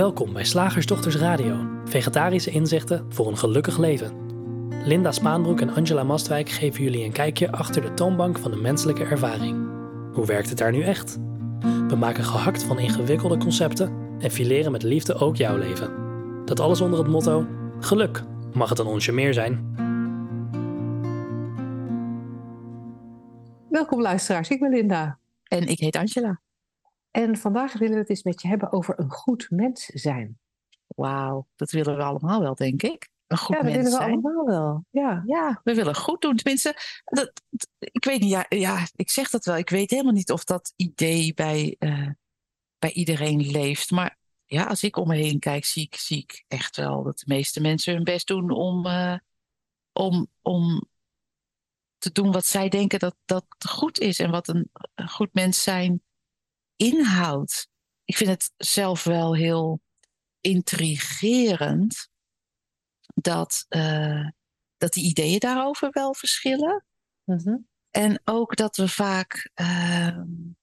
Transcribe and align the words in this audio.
Welkom 0.00 0.32
bij 0.32 0.44
Slagersdochters 0.44 1.16
Radio, 1.16 1.80
vegetarische 1.84 2.50
inzichten 2.50 3.12
voor 3.12 3.28
een 3.28 3.36
gelukkig 3.36 3.78
leven. 3.78 4.12
Linda 4.84 5.12
Spaanbroek 5.12 5.60
en 5.60 5.74
Angela 5.74 6.02
Mastwijk 6.02 6.48
geven 6.48 6.82
jullie 6.82 7.04
een 7.04 7.12
kijkje 7.12 7.52
achter 7.52 7.82
de 7.82 7.94
toonbank 7.94 8.38
van 8.38 8.50
de 8.50 8.56
menselijke 8.56 9.04
ervaring. 9.04 9.68
Hoe 10.12 10.26
werkt 10.26 10.48
het 10.48 10.58
daar 10.58 10.72
nu 10.72 10.82
echt? 10.82 11.18
We 11.88 11.96
maken 11.98 12.24
gehakt 12.24 12.62
van 12.62 12.78
ingewikkelde 12.78 13.36
concepten 13.36 14.16
en 14.18 14.30
fileren 14.30 14.72
met 14.72 14.82
liefde 14.82 15.14
ook 15.14 15.36
jouw 15.36 15.56
leven. 15.56 15.94
Dat 16.44 16.60
alles 16.60 16.80
onder 16.80 16.98
het 16.98 17.08
motto: 17.08 17.46
geluk 17.80 18.22
mag 18.52 18.68
het 18.68 18.78
een 18.78 18.86
onsje 18.86 19.12
meer 19.12 19.34
zijn. 19.34 19.74
Welkom 23.68 24.00
luisteraars, 24.00 24.48
ik 24.48 24.60
ben 24.60 24.70
Linda. 24.70 25.18
En 25.44 25.66
ik 25.66 25.78
heet 25.78 25.96
Angela. 25.96 26.40
En 27.10 27.36
vandaag 27.36 27.72
willen 27.72 27.94
we 27.94 28.00
het 28.00 28.10
eens 28.10 28.22
met 28.22 28.42
je 28.42 28.48
hebben 28.48 28.72
over 28.72 28.98
een 28.98 29.10
goed 29.10 29.46
mens 29.50 29.84
zijn. 29.84 30.38
Wauw, 30.86 31.46
dat 31.56 31.70
willen 31.70 31.96
we 31.96 32.02
allemaal 32.02 32.40
wel, 32.40 32.54
denk 32.54 32.82
ik. 32.82 33.08
Een 33.26 33.38
goed 33.38 33.56
ja, 33.56 33.62
dat 33.62 33.72
mens 33.72 33.76
willen 33.76 33.98
we 33.98 34.04
zijn. 34.04 34.24
allemaal 34.24 34.46
wel. 34.46 34.84
Ja. 34.90 35.22
Ja, 35.26 35.60
we 35.64 35.74
willen 35.74 35.96
goed 35.96 36.20
doen. 36.20 36.36
Tenminste, 36.36 36.76
dat, 37.04 37.32
ik 37.78 38.04
weet 38.04 38.20
niet, 38.20 38.30
ja, 38.30 38.46
ja, 38.48 38.86
ik 38.94 39.10
zeg 39.10 39.30
dat 39.30 39.44
wel. 39.44 39.56
Ik 39.56 39.70
weet 39.70 39.90
helemaal 39.90 40.12
niet 40.12 40.30
of 40.30 40.44
dat 40.44 40.72
idee 40.76 41.34
bij, 41.34 41.76
eh, 41.78 42.08
bij 42.78 42.92
iedereen 42.92 43.50
leeft. 43.50 43.90
Maar 43.90 44.18
ja, 44.44 44.64
als 44.64 44.82
ik 44.82 44.96
om 44.96 45.08
me 45.08 45.16
heen 45.16 45.38
kijk, 45.38 45.64
zie 45.64 45.82
ik, 45.82 45.94
zie 45.94 46.18
ik 46.18 46.44
echt 46.48 46.76
wel 46.76 47.02
dat 47.02 47.18
de 47.18 47.24
meeste 47.26 47.60
mensen 47.60 47.94
hun 47.94 48.04
best 48.04 48.26
doen 48.26 48.50
om, 48.50 48.86
eh, 48.86 49.16
om, 49.92 50.26
om 50.42 50.88
te 51.98 52.12
doen 52.12 52.32
wat 52.32 52.46
zij 52.46 52.68
denken 52.68 52.98
dat, 52.98 53.16
dat 53.24 53.46
goed 53.68 53.98
is 53.98 54.18
en 54.18 54.30
wat 54.30 54.48
een, 54.48 54.70
een 54.94 55.08
goed 55.08 55.34
mens 55.34 55.62
zijn 55.62 56.02
inhoudt. 56.80 57.68
Ik 58.04 58.16
vind 58.16 58.30
het 58.30 58.52
zelf 58.56 59.04
wel 59.04 59.34
heel 59.34 59.80
intrigerend 60.40 62.08
dat, 63.14 63.64
eh, 63.68 64.28
dat 64.76 64.92
die 64.92 65.04
ideeën 65.04 65.38
daarover 65.38 65.88
wel 65.90 66.14
verschillen. 66.14 66.84
Mhm. 67.24 67.56
En 67.90 68.20
ook 68.24 68.56
dat 68.56 68.76
we 68.76 68.88
vaak 68.88 69.50
eh, 69.54 70.06
een 70.06 70.56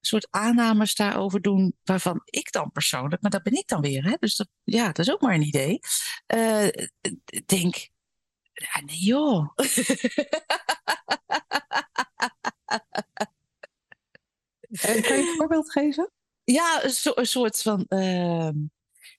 soort 0.00 0.26
aannames 0.30 0.94
daarover 0.94 1.40
doen, 1.40 1.76
waarvan 1.82 2.20
ik 2.24 2.52
dan 2.52 2.72
persoonlijk, 2.72 3.22
maar 3.22 3.30
dat 3.30 3.42
ben 3.42 3.56
ik 3.56 3.68
dan 3.68 3.80
weer, 3.80 4.04
hè? 4.04 4.14
dus 4.18 4.36
dat, 4.36 4.48
ja, 4.64 4.86
dat 4.86 4.98
is 4.98 5.12
ook 5.12 5.20
maar 5.20 5.34
een 5.34 5.46
idee. 5.46 5.78
eh, 6.26 6.68
denk, 7.46 7.90
ja, 8.52 8.80
nee 8.84 8.98
joh. 8.98 9.50
En 14.70 15.02
kan 15.02 15.16
je 15.16 15.28
een 15.28 15.34
voorbeeld 15.36 15.72
geven? 15.72 16.10
Ja, 16.44 16.84
een, 16.84 16.90
so- 16.90 17.12
een 17.14 17.26
soort 17.26 17.62
van. 17.62 17.84
ehm, 17.88 18.54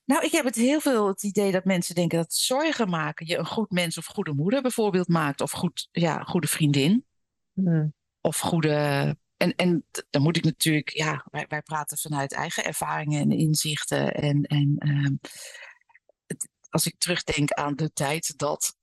nou, 0.05 0.25
ik 0.25 0.31
heb 0.31 0.45
het 0.45 0.55
heel 0.55 0.79
veel 0.79 1.07
het 1.07 1.23
idee 1.23 1.51
dat 1.51 1.65
mensen 1.65 1.95
denken 1.95 2.17
dat 2.17 2.33
zorgen 2.33 2.89
maken 2.89 3.25
je 3.25 3.37
een 3.37 3.45
goed 3.45 3.71
mens 3.71 3.97
of 3.97 4.05
goede 4.05 4.33
moeder 4.33 4.61
bijvoorbeeld 4.61 5.07
maakt. 5.07 5.41
Of 5.41 5.51
goed, 5.51 5.87
ja, 5.91 6.23
goede 6.23 6.47
vriendin. 6.47 7.05
Hmm. 7.53 7.93
Of 8.21 8.39
goede. 8.39 9.17
En, 9.37 9.55
en 9.55 9.85
dan 10.09 10.21
moet 10.21 10.37
ik 10.37 10.43
natuurlijk, 10.43 10.89
ja, 10.89 11.25
wij, 11.31 11.45
wij 11.47 11.61
praten 11.61 11.97
vanuit 11.97 12.33
eigen 12.33 12.63
ervaringen 12.63 13.21
en 13.21 13.31
inzichten. 13.31 14.13
En, 14.13 14.43
en 14.43 14.75
ehm, 14.77 15.13
het- 16.25 16.49
als 16.69 16.85
ik 16.85 16.95
terugdenk 16.97 17.51
aan 17.51 17.75
de 17.75 17.91
tijd 17.93 18.37
dat 18.37 18.75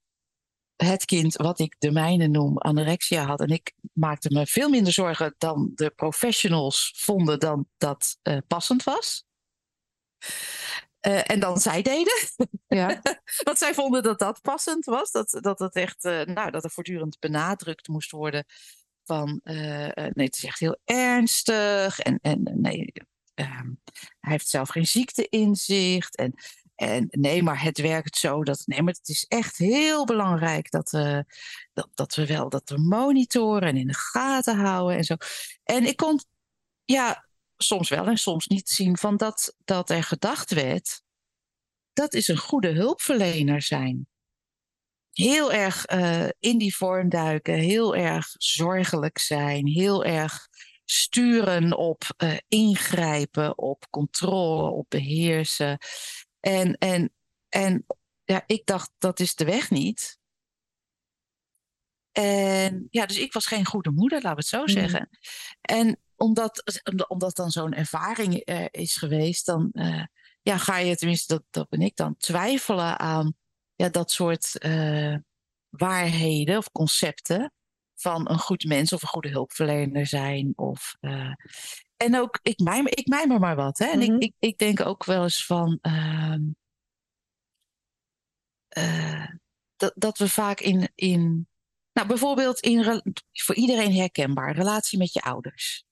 het 0.85 1.05
kind, 1.05 1.35
wat 1.35 1.59
ik 1.59 1.75
de 1.79 1.91
mijne 1.91 2.27
noem, 2.27 2.57
anorexia 2.57 3.25
had. 3.25 3.39
En 3.39 3.49
ik 3.49 3.73
maakte 3.93 4.29
me 4.31 4.47
veel 4.47 4.69
minder 4.69 4.93
zorgen 4.93 5.35
dan 5.37 5.71
de 5.75 5.89
professionals 5.89 6.93
vonden 6.95 7.39
dan 7.39 7.67
dat 7.77 8.17
eh, 8.21 8.37
passend 8.47 8.83
was. 8.83 9.25
Eh, 10.99 11.29
en 11.29 11.39
dan 11.39 11.57
zij 11.57 11.81
deden. 11.81 12.13
Ja. 12.67 13.01
Want 13.43 13.57
zij 13.57 13.73
vonden 13.73 14.03
dat 14.03 14.19
dat 14.19 14.41
passend 14.41 14.85
was. 14.85 15.11
Dat, 15.11 15.37
dat 15.41 15.59
het 15.59 15.75
echt, 15.75 16.05
eh, 16.05 16.21
nou, 16.21 16.51
dat 16.51 16.63
er 16.63 16.71
voortdurend 16.71 17.19
benadrukt 17.19 17.87
moest 17.87 18.11
worden 18.11 18.45
van, 19.03 19.41
nee, 19.43 19.91
het 20.13 20.37
is 20.37 20.43
echt 20.43 20.59
heel 20.59 20.77
ernstig. 20.85 21.99
En, 21.99 22.19
en 22.21 22.41
nee, 22.55 22.91
ehm, 23.33 23.71
hij 24.19 24.31
heeft 24.31 24.47
zelf 24.47 24.69
geen 24.69 24.87
ziekteinzicht. 24.87 26.15
En, 26.15 26.33
en 26.79 27.07
nee, 27.11 27.43
maar 27.43 27.61
het 27.61 27.77
werkt 27.77 28.17
zo 28.17 28.43
dat, 28.43 28.63
nee, 28.65 28.81
maar 28.81 28.93
het 28.93 29.07
is 29.07 29.25
echt 29.27 29.57
heel 29.57 30.05
belangrijk 30.05 30.71
dat, 30.71 30.93
eh, 30.93 31.19
dat, 31.73 31.89
dat 31.93 32.15
we 32.15 32.25
wel, 32.25 32.49
dat 32.49 32.69
we 32.69 32.77
monitoren 32.77 33.67
en 33.67 33.77
in 33.77 33.87
de 33.87 33.93
gaten 33.93 34.57
houden 34.57 34.97
en 34.97 35.03
zo. 35.03 35.15
En 35.63 35.85
ik 35.85 35.97
kon, 35.97 36.19
ja, 36.83 37.27
soms 37.57 37.89
wel 37.89 38.05
en 38.05 38.17
soms 38.17 38.47
niet 38.47 38.69
zien 38.69 38.97
van 38.97 39.17
dat, 39.17 39.55
dat 39.65 39.89
er 39.89 40.03
gedacht 40.03 40.53
werd, 40.53 41.01
dat 41.93 42.13
is 42.13 42.27
een 42.27 42.37
goede 42.37 42.71
hulpverlener 42.71 43.61
zijn. 43.61 44.07
Heel 45.11 45.51
erg 45.51 45.85
eh, 45.85 46.27
in 46.39 46.57
die 46.57 46.75
vorm 46.75 47.09
duiken, 47.09 47.53
heel 47.53 47.95
erg 47.95 48.27
zorgelijk 48.37 49.17
zijn, 49.17 49.67
heel 49.67 50.03
erg 50.03 50.47
sturen 50.85 51.77
op 51.77 52.03
eh, 52.17 52.37
ingrijpen, 52.47 53.57
op 53.57 53.87
controle, 53.89 54.71
op 54.71 54.85
beheersen. 54.89 55.77
En, 56.39 56.77
en, 56.77 57.13
en 57.49 57.85
ja, 58.23 58.43
ik 58.45 58.65
dacht, 58.65 58.91
dat 58.97 59.19
is 59.19 59.35
de 59.35 59.45
weg 59.45 59.69
niet. 59.69 60.17
En 62.11 62.87
ja, 62.89 63.05
dus 63.05 63.17
ik 63.17 63.33
was 63.33 63.45
geen 63.45 63.65
goede 63.65 63.91
moeder, 63.91 64.21
laten 64.21 64.29
we 64.29 64.35
het 64.41 64.47
zo 64.47 64.61
Mhm. 64.61 64.69
zeggen. 64.71 65.09
En 65.61 65.99
omdat, 66.15 66.81
omdat 67.07 67.35
dan 67.35 67.51
zo'n 67.51 67.73
ervaring 67.73 68.35
eh, 68.35 68.65
is 68.71 68.95
geweest, 68.97 69.45
dan 69.45 69.69
eh, 69.71 70.03
ja, 70.41 70.57
ga 70.57 70.77
je, 70.77 70.95
tenminste, 70.95 71.33
dat, 71.33 71.43
dat 71.49 71.69
ben 71.69 71.81
ik 71.81 71.95
dan, 71.95 72.17
twijfelen 72.17 72.99
aan 72.99 73.33
ja, 73.75 73.89
dat 73.89 74.11
soort 74.11 74.57
eh, 74.57 75.15
waarheden 75.69 76.57
of 76.57 76.71
concepten 76.71 77.53
van 77.95 78.29
een 78.29 78.39
goed 78.39 78.63
mens 78.63 78.93
of 78.93 79.01
een 79.01 79.07
goede 79.07 79.29
hulpverlener 79.29 80.07
zijn. 80.07 80.53
Of, 80.55 80.95
en 81.99 82.15
ook, 82.17 82.39
ik 82.41 82.59
mijmer, 82.59 82.97
ik 82.97 83.07
mijmer 83.07 83.39
maar 83.39 83.55
wat. 83.55 83.77
Hè? 83.77 83.85
En 83.85 83.99
Mhm. 83.99 84.11
ik, 84.13 84.21
ik, 84.23 84.33
ik 84.39 84.57
denk 84.57 84.85
ook 84.85 85.05
wel 85.05 85.23
eens 85.23 85.45
van. 85.45 85.77
ehm, 85.81 86.41
eh, 88.67 89.27
dat, 89.75 89.93
dat 89.95 90.17
we 90.17 90.29
vaak 90.29 90.59
in, 90.59 90.91
in 90.95 91.47
nou, 91.93 92.07
bijvoorbeeld 92.07 92.59
in, 92.59 93.01
voor 93.31 93.55
iedereen 93.55 93.93
herkenbaar, 93.93 94.55
relatie 94.55 94.97
met 94.97 95.13
je 95.13 95.21
ouders. 95.21 95.83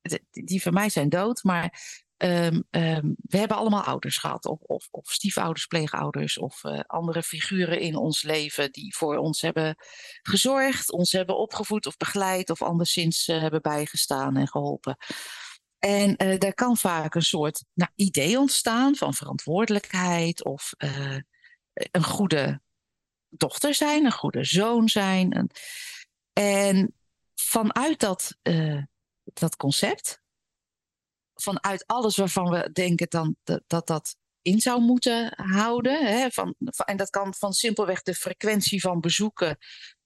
De- 0.00 0.24
Die 0.30 0.62
van 0.62 0.72
mij 0.72 0.88
zijn 0.88 1.08
dood, 1.08 1.42
maar 1.42 1.80
ehm, 2.16 2.60
ehm, 2.70 3.12
we 3.16 3.38
hebben 3.38 3.56
allemaal 3.56 3.82
ouders 3.82 4.16
gehad. 4.16 4.46
Of, 4.46 4.60
of, 4.60 4.88
of 4.90 5.10
stiefouders, 5.10 5.66
pleegouders 5.66 6.38
of 6.38 6.64
eh, 6.64 6.80
andere 6.86 7.22
figuren 7.22 7.80
in 7.80 7.96
ons 7.96 8.22
leven 8.22 8.72
die 8.72 8.96
voor 8.96 9.16
ons 9.16 9.40
hebben 9.40 9.76
gezorgd, 10.22 10.92
ons 10.92 11.12
hebben 11.12 11.38
opgevoed 11.38 11.86
of 11.86 11.96
begeleid 11.96 12.50
of 12.50 12.62
anderszins 12.62 13.28
eh, 13.28 13.40
hebben 13.40 13.62
bijgestaan 13.62 14.36
en 14.36 14.48
geholpen. 14.48 14.96
En 15.78 16.16
eh, 16.16 16.38
daar 16.38 16.54
kan 16.54 16.76
vaak 16.76 17.14
een 17.14 17.22
soort 17.22 17.64
nou, 17.74 17.90
idee 17.94 18.38
ontstaan 18.38 18.96
van 18.96 19.14
verantwoordelijkheid 19.14 20.44
of 20.44 20.72
een 21.90 22.04
goede 22.04 22.60
dochter 23.28 23.74
zijn, 23.74 24.04
een 24.04 24.12
goede 24.12 24.44
zoon 24.44 24.88
zijn. 24.88 25.32
En, 25.32 25.50
en 26.32 26.94
vanuit 27.34 28.00
dat, 28.00 28.36
dat 29.24 29.56
concept, 29.56 30.23
vanuit 31.34 31.86
alles 31.86 32.16
waarvan 32.16 32.50
we 32.50 32.70
denken 32.72 33.06
dan 33.08 33.36
dat 33.66 33.86
dat, 33.86 34.16
in 34.42 34.60
zou 34.60 34.80
moeten 34.80 35.32
houden. 35.36 36.06
Hè, 36.06 36.30
van, 36.30 36.54
en 36.84 36.96
dat 36.96 37.10
kan 37.10 37.34
van 37.34 37.52
simpelweg 37.52 38.02
de 38.02 38.14
frequentie 38.14 38.80
van 38.80 39.00
bezoeken 39.00 39.58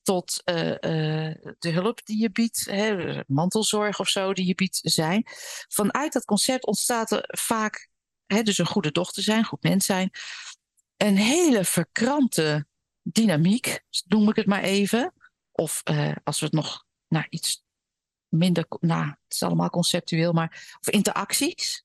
tot 0.03 0.43
eh, 0.45 0.71
eh, 0.71 1.35
de 1.59 1.71
hulp 1.71 2.01
die 2.05 2.21
je 2.21 2.31
biedt, 2.31 2.65
hè, 2.71 3.21
mantelzorg 3.27 4.01
of 4.01 4.09
zo 4.09 4.33
die 4.33 4.47
je 4.47 4.55
biedt 4.55 4.81
zijn. 4.83 5.27
Vanuit 5.69 6.13
dat 6.13 6.25
concept 6.25 6.67
ontstaat 6.67 7.11
er 7.11 7.25
vaak, 7.27 7.89
hè, 8.27 8.43
dus 8.43 8.59
een 8.59 8.67
goede 8.67 8.93
dochter 8.93 9.23
zijn, 9.23 9.45
goed 9.45 9.63
mens 9.63 9.87
zijn, 9.87 10.11
een 10.97 11.17
hele 11.17 11.65
verkrampte 11.65 12.67
dynamiek, 13.03 13.81
noem 14.07 14.29
ik 14.29 14.37
het 14.37 14.47
maar 14.47 14.63
even. 14.63 15.13
Of 15.53 15.81
eh, 15.85 16.13
als 16.25 16.41
we 16.41 16.47
het 16.47 16.55
nog 16.55 16.85
naar 17.09 17.27
iets 17.31 17.65
minder, 18.29 18.67
nou, 18.81 19.07
het 19.07 19.35
is 19.35 19.43
allemaal 19.43 19.71
conceptueel, 19.71 20.33
maar 20.33 20.77
of 20.81 20.93
interacties. 20.93 21.85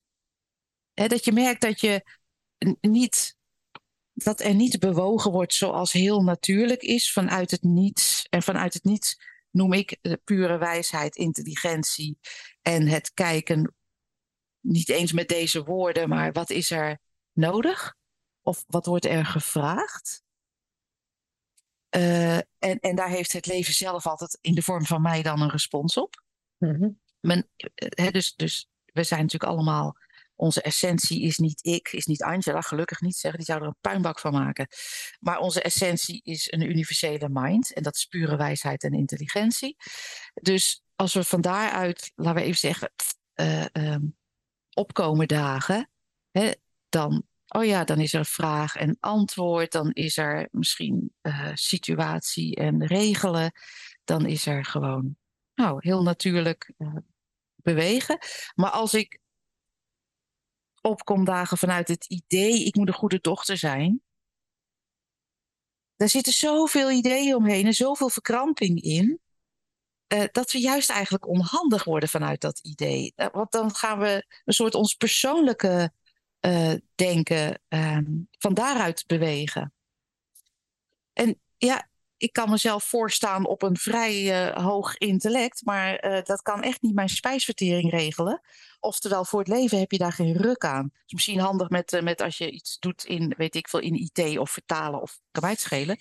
Hè, 0.94 1.08
dat 1.08 1.26
je 1.26 1.32
merkt 1.32 1.62
dat 1.62 1.82
je 1.82 2.06
niet, 2.82 3.36
dat 4.14 4.40
er 4.40 4.54
niet 4.54 4.80
bewogen 4.80 5.32
wordt 5.32 5.54
zoals 5.54 5.92
heel 5.92 6.24
natuurlijk 6.24 6.82
is 6.82 7.12
vanuit 7.12 7.52
het 7.52 7.64
niets. 7.64 8.28
En 8.30 8.44
vanuit 8.44 8.74
het 8.74 8.84
niets 8.84 9.18
noem 9.52 9.74
ik 9.74 9.98
pure 10.24 10.58
wijsheid, 10.58 11.16
intelligentie 11.16 12.18
en 12.62 12.88
het 12.88 13.14
kijken, 13.14 13.76
niet 14.60 14.90
eens 14.90 15.12
met 15.12 15.28
deze 15.28 15.64
woorden, 15.64 16.10
maar 16.10 16.32
wat 16.32 16.50
is 16.50 16.72
er 16.72 17.00
nodig? 17.32 17.96
Of 18.42 18.64
wat 18.68 18.86
wordt 18.86 19.06
er 19.06 19.26
gevraagd? 19.26 20.24
Eh, 21.90 22.38
en, 22.38 22.80
en 22.80 22.96
daar 22.96 23.10
heeft 23.10 23.32
het 23.32 23.46
leven 23.46 23.74
zelf 23.74 24.08
altijd 24.08 24.38
in 24.42 24.56
de 24.56 24.62
vorm 24.62 24.86
van 24.86 25.02
mij 25.02 25.22
dan 25.22 25.42
een 25.42 25.50
respons 25.50 25.98
op. 25.98 26.23
Mhm. 26.72 26.90
Men, 27.20 27.50
eh, 27.76 28.12
dus, 28.12 28.36
dus 28.36 28.70
we 28.86 29.04
zijn 29.04 29.22
natuurlijk 29.22 29.52
allemaal 29.52 29.98
onze 30.36 30.62
essentie 30.62 31.22
is 31.22 31.38
niet 31.38 31.66
ik, 31.66 31.92
is 31.92 32.06
niet 32.06 32.24
Angela, 32.24 32.62
gelukkig 32.62 33.02
niet 33.02 33.16
zeggen, 33.16 33.40
die 33.40 33.48
zou 33.48 33.62
er 33.62 33.68
een 33.68 33.76
puinbak 33.82 34.20
van 34.20 34.32
maken. 34.32 34.68
Maar 35.20 35.40
onze 35.40 35.62
essentie 35.62 36.22
is 36.24 36.52
een 36.52 36.62
universele 36.62 37.30
mind 37.30 37.74
en 37.74 37.84
dat 37.84 37.96
is 37.96 38.06
pure 38.06 38.36
wijsheid 38.36 38.84
en 38.84 38.94
intelligentie. 38.94 39.76
Dus 40.34 40.84
als 40.96 41.14
we 41.14 41.24
van 41.24 41.42
daaruit, 41.42 42.12
laten 42.16 42.42
we 42.42 42.48
even 42.48 42.60
zeggen, 42.60 42.92
uh, 43.36 43.66
um, 43.74 44.18
opkomen 44.74 45.28
dagen, 45.28 45.90
hè, 46.32 46.52
dan, 46.90 47.24
oh 47.48 47.66
ja, 47.66 47.84
dan 47.84 48.00
is 48.00 48.14
er 48.14 48.26
vraag 48.26 48.76
en 48.76 48.98
antwoord, 49.00 49.72
dan 49.72 49.92
is 49.92 50.18
er 50.18 50.48
misschien 50.52 51.14
uh, 51.22 51.52
situatie 51.54 52.56
en 52.56 52.86
regelen, 52.86 53.52
dan 54.04 54.26
is 54.26 54.46
er 54.46 54.66
gewoon 54.66 55.18
nou, 55.56 55.78
heel 55.80 56.04
natuurlijk 56.04 56.74
uh, 56.78 56.96
bewegen. 57.56 58.18
Maar 58.56 58.72
als 58.72 58.94
ik 58.94 59.20
opkom 60.82 61.26
dagen 61.26 61.58
vanuit 61.58 61.88
het 61.88 62.06
idee, 62.06 62.66
ik 62.66 62.76
moet 62.76 62.88
een 62.88 62.94
goede 62.94 63.20
dochter 63.22 63.58
zijn. 63.58 64.02
Daar 65.96 66.10
zitten 66.10 66.34
zoveel 66.34 66.92
ideeën 66.92 67.36
omheen 67.36 67.66
en 67.66 67.74
zoveel 67.74 68.10
verkramping 68.10 68.82
in. 68.82 69.20
Uh, 70.14 70.24
dat 70.32 70.52
we 70.52 70.60
juist 70.60 70.90
eigenlijk 70.90 71.28
onhandig 71.28 71.84
worden 71.84 72.10
vanuit 72.10 72.42
dat 72.42 72.60
idee. 72.60 73.14
Uh, 73.16 73.28
want 73.32 73.52
dan 73.52 73.76
gaan 73.76 74.00
we 74.00 74.26
een 74.46 74.54
soort 74.54 74.76
ons 74.76 74.94
persoonlijke 74.94 75.94
denken 76.96 77.62
van 78.38 78.54
daaruit 78.54 79.04
bewegen. 79.08 79.74
En 81.14 81.42
ja, 81.58 81.90
ik 82.24 82.34
kan 82.34 82.50
mezelf 82.50 82.84
voorstaan 82.84 83.46
op 83.46 83.62
een 83.62 83.78
vrij 83.78 84.48
uh, 84.48 84.66
hoog 84.66 84.98
intellect, 84.98 85.66
maar 85.66 86.06
uh, 86.06 86.22
dat 86.22 86.42
kan 86.42 86.62
echt 86.64 86.82
niet 86.82 86.94
mijn 86.94 87.10
spijsvertering 87.10 87.92
regelen. 87.92 88.42
Oftewel, 88.80 89.26
voor 89.26 89.40
het 89.40 89.48
leven 89.48 89.80
heb 89.80 89.92
je 89.92 89.98
daar 89.98 90.14
geen 90.14 90.38
ruk 90.38 90.66
aan. 90.66 90.84
Het 90.84 91.04
is 91.06 91.14
misschien 91.14 91.40
handig 91.40 91.70
met, 91.70 91.94
uh, 91.94 92.02
met 92.02 92.22
als 92.22 92.38
je 92.38 92.52
iets 92.52 92.80
doet 92.80 93.04
in, 93.04 93.34
weet 93.38 93.56
ik 93.56 93.68
veel, 93.68 93.80
in 93.80 93.94
IT 93.94 94.38
of 94.38 94.52
vertalen 94.52 95.02
of 95.02 95.20
kan 95.32 95.56
schelen. 95.56 95.98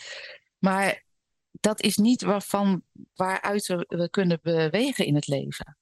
Maar 0.59 1.05
dat 1.51 1.81
is 1.81 1.97
niet 1.97 2.23
waarvan, 2.23 2.83
waaruit 3.15 3.67
we 3.67 4.09
kunnen 4.11 4.39
bewegen 4.43 5.07
in 5.07 5.15
het 5.15 5.27
leven. 5.27 5.77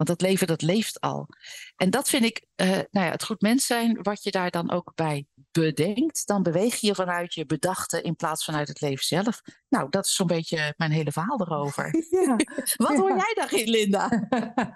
Want 0.00 0.18
dat 0.18 0.28
leven, 0.28 0.46
dat 0.46 0.62
leeft 0.62 1.00
al. 1.00 1.28
En 1.76 1.90
dat 1.90 2.08
vind 2.08 2.24
ik, 2.24 2.46
uh, 2.56 2.68
nou 2.68 3.06
ja, 3.06 3.10
het 3.10 3.24
goed 3.24 3.40
mens 3.40 3.66
zijn, 3.66 4.02
wat 4.02 4.22
je 4.22 4.30
daar 4.30 4.50
dan 4.50 4.70
ook 4.70 4.92
bij 4.94 5.26
bedenkt. 5.50 6.26
Dan 6.26 6.42
beweeg 6.42 6.76
je 6.76 6.94
vanuit 6.94 7.34
je 7.34 7.46
bedachte 7.46 8.02
in 8.02 8.16
plaats 8.16 8.44
vanuit 8.44 8.68
het 8.68 8.80
leven 8.80 9.04
zelf. 9.04 9.40
Nou, 9.68 9.90
dat 9.90 10.06
is 10.06 10.14
zo'n 10.14 10.26
beetje 10.26 10.74
mijn 10.76 10.90
hele 10.90 11.12
verhaal 11.12 11.40
erover. 11.40 11.90
Ja, 12.10 12.36
wat 12.86 12.96
hoor 12.96 13.08
jij 13.08 13.32
daarin, 13.34 13.68
Linda? 13.68 14.28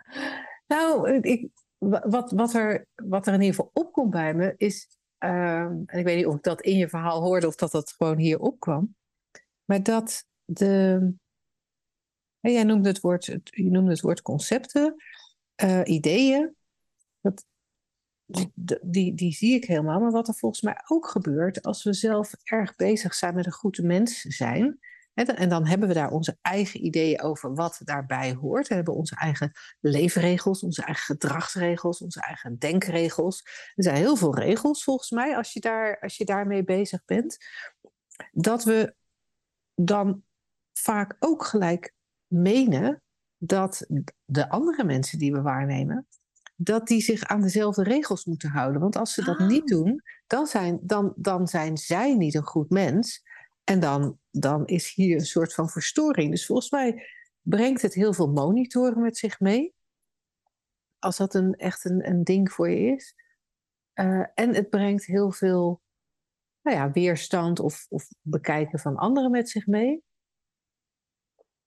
nou, 0.74 1.18
ik, 1.20 1.48
wat, 1.78 2.32
wat, 2.32 2.54
er, 2.54 2.86
wat 2.94 3.26
er 3.26 3.34
in 3.34 3.40
ieder 3.40 3.54
geval 3.54 3.70
opkomt 3.72 4.10
bij 4.10 4.34
me 4.34 4.54
is, 4.56 4.98
uh, 5.24 5.60
en 5.60 5.86
ik 5.86 6.04
weet 6.04 6.16
niet 6.16 6.26
of 6.26 6.34
ik 6.34 6.42
dat 6.42 6.60
in 6.60 6.76
je 6.76 6.88
verhaal 6.88 7.22
hoorde 7.22 7.46
of 7.46 7.54
dat 7.54 7.70
dat 7.70 7.94
gewoon 7.96 8.18
hier 8.18 8.38
opkwam, 8.38 8.96
maar 9.64 9.82
dat 9.82 10.24
de, 10.44 11.14
jij 12.52 12.64
noemde 12.64 12.88
het 12.88 13.00
woord, 13.00 13.24
je 13.44 13.70
noemde 13.70 13.90
het 13.90 14.00
woord 14.00 14.22
concepten, 14.22 14.94
uh, 15.62 15.80
ideeën. 15.84 16.54
Dat, 17.20 17.46
die, 18.26 18.52
die, 18.82 19.14
die 19.14 19.32
zie 19.32 19.54
ik 19.54 19.64
helemaal. 19.64 20.00
Maar 20.00 20.10
wat 20.10 20.28
er 20.28 20.34
volgens 20.34 20.62
mij 20.62 20.82
ook 20.86 21.08
gebeurt 21.08 21.62
als 21.62 21.84
we 21.84 21.92
zelf 21.92 22.32
erg 22.42 22.76
bezig 22.76 23.14
zijn 23.14 23.34
met 23.34 23.46
een 23.46 23.52
goede 23.52 23.82
mens 23.82 24.20
zijn. 24.20 24.78
En 25.14 25.48
dan 25.48 25.66
hebben 25.66 25.88
we 25.88 25.94
daar 25.94 26.10
onze 26.10 26.38
eigen 26.40 26.84
ideeën 26.84 27.20
over 27.20 27.54
wat 27.54 27.80
daarbij 27.84 28.34
hoort. 28.34 28.68
We 28.68 28.74
hebben 28.74 28.94
onze 28.94 29.16
eigen 29.16 29.52
leefregels, 29.80 30.62
onze 30.62 30.82
eigen 30.82 31.04
gedragsregels, 31.04 32.00
onze 32.00 32.20
eigen 32.20 32.58
denkregels. 32.58 33.42
Er 33.74 33.82
zijn 33.82 33.96
heel 33.96 34.16
veel 34.16 34.38
regels 34.38 34.84
volgens 34.84 35.10
mij 35.10 35.36
als 35.36 35.52
je, 35.52 35.60
daar, 35.60 36.00
als 36.00 36.16
je 36.16 36.24
daarmee 36.24 36.64
bezig 36.64 37.04
bent. 37.04 37.36
Dat 38.32 38.64
we 38.64 38.94
dan 39.74 40.22
vaak 40.72 41.16
ook 41.18 41.44
gelijk 41.44 41.94
menen 42.26 43.02
dat 43.36 43.86
de 44.24 44.48
andere 44.48 44.84
mensen 44.84 45.18
die 45.18 45.32
we 45.32 45.42
waarnemen, 45.42 46.06
dat 46.56 46.86
die 46.86 47.00
zich 47.00 47.24
aan 47.24 47.40
dezelfde 47.40 47.82
regels 47.82 48.24
moeten 48.24 48.48
houden. 48.48 48.80
Want 48.80 48.96
als 48.96 49.14
ze 49.14 49.24
dat 49.24 49.38
niet 49.38 49.72
Ah. 49.72 49.78
doen, 49.78 50.02
dan 50.26 50.46
zijn, 50.46 50.78
dan, 50.82 51.12
dan 51.16 51.48
zijn 51.48 51.78
zij 51.78 52.14
niet 52.14 52.34
een 52.34 52.46
goed 52.46 52.70
mens. 52.70 53.22
En 53.64 53.80
dan, 53.80 54.18
dan 54.30 54.66
is 54.66 54.94
hier 54.94 55.18
een 55.18 55.26
soort 55.26 55.54
van 55.54 55.68
verstoring. 55.68 56.30
Dus 56.30 56.46
volgens 56.46 56.70
mij 56.70 57.06
brengt 57.40 57.82
het 57.82 57.94
heel 57.94 58.12
veel 58.12 58.30
monitoren 58.32 59.02
met 59.02 59.16
zich 59.16 59.40
mee. 59.40 59.74
Als 60.98 61.16
dat 61.16 61.34
een, 61.34 61.54
echt 61.54 61.84
een, 61.84 62.08
een 62.08 62.24
ding 62.24 62.52
voor 62.52 62.70
je 62.70 62.94
is. 62.94 63.14
Uh, 63.94 64.26
en 64.34 64.54
het 64.54 64.70
brengt 64.70 65.04
heel 65.04 65.32
veel 65.32 65.82
nou 66.62 66.76
ja, 66.76 66.90
weerstand 66.90 67.60
of, 67.60 67.86
of 67.88 68.08
bekijken 68.20 68.78
van 68.78 68.96
anderen 68.96 69.30
met 69.30 69.50
zich 69.50 69.66
mee. 69.66 70.02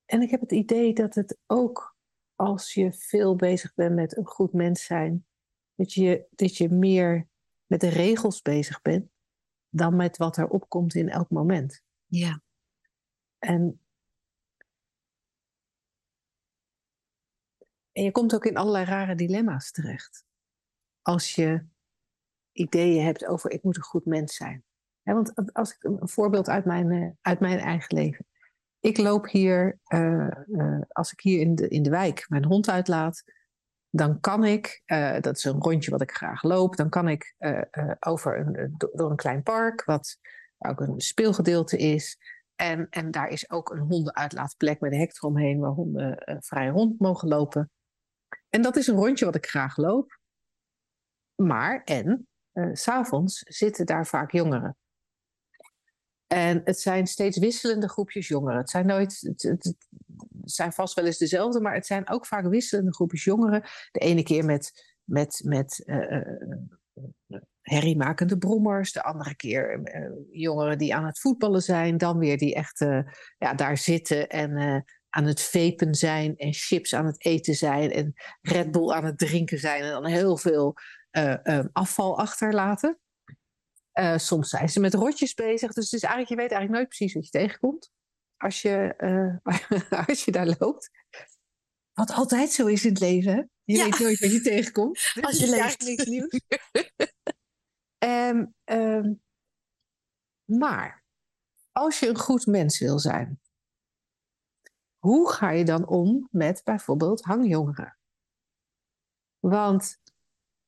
En 0.07 0.21
ik 0.21 0.31
heb 0.31 0.41
het 0.41 0.51
idee 0.51 0.93
dat 0.93 1.15
het 1.15 1.37
ook 1.45 1.95
als 2.35 2.73
je 2.73 2.93
veel 2.93 3.35
bezig 3.35 3.73
bent 3.73 3.95
met 3.95 4.17
een 4.17 4.25
goed 4.25 4.53
mens 4.53 4.83
zijn, 4.83 5.25
dat 5.75 5.93
je, 5.93 6.27
dat 6.31 6.57
je 6.57 6.69
meer 6.69 7.27
met 7.65 7.81
de 7.81 7.89
regels 7.89 8.41
bezig 8.41 8.81
bent 8.81 9.09
dan 9.69 9.95
met 9.95 10.17
wat 10.17 10.37
er 10.37 10.47
opkomt 10.47 10.95
in 10.95 11.09
elk 11.09 11.29
moment. 11.29 11.83
Ja. 12.05 12.41
En, 13.37 13.85
en 17.91 18.03
je 18.03 18.11
komt 18.11 18.35
ook 18.35 18.45
in 18.45 18.57
allerlei 18.57 18.85
rare 18.85 19.15
dilemma's 19.15 19.71
terecht. 19.71 20.25
Als 21.01 21.35
je 21.35 21.65
ideeën 22.51 23.05
hebt 23.05 23.25
over 23.25 23.51
ik 23.51 23.63
moet 23.63 23.75
een 23.75 23.83
goed 23.83 24.05
mens 24.05 24.35
zijn. 24.35 24.65
Ja, 25.01 25.13
want 25.13 25.53
als 25.53 25.75
ik 25.75 25.83
een 25.83 26.09
voorbeeld 26.09 26.49
uit 26.49 26.65
mijn, 26.65 26.91
uh, 26.91 27.09
uit 27.21 27.39
mijn 27.39 27.59
eigen 27.59 27.95
leven. 27.95 28.25
Ik 28.79 28.97
loop 28.97 29.27
hier, 29.27 29.79
uh, 29.93 30.27
uh, 30.47 30.81
als 30.87 31.11
ik 31.11 31.19
hier 31.19 31.39
in 31.39 31.55
de, 31.55 31.67
in 31.67 31.83
de 31.83 31.89
wijk 31.89 32.25
mijn 32.29 32.45
hond 32.45 32.69
uitlaat, 32.69 33.23
dan 33.89 34.19
kan 34.19 34.43
ik, 34.43 34.81
uh, 34.85 35.19
dat 35.19 35.37
is 35.37 35.43
een 35.43 35.61
rondje 35.61 35.91
wat 35.91 36.01
ik 36.01 36.11
graag 36.11 36.43
loop, 36.43 36.75
dan 36.75 36.89
kan 36.89 37.07
ik 37.07 37.35
over 37.99 38.39
een, 38.39 38.75
door 38.77 39.09
een 39.09 39.15
klein 39.15 39.43
park, 39.43 39.83
wat 39.83 40.17
ook 40.57 40.79
een 40.79 41.01
speelgedeelte 41.01 41.77
is. 41.77 42.17
En, 42.55 42.87
en 42.89 43.11
daar 43.11 43.27
is 43.27 43.49
ook 43.49 43.69
een 43.69 43.79
hondenuitlaatplek 43.79 44.79
met 44.79 44.91
een 44.91 44.99
hek 44.99 45.15
eromheen 45.15 45.59
waar 45.59 45.71
honden 45.71 46.39
vrij 46.39 46.67
rond 46.67 46.99
mogen 46.99 47.27
lopen. 47.27 47.71
En 48.49 48.61
dat 48.61 48.75
is 48.75 48.87
een 48.87 48.95
rondje 48.95 49.25
wat 49.25 49.35
ik 49.35 49.45
graag 49.45 49.77
loop. 49.77 50.19
Maar, 51.35 51.83
en, 51.83 52.27
s'avonds 52.71 53.39
zitten 53.39 53.85
daar 53.85 54.05
vaak 54.05 54.31
jongeren. 54.31 54.77
En 56.27 56.61
het 56.63 56.79
zijn 56.79 57.07
steeds 57.07 57.37
wisselende 57.37 57.89
groepjes 57.89 58.27
jongeren. 58.27 58.57
Het 58.57 58.69
zijn 58.69 58.85
nooit, 58.85 59.19
het, 59.35 59.75
zijn 60.43 60.73
vast 60.73 60.95
wel 60.95 61.05
eens 61.05 61.17
dezelfde, 61.17 61.61
maar 61.61 61.73
het 61.73 61.85
zijn 61.85 62.09
ook 62.09 62.25
vaak 62.25 62.47
wisselende 62.47 62.93
groepjes 62.93 63.23
jongeren. 63.23 63.61
De 63.91 63.99
ene 63.99 64.23
keer 64.23 64.45
met, 64.45 64.95
met, 65.03 65.41
met 65.45 65.83
uh, 65.85 66.21
herriemakende 67.61 68.37
brommers, 68.37 68.91
de 68.91 69.03
andere 69.03 69.35
keer 69.35 69.81
jongeren 70.31 70.77
die 70.77 70.95
aan 70.95 71.05
het 71.05 71.19
voetballen 71.19 71.61
zijn, 71.61 71.97
dan 71.97 72.17
weer 72.17 72.37
die 72.37 72.55
echt 72.55 72.79
ja, 73.37 73.53
daar 73.55 73.77
zitten 73.77 74.29
en 74.29 74.83
aan 75.09 75.25
het 75.25 75.41
vepen 75.41 75.95
zijn 75.95 76.37
en 76.37 76.53
chips 76.53 76.95
aan 76.95 77.05
het 77.05 77.25
eten 77.25 77.55
zijn 77.55 77.91
en 77.91 78.13
Red 78.41 78.71
Bull 78.71 78.91
aan 78.91 79.05
het 79.05 79.17
drinken 79.17 79.59
zijn 79.59 79.83
en 79.83 79.89
dan 79.91 80.05
heel 80.05 80.37
veel 80.37 80.73
afval 81.71 82.17
achterlaten. 82.17 82.99
Uh, 83.99 84.17
soms 84.17 84.49
zijn 84.49 84.69
ze 84.69 84.79
met 84.79 84.93
rotjes 84.93 85.33
bezig. 85.33 85.73
Dus 85.73 85.83
het 85.83 85.93
is 85.93 86.01
eigenlijk, 86.01 86.29
je 86.29 86.35
weet 86.35 86.51
eigenlijk 86.51 86.71
nooit 86.71 86.87
precies 86.87 87.13
wat 87.13 87.23
je 87.23 87.29
tegenkomt. 87.39 87.91
Als 88.37 88.61
je, 88.61 88.93
uh, 89.43 89.99
als 90.07 90.25
je 90.25 90.31
daar 90.31 90.55
loopt. 90.59 90.89
Wat 91.93 92.11
altijd 92.11 92.51
zo 92.51 92.65
is 92.67 92.83
in 92.85 92.89
het 92.89 92.99
leven. 92.99 93.31
Hè? 93.31 93.37
Je 93.63 93.77
Ja. 93.77 93.83
weet 93.83 93.99
nooit 93.99 94.19
wat 94.19 94.31
je 94.31 94.41
tegenkomt. 94.41 94.93
Dus 95.13 95.23
Als 95.23 95.37
je 95.39 95.45
leeft. 95.45 95.61
eigenlijk 95.61 95.97
niks 95.97 96.09
nieuws. 96.09 96.39
En, 97.97 98.55
ehm, 98.63 99.13
maar 100.45 101.03
als 101.71 101.99
je 101.99 102.07
een 102.07 102.17
goed 102.17 102.45
mens 102.45 102.79
wil 102.79 102.99
zijn. 102.99 103.41
Hoe 104.97 105.31
ga 105.31 105.49
je 105.49 105.65
dan 105.65 105.87
om 105.87 106.27
met 106.31 106.61
bijvoorbeeld 106.63 107.21
hangjongeren? 107.23 107.97
Want 109.39 109.97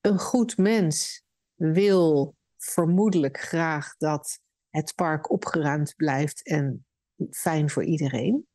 een 0.01 0.19
goed 0.19 0.57
mens 0.57 1.23
wil 1.55 2.37
vermoedelijk 2.59 3.39
graag 3.39 3.97
dat 3.97 4.39
het 4.69 4.95
park 4.95 5.31
opgeruimd 5.31 5.95
blijft 5.95 6.47
en 6.47 6.85
fijn 7.31 7.69
voor 7.69 7.83
iedereen. 7.83 8.47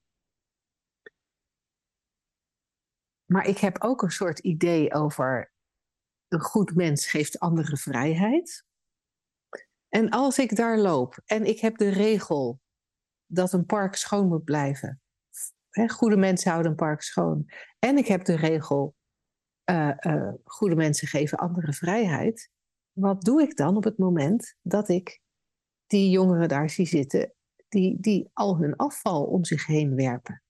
Maar 3.25 3.47
ik 3.47 3.59
heb 3.59 3.83
ook 3.83 4.03
een 4.03 4.11
soort 4.11 4.39
idee 4.39 4.95
over 4.95 5.53
een 6.29 6.41
goed 6.41 6.75
mens 6.75 7.07
geeft 7.07 7.39
andere 7.39 7.77
vrijheid. 7.77 8.65
En 9.89 10.11
als 10.11 10.39
ik 10.39 10.57
daar 10.57 10.79
loop 10.79 11.21
en 11.25 11.45
ik 11.45 11.61
heb 11.61 11.77
de 11.77 11.89
regel 11.89 12.61
dat 13.27 13.53
een 13.53 13.67
park 13.67 13.95
schoon 13.95 14.29
moet 14.29 14.45
blijven. 14.45 15.03
Goede 15.87 16.17
mensen 16.17 16.51
houden 16.51 16.71
een 16.71 16.77
park 16.77 17.03
schoon. 17.03 17.51
En 17.79 17.97
ik 17.97 18.07
heb 18.07 18.25
de 18.25 18.37
regel 18.37 18.97
goede 20.45 20.75
mensen 20.75 21.09
geven 21.09 21.39
anderen 21.39 21.75
vrijheid. 21.75 22.51
Wat 22.95 23.23
doe 23.23 23.43
ik 23.43 23.57
dan 23.57 23.77
op 23.77 23.85
het 23.85 23.99
moment 23.99 24.57
dat 24.63 24.89
ik 24.89 25.21
die 25.87 26.11
jongeren 26.11 26.49
daar 26.49 26.71
zie 26.71 26.87
zitten, 26.87 27.35
die, 27.69 28.01
die 28.01 28.31
al 28.33 28.59
hun 28.59 28.77
afval 28.77 29.25
om 29.25 29.45
zich 29.45 29.67
heen 29.67 29.95
werpen? 29.95 30.43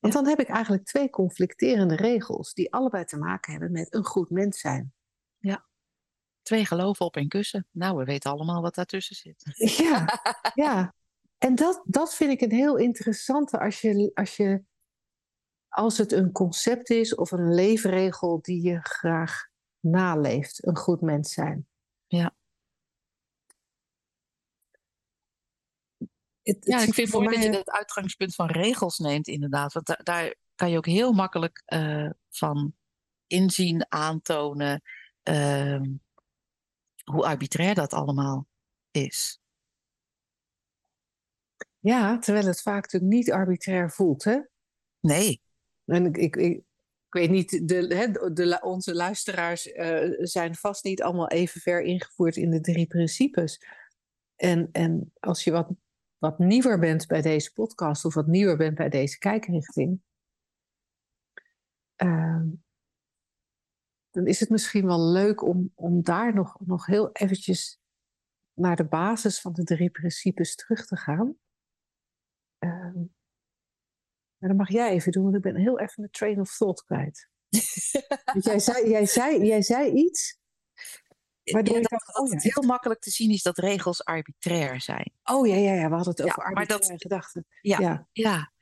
Want 0.00 0.12
dan 0.12 0.26
heb 0.26 0.40
ik 0.40 0.48
eigenlijk 0.48 0.84
twee 0.84 1.10
conflicterende 1.10 1.96
regels 1.96 2.54
die 2.54 2.72
allebei 2.72 3.04
te 3.04 3.16
maken 3.16 3.52
hebben 3.52 3.72
met 3.72 3.94
een 3.94 4.04
goed 4.04 4.30
mens 4.30 4.58
zijn. 4.58 4.92
Ja. 5.38 5.66
Twee 6.42 6.66
geloven 6.66 7.06
op 7.06 7.16
een 7.16 7.28
kussen. 7.28 7.66
Nou, 7.70 7.96
we 7.96 8.04
weten 8.04 8.30
allemaal 8.30 8.62
wat 8.62 8.74
daartussen 8.74 9.16
zit. 9.16 9.42
Ja, 9.84 10.06
ja. 10.54 10.94
En 11.38 11.54
dat, 11.54 11.82
dat 11.84 12.14
vind 12.14 12.30
ik 12.30 12.40
een 12.40 12.56
heel 12.56 12.76
interessante 12.76 13.60
als 13.60 13.80
je, 13.80 14.10
als 14.14 14.36
je 14.36 14.62
als 15.68 15.98
het 15.98 16.12
een 16.12 16.32
concept 16.32 16.90
is 16.90 17.14
of 17.14 17.30
een 17.30 17.54
leefregel 17.54 18.38
die 18.42 18.62
je 18.62 18.78
graag 18.82 19.52
naleeft, 19.84 20.66
een 20.66 20.76
goed 20.76 21.00
mens 21.00 21.32
zijn. 21.32 21.66
Ja. 22.06 22.34
ja, 26.42 26.80
ik 26.80 26.94
vind 26.94 27.12
mooi 27.12 27.28
dat 27.28 27.42
je 27.42 27.50
het 27.50 27.70
uitgangspunt 27.70 28.34
van 28.34 28.46
regels 28.46 28.98
neemt, 28.98 29.28
inderdaad. 29.28 29.72
Want 29.72 30.04
daar 30.04 30.34
kan 30.54 30.70
je 30.70 30.76
ook 30.76 30.86
heel 30.86 31.12
makkelijk 31.12 31.62
uh, 31.66 32.10
van 32.28 32.74
inzien, 33.26 33.86
aantonen 33.88 34.82
uh, 35.22 35.80
hoe 37.04 37.24
arbitrair 37.24 37.74
dat 37.74 37.92
allemaal 37.92 38.46
is. 38.90 39.40
Ja, 41.78 42.18
terwijl 42.18 42.46
het 42.46 42.62
vaak 42.62 42.82
natuurlijk 42.82 43.12
niet 43.12 43.32
arbitrair 43.32 43.90
voelt, 43.90 44.24
hè? 44.24 44.38
Nee. 45.00 45.42
En 45.84 46.06
ik, 46.06 46.16
ik, 46.16 46.36
ik, 46.36 46.62
weet 47.14 47.30
niet, 47.30 47.68
de, 47.68 47.86
de, 48.32 48.58
onze 48.62 48.94
luisteraars 48.94 49.66
uh, 49.66 50.12
zijn 50.18 50.54
vast 50.54 50.84
niet 50.84 51.02
allemaal 51.02 51.28
even 51.28 51.60
ver 51.60 51.82
ingevoerd 51.82 52.36
in 52.36 52.50
de 52.50 52.60
drie 52.60 52.86
principes. 52.86 53.60
En, 54.36 54.68
en 54.72 55.12
als 55.20 55.44
je 55.44 55.50
wat, 55.50 55.70
wat 56.18 56.38
nieuwer 56.38 56.78
bent 56.78 57.06
bij 57.06 57.22
deze 57.22 57.52
podcast 57.52 58.04
of 58.04 58.14
wat 58.14 58.26
nieuwer 58.26 58.56
bent 58.56 58.74
bij 58.74 58.88
deze 58.88 59.18
kijkrichting, 59.18 60.02
uh, 62.02 62.42
dan 64.10 64.26
is 64.26 64.40
het 64.40 64.48
misschien 64.48 64.86
wel 64.86 65.10
leuk 65.10 65.42
om, 65.42 65.72
om 65.74 66.02
daar 66.02 66.34
nog, 66.34 66.56
nog 66.66 66.86
heel 66.86 67.12
eventjes 67.12 67.80
naar 68.52 68.76
de 68.76 68.86
basis 68.86 69.40
van 69.40 69.52
de 69.52 69.64
drie 69.64 69.90
principes 69.90 70.54
terug 70.54 70.86
te 70.86 70.96
gaan. 70.96 71.36
Uh, 72.58 73.02
maar 74.44 74.52
dan 74.52 74.62
mag 74.62 74.72
jij 74.72 74.90
even 74.90 75.12
doen, 75.12 75.22
want 75.22 75.34
ik 75.34 75.42
ben 75.42 75.56
heel 75.56 75.78
even 75.78 75.94
mijn 75.96 76.10
train 76.10 76.40
of 76.40 76.56
thought 76.56 76.84
kwijt. 76.84 77.28
jij, 78.40 78.58
zei, 78.58 78.88
jij, 78.88 79.06
zei, 79.06 79.44
jij 79.44 79.62
zei 79.62 79.92
iets. 79.92 80.38
Waardoor 81.42 81.76
ja, 81.76 81.82
dat, 81.82 82.18
oh, 82.18 82.28
ja. 82.28 82.34
het 82.34 82.42
heel 82.42 82.62
makkelijk 82.62 83.00
te 83.00 83.10
zien 83.10 83.30
is 83.30 83.42
dat 83.42 83.58
regels 83.58 84.04
arbitrair 84.04 84.80
zijn. 84.80 85.12
Oh 85.22 85.46
ja, 85.46 85.54
ja, 85.54 85.74
ja 85.74 85.88
we 85.88 85.94
hadden 85.94 86.14
het 86.14 86.22
over 86.22 86.42
arbitraire 86.42 86.88
dat, 86.88 87.02
gedachten. 87.02 87.46
Ja, 87.60 87.78
ja. 87.80 88.08
ja. 88.12 88.52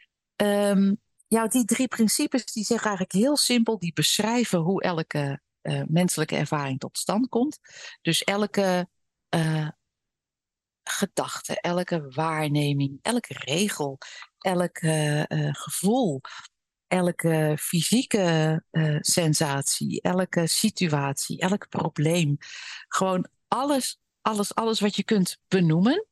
Um, 0.71 1.01
ja, 1.27 1.47
die 1.47 1.65
drie 1.65 1.89
principes 1.89 2.45
die 2.45 2.65
zeggen 2.65 2.89
eigenlijk 2.89 3.17
heel 3.19 3.37
simpel, 3.37 3.79
die 3.79 3.93
beschrijven 3.93 4.59
hoe 4.59 4.83
elke 4.83 5.41
uh, 5.63 5.83
menselijke 5.87 6.37
ervaring 6.37 6.79
tot 6.79 6.99
stand 6.99 7.29
komt. 7.29 7.59
Dus 8.03 8.25
elke 8.25 8.89
uh, 9.35 9.69
gedachte, 10.99 11.61
elke 11.61 12.09
waarneming, 12.09 12.99
elke 13.03 13.35
regel, 13.35 13.99
elk 14.39 14.83
uh, 14.83 15.23
gevoel, 15.53 16.21
elke 16.87 17.57
fysieke 17.59 18.63
uh, 18.71 18.97
sensatie, 19.01 20.01
elke 20.01 20.47
situatie, 20.47 21.39
elk 21.39 21.69
probleem. 21.69 22.37
Gewoon 22.89 23.29
alles, 23.49 23.99
alles, 24.21 24.55
alles 24.55 24.81
wat 24.81 24.97
je 24.97 25.05
kunt 25.05 25.39
benoemen 25.49 26.07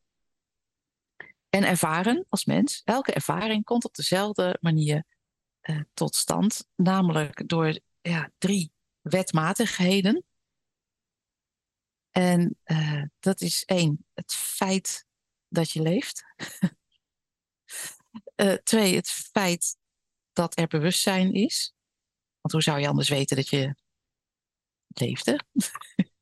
en 1.48 1.64
ervaren 1.64 2.26
als 2.28 2.44
mens. 2.44 2.82
Elke 2.84 3.12
ervaring 3.12 3.64
komt 3.64 3.84
op 3.84 3.94
dezelfde 3.94 4.58
manier 4.60 5.04
uh, 5.62 5.80
tot 5.94 6.14
stand, 6.16 6.66
namelijk 6.76 7.48
door 7.48 7.78
ja, 8.00 8.30
drie 8.38 8.72
wetmatigheden. 9.00 10.24
En 12.10 12.58
uh, 12.64 13.02
dat 13.20 13.40
is 13.40 13.64
één, 13.64 14.06
het 14.14 14.34
feit 14.34 15.06
dat 15.48 15.70
je 15.70 15.82
leeft. 15.82 16.24
uh, 18.36 18.52
twee, 18.72 18.94
het 18.94 19.10
feit 19.10 19.76
dat 20.32 20.58
er 20.58 20.66
bewustzijn 20.66 21.32
is. 21.32 21.74
Want 22.40 22.52
hoe 22.52 22.62
zou 22.62 22.80
je 22.80 22.88
anders 22.88 23.08
weten 23.08 23.36
dat 23.36 23.48
je 23.48 23.74
leefde? 24.86 25.40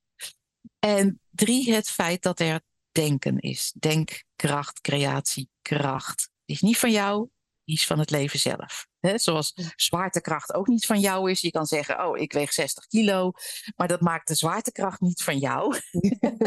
en 0.78 1.21
drie, 1.30 1.73
het 1.73 1.88
feit 1.90 2.23
dat 2.23 2.40
er 2.40 2.61
denken 2.92 3.38
is. 3.38 3.73
Denkkracht, 3.78 4.80
creatiekracht. 4.80 6.30
Die 6.45 6.57
is 6.57 6.62
niet 6.62 6.78
van 6.78 6.90
jou, 6.90 7.28
is 7.69 7.87
van 7.87 7.99
het 7.99 8.11
leven 8.11 8.39
zelf. 8.39 8.87
He, 9.01 9.19
zoals 9.19 9.53
zwaartekracht 9.77 10.55
ook 10.55 10.67
niet 10.67 10.87
van 10.87 11.01
jou 11.01 11.31
is. 11.31 11.41
Je 11.41 11.51
kan 11.51 11.67
zeggen, 11.67 12.07
oh, 12.07 12.19
ik 12.19 12.33
weeg 12.33 12.53
60 12.53 12.87
kilo. 12.87 13.33
Maar 13.77 13.89
dat 13.89 14.01
maakt 14.01 14.29
de 14.29 14.35
zwaartekracht 14.35 15.01
niet 15.01 15.23
van 15.23 15.39
jou. 15.39 15.81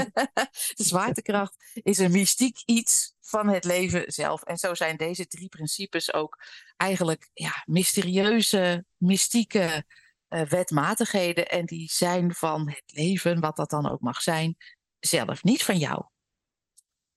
de 0.75 0.83
zwaartekracht 0.83 1.55
is 1.73 1.97
een 1.97 2.11
mystiek 2.11 2.61
iets 2.65 3.13
van 3.21 3.47
het 3.47 3.63
leven 3.63 4.03
zelf. 4.07 4.43
En 4.43 4.57
zo 4.57 4.73
zijn 4.73 4.97
deze 4.97 5.27
drie 5.27 5.49
principes 5.49 6.13
ook 6.13 6.43
eigenlijk 6.77 7.29
ja, 7.33 7.63
mysterieuze, 7.65 8.85
mystieke 8.97 9.85
uh, 10.29 10.41
wetmatigheden. 10.41 11.47
En 11.47 11.65
die 11.65 11.89
zijn 11.91 12.33
van 12.33 12.69
het 12.69 12.83
leven, 12.85 13.39
wat 13.39 13.55
dat 13.55 13.69
dan 13.69 13.91
ook 13.91 14.01
mag 14.01 14.21
zijn, 14.21 14.55
zelf 14.99 15.43
niet 15.43 15.63
van 15.63 15.77
jou. 15.77 16.10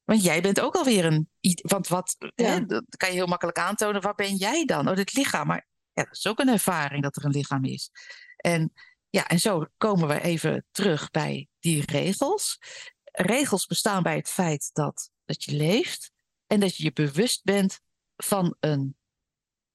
Want 0.04 0.22
jij 0.22 0.42
bent 0.42 0.60
ook 0.60 0.74
alweer 0.74 1.04
een. 1.04 1.28
Want 1.62 1.88
wat, 1.88 2.16
hè, 2.34 2.66
dat 2.66 2.96
kan 2.96 3.08
je 3.08 3.14
heel 3.14 3.26
makkelijk 3.26 3.58
aantonen. 3.58 4.02
Wat 4.02 4.16
ben 4.16 4.36
jij 4.36 4.64
dan? 4.64 4.88
Oh, 4.88 4.96
het 4.96 5.14
lichaam. 5.14 5.46
Maar 5.46 5.68
ja, 5.92 6.02
dat 6.02 6.16
is 6.16 6.26
ook 6.26 6.38
een 6.38 6.48
ervaring 6.48 7.02
dat 7.02 7.16
er 7.16 7.24
een 7.24 7.30
lichaam 7.30 7.64
is. 7.64 7.90
En 8.36 8.72
ja, 9.10 9.26
en 9.26 9.40
zo 9.40 9.66
komen 9.76 10.08
we 10.08 10.20
even 10.20 10.66
terug 10.70 11.10
bij 11.10 11.48
die 11.58 11.84
regels. 11.86 12.58
Regels 13.04 13.66
bestaan 13.66 14.02
bij 14.02 14.16
het 14.16 14.28
feit 14.28 14.70
dat, 14.72 15.10
dat 15.24 15.44
je 15.44 15.52
leeft 15.56 16.12
en 16.46 16.60
dat 16.60 16.76
je 16.76 16.82
je 16.82 16.92
bewust 16.92 17.44
bent 17.44 17.80
van 18.16 18.56
een 18.60 18.96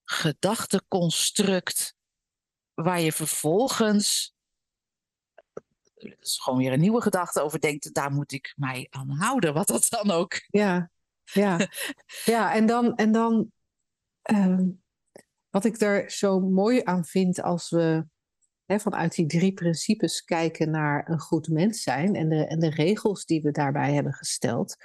gedachteconstruct 0.03 1.95
waar 2.74 3.01
je 3.01 3.12
vervolgens 3.12 4.33
dat 5.99 6.17
is 6.21 6.39
gewoon 6.39 6.59
weer 6.59 6.73
een 6.73 6.79
nieuwe 6.79 7.01
gedachte 7.01 7.41
over 7.41 7.59
denkt, 7.59 7.93
daar 7.93 8.11
moet 8.11 8.31
ik 8.31 8.53
mij 8.57 8.87
aan 8.89 9.09
houden, 9.09 9.53
wat 9.53 9.67
dat 9.67 9.87
dan 9.89 10.11
ook. 10.11 10.33
Ja, 10.47 10.91
ja. 11.23 11.67
ja 12.25 12.53
en 12.53 12.65
dan, 12.65 12.95
en 12.95 13.11
dan 13.11 13.51
uh, 14.31 14.59
wat 15.49 15.65
ik 15.65 15.81
er 15.81 16.11
zo 16.11 16.39
mooi 16.39 16.81
aan 16.83 17.05
vind 17.05 17.41
als 17.41 17.69
we 17.69 18.05
hè, 18.65 18.79
vanuit 18.79 19.15
die 19.15 19.25
drie 19.25 19.53
principes 19.53 20.23
kijken 20.23 20.69
naar 20.69 21.09
een 21.09 21.19
goed 21.19 21.47
mens 21.47 21.83
zijn 21.83 22.15
en 22.15 22.29
de, 22.29 22.45
en 22.45 22.59
de 22.59 22.69
regels 22.69 23.25
die 23.25 23.41
we 23.41 23.51
daarbij 23.51 23.93
hebben 23.93 24.13
gesteld, 24.13 24.75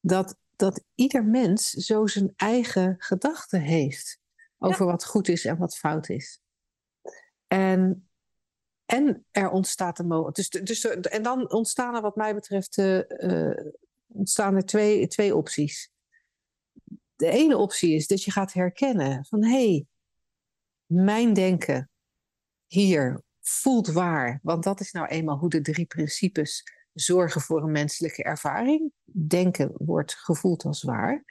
dat, 0.00 0.36
dat 0.56 0.84
ieder 0.94 1.24
mens 1.24 1.70
zo 1.70 2.06
zijn 2.06 2.32
eigen 2.36 2.94
gedachten 2.98 3.60
heeft 3.60 4.20
over 4.58 4.86
wat 4.86 5.04
goed 5.04 5.28
is 5.28 5.44
en 5.44 5.58
wat 5.58 5.76
fout 5.76 6.08
is. 6.08 6.40
En 7.46 8.08
en 8.86 9.26
er 9.30 9.50
ontstaat 9.50 9.98
een 9.98 10.06
mogelijkheid. 10.06 10.66
Dus, 10.66 10.80
dus, 10.80 11.00
en 11.00 11.22
dan 11.22 11.52
ontstaan 11.52 11.94
er, 11.94 12.00
wat 12.00 12.16
mij 12.16 12.34
betreft, 12.34 12.76
uh, 12.76 13.50
ontstaan 14.06 14.56
er 14.56 14.64
twee, 14.64 15.06
twee 15.06 15.36
opties. 15.36 15.90
De 17.16 17.28
ene 17.28 17.56
optie 17.56 17.94
is 17.94 18.06
dat 18.06 18.22
je 18.22 18.30
gaat 18.30 18.52
herkennen 18.52 19.24
van 19.24 19.44
hé, 19.44 19.50
hey, 19.50 19.86
mijn 20.86 21.32
denken 21.32 21.90
hier 22.66 23.22
voelt 23.40 23.86
waar. 23.86 24.40
Want 24.42 24.64
dat 24.64 24.80
is 24.80 24.92
nou 24.92 25.06
eenmaal 25.06 25.38
hoe 25.38 25.50
de 25.50 25.60
drie 25.60 25.86
principes 25.86 26.64
zorgen 26.92 27.40
voor 27.40 27.62
een 27.62 27.72
menselijke 27.72 28.22
ervaring. 28.22 28.92
Denken 29.04 29.72
wordt 29.76 30.14
gevoeld 30.14 30.64
als 30.64 30.82
waar. 30.82 31.24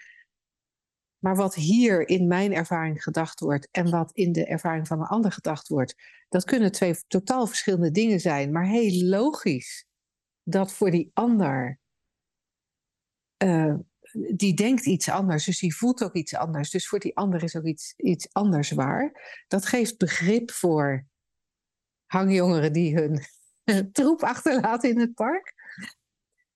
Maar 1.22 1.36
wat 1.36 1.56
hier 1.56 2.08
in 2.08 2.28
mijn 2.28 2.54
ervaring 2.54 3.04
gedacht 3.04 3.40
wordt 3.40 3.68
en 3.72 3.90
wat 3.90 4.12
in 4.14 4.32
de 4.32 4.46
ervaring 4.46 4.88
van 4.88 5.00
een 5.00 5.08
ander 5.08 5.32
gedacht 5.32 5.68
wordt, 5.68 5.96
dat 6.30 6.46
kunnen 6.46 6.72
twee 6.72 6.96
totaal 7.08 7.48
verschillende 7.48 7.92
dingen 7.92 8.20
zijn. 8.20 8.52
Maar 8.52 8.66
heel 8.66 9.08
logisch 9.08 9.86
dat 10.44 10.74
voor 10.74 10.92
die 10.92 11.12
ander, 11.14 11.80
uh, 13.44 13.76
die 14.36 14.54
denkt 14.54 14.86
iets 14.86 15.10
anders, 15.10 15.46
dus 15.46 15.60
die 15.60 15.76
voelt 15.76 16.04
ook 16.04 16.14
iets 16.14 16.36
anders. 16.36 16.70
Dus 16.70 16.88
voor 16.88 17.00
die 17.00 17.18
ander 17.18 17.44
is 17.44 17.56
ook 17.56 17.66
iets, 17.66 17.94
iets 17.98 18.34
anders 18.34 18.72
waar. 18.72 19.12
Dat 19.48 19.66
geeft 19.66 19.98
begrip 19.98 20.52
voor 20.52 21.06
hangjongeren 22.06 22.74
die 22.74 22.96
hun 22.96 23.22
troep 23.92 24.24
achterlaten 24.24 24.90
in 24.90 25.00
het 25.00 25.14
park. 25.14 25.54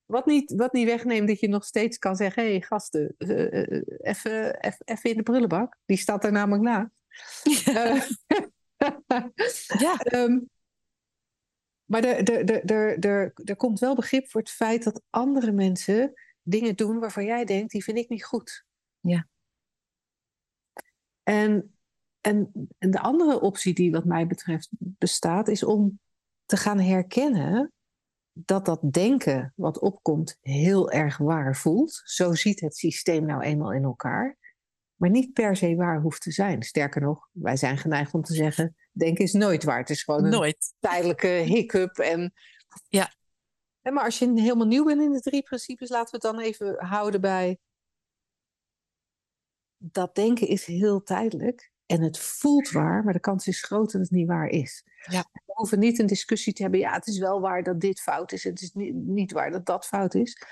Wat 0.05 0.25
niet, 0.25 0.53
wat 0.55 0.73
niet 0.73 0.85
wegneemt 0.85 1.27
dat 1.27 1.39
je 1.39 1.47
nog 1.47 1.65
steeds 1.65 1.97
kan 1.97 2.15
zeggen: 2.15 2.43
hé 2.43 2.49
hey, 2.49 2.61
gasten, 2.61 3.15
uh, 3.17 4.49
even 4.83 5.09
in 5.09 5.17
de 5.17 5.23
prullenbak. 5.23 5.77
Die 5.85 5.97
staat 5.97 6.23
er 6.23 6.31
namelijk 6.31 6.63
naast. 6.63 7.03
ja. 9.85 9.97
Ehm, 9.97 10.39
maar 11.85 12.03
er, 12.03 12.29
er, 12.29 12.49
er, 12.49 12.65
er, 12.65 12.99
er, 12.99 13.33
er 13.43 13.55
komt 13.55 13.79
wel 13.79 13.95
begrip 13.95 14.29
voor 14.29 14.41
het 14.41 14.49
feit 14.49 14.83
dat 14.83 15.01
andere 15.09 15.51
mensen 15.51 16.13
dingen 16.41 16.75
doen 16.75 16.99
waarvan 16.99 17.25
jij 17.25 17.45
denkt, 17.45 17.71
die 17.71 17.83
vind 17.83 17.97
ik 17.97 18.09
niet 18.09 18.25
goed. 18.25 18.65
Ja. 18.99 19.27
En, 21.23 21.77
en, 22.21 22.51
en 22.77 22.91
de 22.91 22.99
andere 22.99 23.41
optie 23.41 23.73
die 23.73 23.91
wat 23.91 24.05
mij 24.05 24.27
betreft 24.27 24.69
bestaat, 24.79 25.47
is 25.47 25.63
om 25.63 25.99
te 26.45 26.57
gaan 26.57 26.79
herkennen 26.79 27.73
dat 28.37 28.65
dat 28.65 28.79
denken 28.91 29.53
wat 29.55 29.79
opkomt 29.79 30.37
heel 30.41 30.91
erg 30.91 31.17
waar 31.17 31.55
voelt. 31.55 32.01
Zo 32.03 32.33
ziet 32.33 32.59
het 32.59 32.75
systeem 32.75 33.25
nou 33.25 33.41
eenmaal 33.41 33.73
in 33.73 33.83
elkaar. 33.83 34.37
Maar 34.95 35.09
niet 35.09 35.33
per 35.33 35.55
se 35.55 35.75
waar 35.75 36.01
hoeft 36.01 36.21
te 36.21 36.31
zijn. 36.31 36.63
Sterker 36.63 37.01
nog, 37.01 37.29
wij 37.31 37.57
zijn 37.57 37.77
geneigd 37.77 38.13
om 38.13 38.23
te 38.23 38.33
zeggen: 38.33 38.75
denken 38.91 39.23
is 39.23 39.33
nooit 39.33 39.63
waar. 39.63 39.77
Het 39.77 39.89
is 39.89 40.03
gewoon 40.03 40.23
een 40.23 40.29
Nooit. 40.31 40.73
tijdelijke 40.79 41.27
hiccup. 41.27 41.97
En, 41.97 42.33
Ja. 42.87 43.13
En 43.81 43.93
maar 43.93 44.03
als 44.03 44.19
je 44.19 44.31
helemaal 44.41 44.67
nieuw 44.67 44.85
bent 44.85 45.01
in 45.01 45.11
de 45.11 45.21
drie 45.21 45.43
principes, 45.43 45.89
laten 45.89 46.19
we 46.19 46.27
het 46.27 46.35
dan 46.35 46.45
even 46.45 46.85
houden 46.85 47.21
bij. 47.21 47.59
Dat 49.77 50.15
denken 50.15 50.47
is 50.47 50.65
heel 50.65 51.03
tijdelijk. 51.03 51.71
En 51.85 52.01
het 52.01 52.19
voelt 52.19 52.71
waar, 52.71 53.03
maar 53.03 53.13
de 53.13 53.19
kans 53.19 53.47
is 53.47 53.63
groot 53.63 53.91
dat 53.91 54.01
het 54.01 54.11
niet 54.11 54.27
waar 54.27 54.47
is. 54.47 54.83
Ja. 55.09 55.25
We 55.33 55.53
hoeven 55.53 55.79
niet 55.79 55.99
een 55.99 56.05
discussie 56.05 56.53
te 56.53 56.61
hebben. 56.61 56.79
Ja, 56.79 56.93
het 56.93 57.07
is 57.07 57.17
wel 57.19 57.41
waar 57.41 57.63
dat 57.63 57.79
dit 57.79 58.01
fout 58.01 58.31
is. 58.31 58.43
Het 58.43 58.61
is 58.61 58.73
niet, 58.73 58.93
niet 58.93 59.31
waar 59.31 59.51
dat 59.51 59.65
dat 59.65 59.85
fout 59.85 60.13
is. 60.13 60.43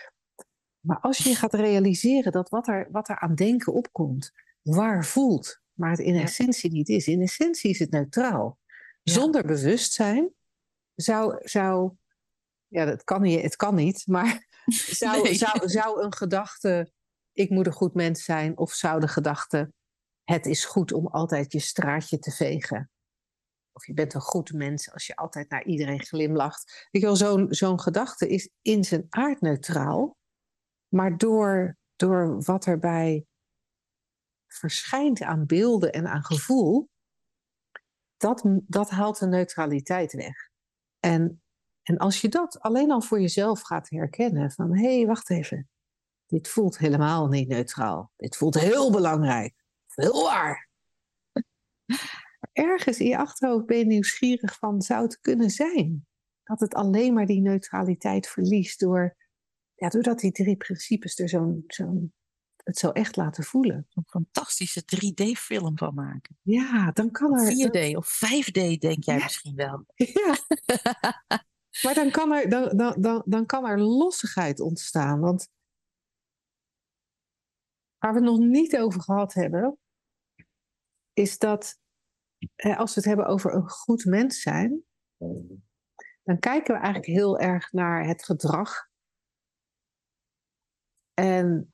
Maar 0.80 1.00
als 1.00 1.18
je 1.18 1.36
gaat 1.36 1.54
realiseren 1.54 2.32
dat 2.32 2.50
wat 2.50 2.68
er, 2.68 2.88
wat 2.92 3.10
er 3.10 3.20
aan 3.20 3.36
denken 3.36 3.74
opkomt, 3.74 4.32
waar 4.62 5.06
voelt, 5.06 5.62
maar 5.74 5.90
het 5.90 6.00
in 6.00 6.16
essentie 6.16 6.72
niet 6.72 6.90
is. 6.90 7.08
In 7.08 7.22
essentie 7.22 7.70
is 7.70 7.80
het 7.80 7.92
neutraal. 7.92 8.60
Ja. 9.02 9.14
Zonder 9.14 9.44
bewustzijn 9.46 10.34
zou, 10.96 11.40
zou 11.44 11.92
ja, 12.68 12.86
dat 12.86 13.04
kan 13.04 13.22
niet, 13.22 13.42
het 13.42 13.56
kan 13.56 13.76
niet, 13.76 14.08
maar 14.08 14.48
zou, 15.02 15.22
Nee. 15.22 15.34
zou, 15.34 15.70
zou 15.70 16.04
een 16.04 16.14
gedachte, 16.14 16.92
ik 17.32 17.50
moet 17.50 17.66
een 17.66 17.74
goed 17.74 17.94
mens 17.94 18.24
zijn, 18.24 18.58
of 18.58 18.74
zou 18.74 19.00
de 19.00 19.08
gedachte, 19.08 19.74
het 20.24 20.46
is 20.46 20.66
goed 20.66 20.94
om 20.94 21.08
altijd 21.08 21.52
je 21.52 21.60
straatje 21.60 22.20
te 22.20 22.32
vegen. 22.32 22.90
Of 23.72 23.86
je 23.86 23.94
bent 23.94 24.14
een 24.14 24.22
goed 24.22 24.54
mens 24.54 24.92
als 24.92 25.08
je 25.08 25.16
altijd 25.16 25.50
naar 25.50 25.66
iedereen 25.66 26.04
glimlacht. 26.04 26.88
Weet 26.92 27.02
je 27.02 27.08
wel, 27.08 27.16
zo'n 27.16 27.46
zo'n 27.50 27.80
gedachte 27.80 28.28
is 28.28 28.50
in 28.62 28.84
zijn 28.84 29.06
aard 29.10 29.42
neutraal. 29.42 30.18
Maar 30.88 31.18
door, 31.18 31.78
door 31.96 32.42
wat 32.44 32.66
erbij 32.66 33.26
verschijnt 34.48 35.22
aan 35.22 35.46
beelden 35.46 35.92
en 35.92 36.08
aan 36.08 36.24
gevoel, 36.24 36.90
dat, 38.18 38.44
dat 38.68 38.90
haalt 38.90 39.20
de 39.20 39.28
neutraliteit 39.28 40.14
weg. 40.14 40.50
En, 41.00 41.44
en 41.84 41.98
als 41.98 42.22
je 42.22 42.30
dat 42.30 42.60
alleen 42.60 42.92
al 42.92 43.02
voor 43.02 43.22
jezelf 43.22 43.62
gaat 43.62 43.90
herkennen, 43.90 44.52
van 44.52 44.78
hé, 44.78 44.98
hey, 44.98 45.06
wacht 45.06 45.30
even, 45.30 45.70
dit 46.26 46.48
voelt 46.48 46.78
helemaal 46.78 47.28
niet 47.28 47.48
neutraal. 47.48 48.12
Dit 48.16 48.38
voelt 48.38 48.60
heel 48.60 48.92
belangrijk, 48.92 49.63
heel 49.96 50.24
waar. 50.24 50.70
Ergens 52.52 53.00
in 53.00 53.08
je 53.08 53.18
achterhoofd 53.18 53.66
ben 53.66 53.78
je 53.78 53.86
nieuwsgierig 53.86 54.58
van, 54.58 54.82
zou 54.82 55.04
het 55.04 55.20
kunnen 55.20 55.50
zijn 55.50 56.08
dat 56.44 56.60
het 56.60 56.74
alleen 56.74 57.14
maar 57.14 57.26
die 57.26 57.42
neutraliteit 57.42 58.28
verliest 58.28 58.80
door, 58.80 59.16
ja, 59.76 59.90
doordat 59.90 60.20
die 60.20 60.32
drie 60.32 60.58
principes 60.58 61.20
er 61.20 61.30
zo'n, 61.30 61.64
zo'n, 61.68 62.14
het 62.56 62.78
zo 62.78 62.90
echt 62.90 63.16
laten 63.16 63.44
voelen. 63.44 63.88
Een 63.94 64.04
fantastische 64.08 64.84
3D-film 64.84 65.78
van 65.78 65.94
maken. 65.94 66.38
Ja, 66.42 66.92
dan 66.92 67.12
kan 67.12 67.40
er... 67.40 67.52
4D 67.52 67.96
of 67.96 68.20
5D 68.26 68.78
denk 68.78 69.04
jij 69.04 69.18
Ja. 69.18 69.24
misschien 69.24 69.56
wel. 69.56 69.86
Ja. 69.96 70.36
maar 71.82 71.94
dan 71.94 72.12
kan, 72.12 72.32
er, 72.32 72.50
dan, 72.50 72.78
dan, 72.78 73.02
dan, 73.02 73.24
dan 73.26 73.46
kan 73.46 73.66
er 73.66 73.80
lossigheid 73.80 74.60
ontstaan. 74.60 75.20
Want 75.20 75.50
waar 77.98 78.14
we 78.14 78.20
het 78.20 78.30
nog 78.30 78.40
niet 78.40 78.78
over 78.78 79.02
gehad 79.02 79.34
hebben, 79.34 79.78
is 81.14 81.38
dat 81.38 81.82
als 82.56 82.94
we 82.94 83.00
het 83.00 83.06
hebben 83.06 83.26
over 83.26 83.54
een 83.54 83.70
goed 83.70 84.06
mens 84.06 84.42
zijn, 84.42 84.84
dan 86.24 86.40
kijken 86.40 86.74
we 86.74 86.82
eigenlijk 86.82 87.06
heel 87.06 87.40
erg 87.40 87.72
naar 87.72 88.08
het 88.08 88.24
gedrag. 88.24 88.90
En, 91.14 91.74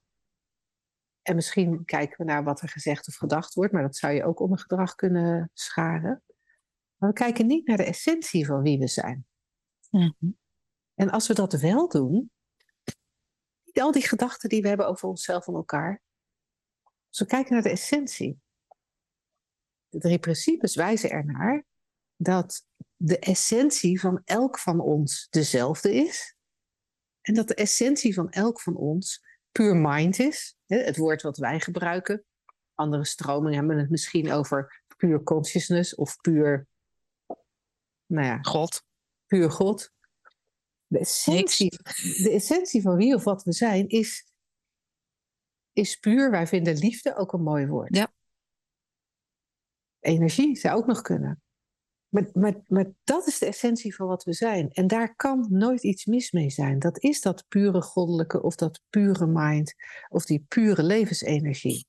en 1.21 1.35
misschien 1.35 1.85
kijken 1.85 2.17
we 2.17 2.23
naar 2.23 2.43
wat 2.43 2.61
er 2.61 2.69
gezegd 2.69 3.07
of 3.07 3.15
gedacht 3.15 3.53
wordt, 3.53 3.73
maar 3.73 3.81
dat 3.81 3.95
zou 3.95 4.13
je 4.13 4.23
ook 4.23 4.39
onder 4.39 4.59
gedrag 4.59 4.95
kunnen 4.95 5.49
scharen. 5.53 6.23
Maar 6.95 7.09
we 7.09 7.15
kijken 7.15 7.47
niet 7.47 7.67
naar 7.67 7.77
de 7.77 7.85
essentie 7.85 8.45
van 8.45 8.61
wie 8.61 8.79
we 8.79 8.87
zijn. 8.87 9.27
Mhm. 9.89 10.31
En 10.93 11.09
als 11.09 11.27
we 11.27 11.33
dat 11.33 11.53
wel 11.53 11.89
doen, 11.89 12.31
al 13.73 13.91
die 13.91 14.07
gedachten 14.07 14.49
die 14.49 14.61
we 14.61 14.67
hebben 14.67 14.87
over 14.87 15.09
onszelf 15.09 15.47
en 15.47 15.53
elkaar, 15.53 16.01
als 17.09 17.19
we 17.19 17.25
kijken 17.25 17.53
naar 17.53 17.63
de 17.63 17.69
essentie. 17.69 18.39
De 19.89 19.99
drie 19.99 20.19
principes 20.19 20.75
wijzen 20.75 21.09
ernaar 21.09 21.65
dat 22.15 22.65
de 22.95 23.19
essentie 23.19 23.99
van 23.99 24.21
elk 24.25 24.59
van 24.59 24.79
ons 24.79 25.27
dezelfde 25.29 25.95
is. 25.95 26.35
En 27.21 27.33
dat 27.33 27.47
de 27.47 27.55
essentie 27.55 28.13
van 28.13 28.29
elk 28.29 28.61
van 28.61 28.75
ons 28.75 29.23
puur 29.51 29.75
mind 29.75 30.19
is. 30.19 30.57
Het 30.65 30.97
woord 30.97 31.21
wat 31.21 31.37
wij 31.37 31.59
gebruiken. 31.59 32.23
Andere 32.73 33.05
stromingen 33.05 33.57
hebben 33.57 33.77
het 33.77 33.89
misschien 33.89 34.31
over 34.31 34.83
puur 34.97 35.23
consciousness 35.23 35.95
of 35.95 36.21
puur, 36.21 36.67
nou 38.05 38.25
ja, 38.25 38.41
God. 38.41 38.83
puur 39.25 39.51
God. 39.51 39.91
De 40.87 40.99
essentie, 40.99 41.69
de 42.23 42.31
essentie 42.31 42.81
van 42.81 42.95
wie 42.95 43.15
of 43.15 43.23
wat 43.23 43.43
we 43.43 43.51
zijn 43.51 43.87
is, 43.87 44.31
is 45.73 45.95
puur. 45.95 46.31
Wij 46.31 46.47
vinden 46.47 46.77
liefde 46.77 47.15
ook 47.15 47.33
een 47.33 47.43
mooi 47.43 47.67
woord. 47.67 47.95
Ja. 47.95 48.13
Energie 49.99 50.55
zou 50.57 50.77
ook 50.77 50.85
nog 50.87 51.01
kunnen. 51.01 51.41
Maar, 52.09 52.29
maar, 52.33 52.55
maar 52.67 52.85
dat 53.03 53.27
is 53.27 53.39
de 53.39 53.45
essentie 53.45 53.95
van 53.95 54.07
wat 54.07 54.23
we 54.23 54.33
zijn. 54.33 54.69
En 54.71 54.87
daar 54.87 55.15
kan 55.15 55.47
nooit 55.49 55.83
iets 55.83 56.05
mis 56.05 56.31
mee 56.31 56.49
zijn. 56.49 56.79
Dat 56.79 57.03
is 57.03 57.21
dat 57.21 57.45
pure 57.47 57.81
goddelijke 57.81 58.41
of 58.41 58.55
dat 58.55 58.81
pure 58.89 59.27
mind 59.27 59.73
of 60.07 60.25
die 60.25 60.45
pure 60.47 60.83
levensenergie. 60.83 61.87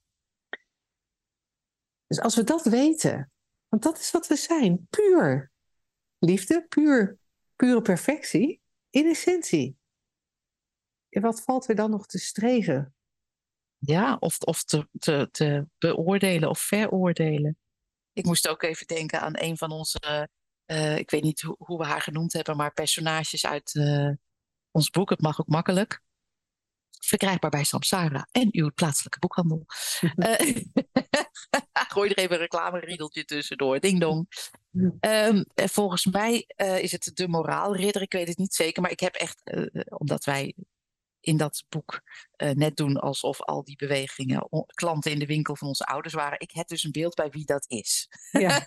Dus 2.07 2.21
als 2.21 2.37
we 2.37 2.45
dat 2.45 2.65
weten, 2.65 3.31
want 3.69 3.83
dat 3.83 3.99
is 3.99 4.11
wat 4.11 4.27
we 4.27 4.37
zijn, 4.37 4.87
puur. 4.91 5.51
Liefde, 6.19 6.67
puur, 6.69 7.19
pure 7.57 7.83
perfectie, 7.83 8.61
in 8.91 9.07
essentie. 9.07 9.77
En 11.09 11.23
wat 11.23 11.43
valt 11.43 11.69
er 11.69 11.75
dan 11.75 11.91
nog 11.91 12.07
te 12.07 12.19
streven? 12.19 12.95
Ja, 13.79 14.17
of, 14.21 14.41
of 14.41 14.65
te, 14.65 14.89
te, 14.99 15.29
te 15.31 15.67
beoordelen 15.79 16.49
of 16.49 16.59
veroordelen. 16.59 17.59
Ik 18.21 18.27
moest 18.27 18.49
ook 18.49 18.63
even 18.63 18.87
denken 18.87 19.21
aan 19.21 19.33
een 19.37 19.57
van 19.57 19.71
onze, 19.71 20.29
eh, 20.67 20.97
ik 20.97 21.11
weet 21.11 21.23
niet 21.23 21.41
hoe, 21.41 21.55
hoe 21.59 21.79
we 21.79 21.85
haar 21.85 22.01
genoemd 22.01 22.33
hebben, 22.33 22.57
maar 22.57 22.73
personages 22.73 23.47
uit 23.47 23.75
eh, 23.75 24.11
ons 24.71 24.91
boek, 24.91 25.11
Het 25.11 25.21
mag 25.21 25.41
ook 25.41 25.47
makkelijk. 25.49 26.01
Verkrijgbaar 26.99 27.51
bij 27.51 27.65
Samsara 27.65 28.29
en 28.33 28.49
uw 28.53 28.71
plaatselijke 28.75 29.19
boekhandel. 29.19 29.67
Eh, 30.17 30.57
Gooi 31.93 32.11
er 32.11 32.19
even 32.19 32.35
een 32.35 32.41
reclameriedeltje 32.41 33.25
tussendoor. 33.25 33.81
Ding 33.81 34.01
dong. 34.01 34.29
Ehm, 35.01 35.45
eh, 35.55 35.67
volgens 35.69 36.07
mij 36.07 36.45
is 36.57 36.93
het 36.93 37.11
de 37.15 37.29
moraalridder. 37.29 38.03
Ik 38.03 38.13
weet 38.13 38.29
het 38.29 38.39
niet 38.39 38.55
zeker, 38.55 38.83
maar 38.83 38.91
ik 38.91 39.01
heb 39.01 39.15
echt, 39.15 39.43
omdat 39.89 40.25
wij 40.25 40.55
in 41.21 41.37
dat 41.37 41.65
boek 41.69 42.01
eh, 42.37 42.51
net 42.51 42.77
doen 42.77 42.97
alsof 42.97 43.41
al 43.41 43.65
die 43.65 43.77
bewegingen 43.77 44.49
klanten 44.75 45.11
in 45.11 45.19
de 45.19 45.27
winkel 45.27 45.57
van 45.57 45.69
onze 45.69 45.85
ouders 45.85 46.15
waren. 46.15 46.41
Ik 46.41 46.51
heb 46.51 46.69
dus 46.69 46.85
een 46.85 46.91
beeld 46.93 47.15
bij 47.15 47.31
wie 47.31 47.45
dat 47.45 47.65
is. 47.69 48.09
Ja, 48.31 48.65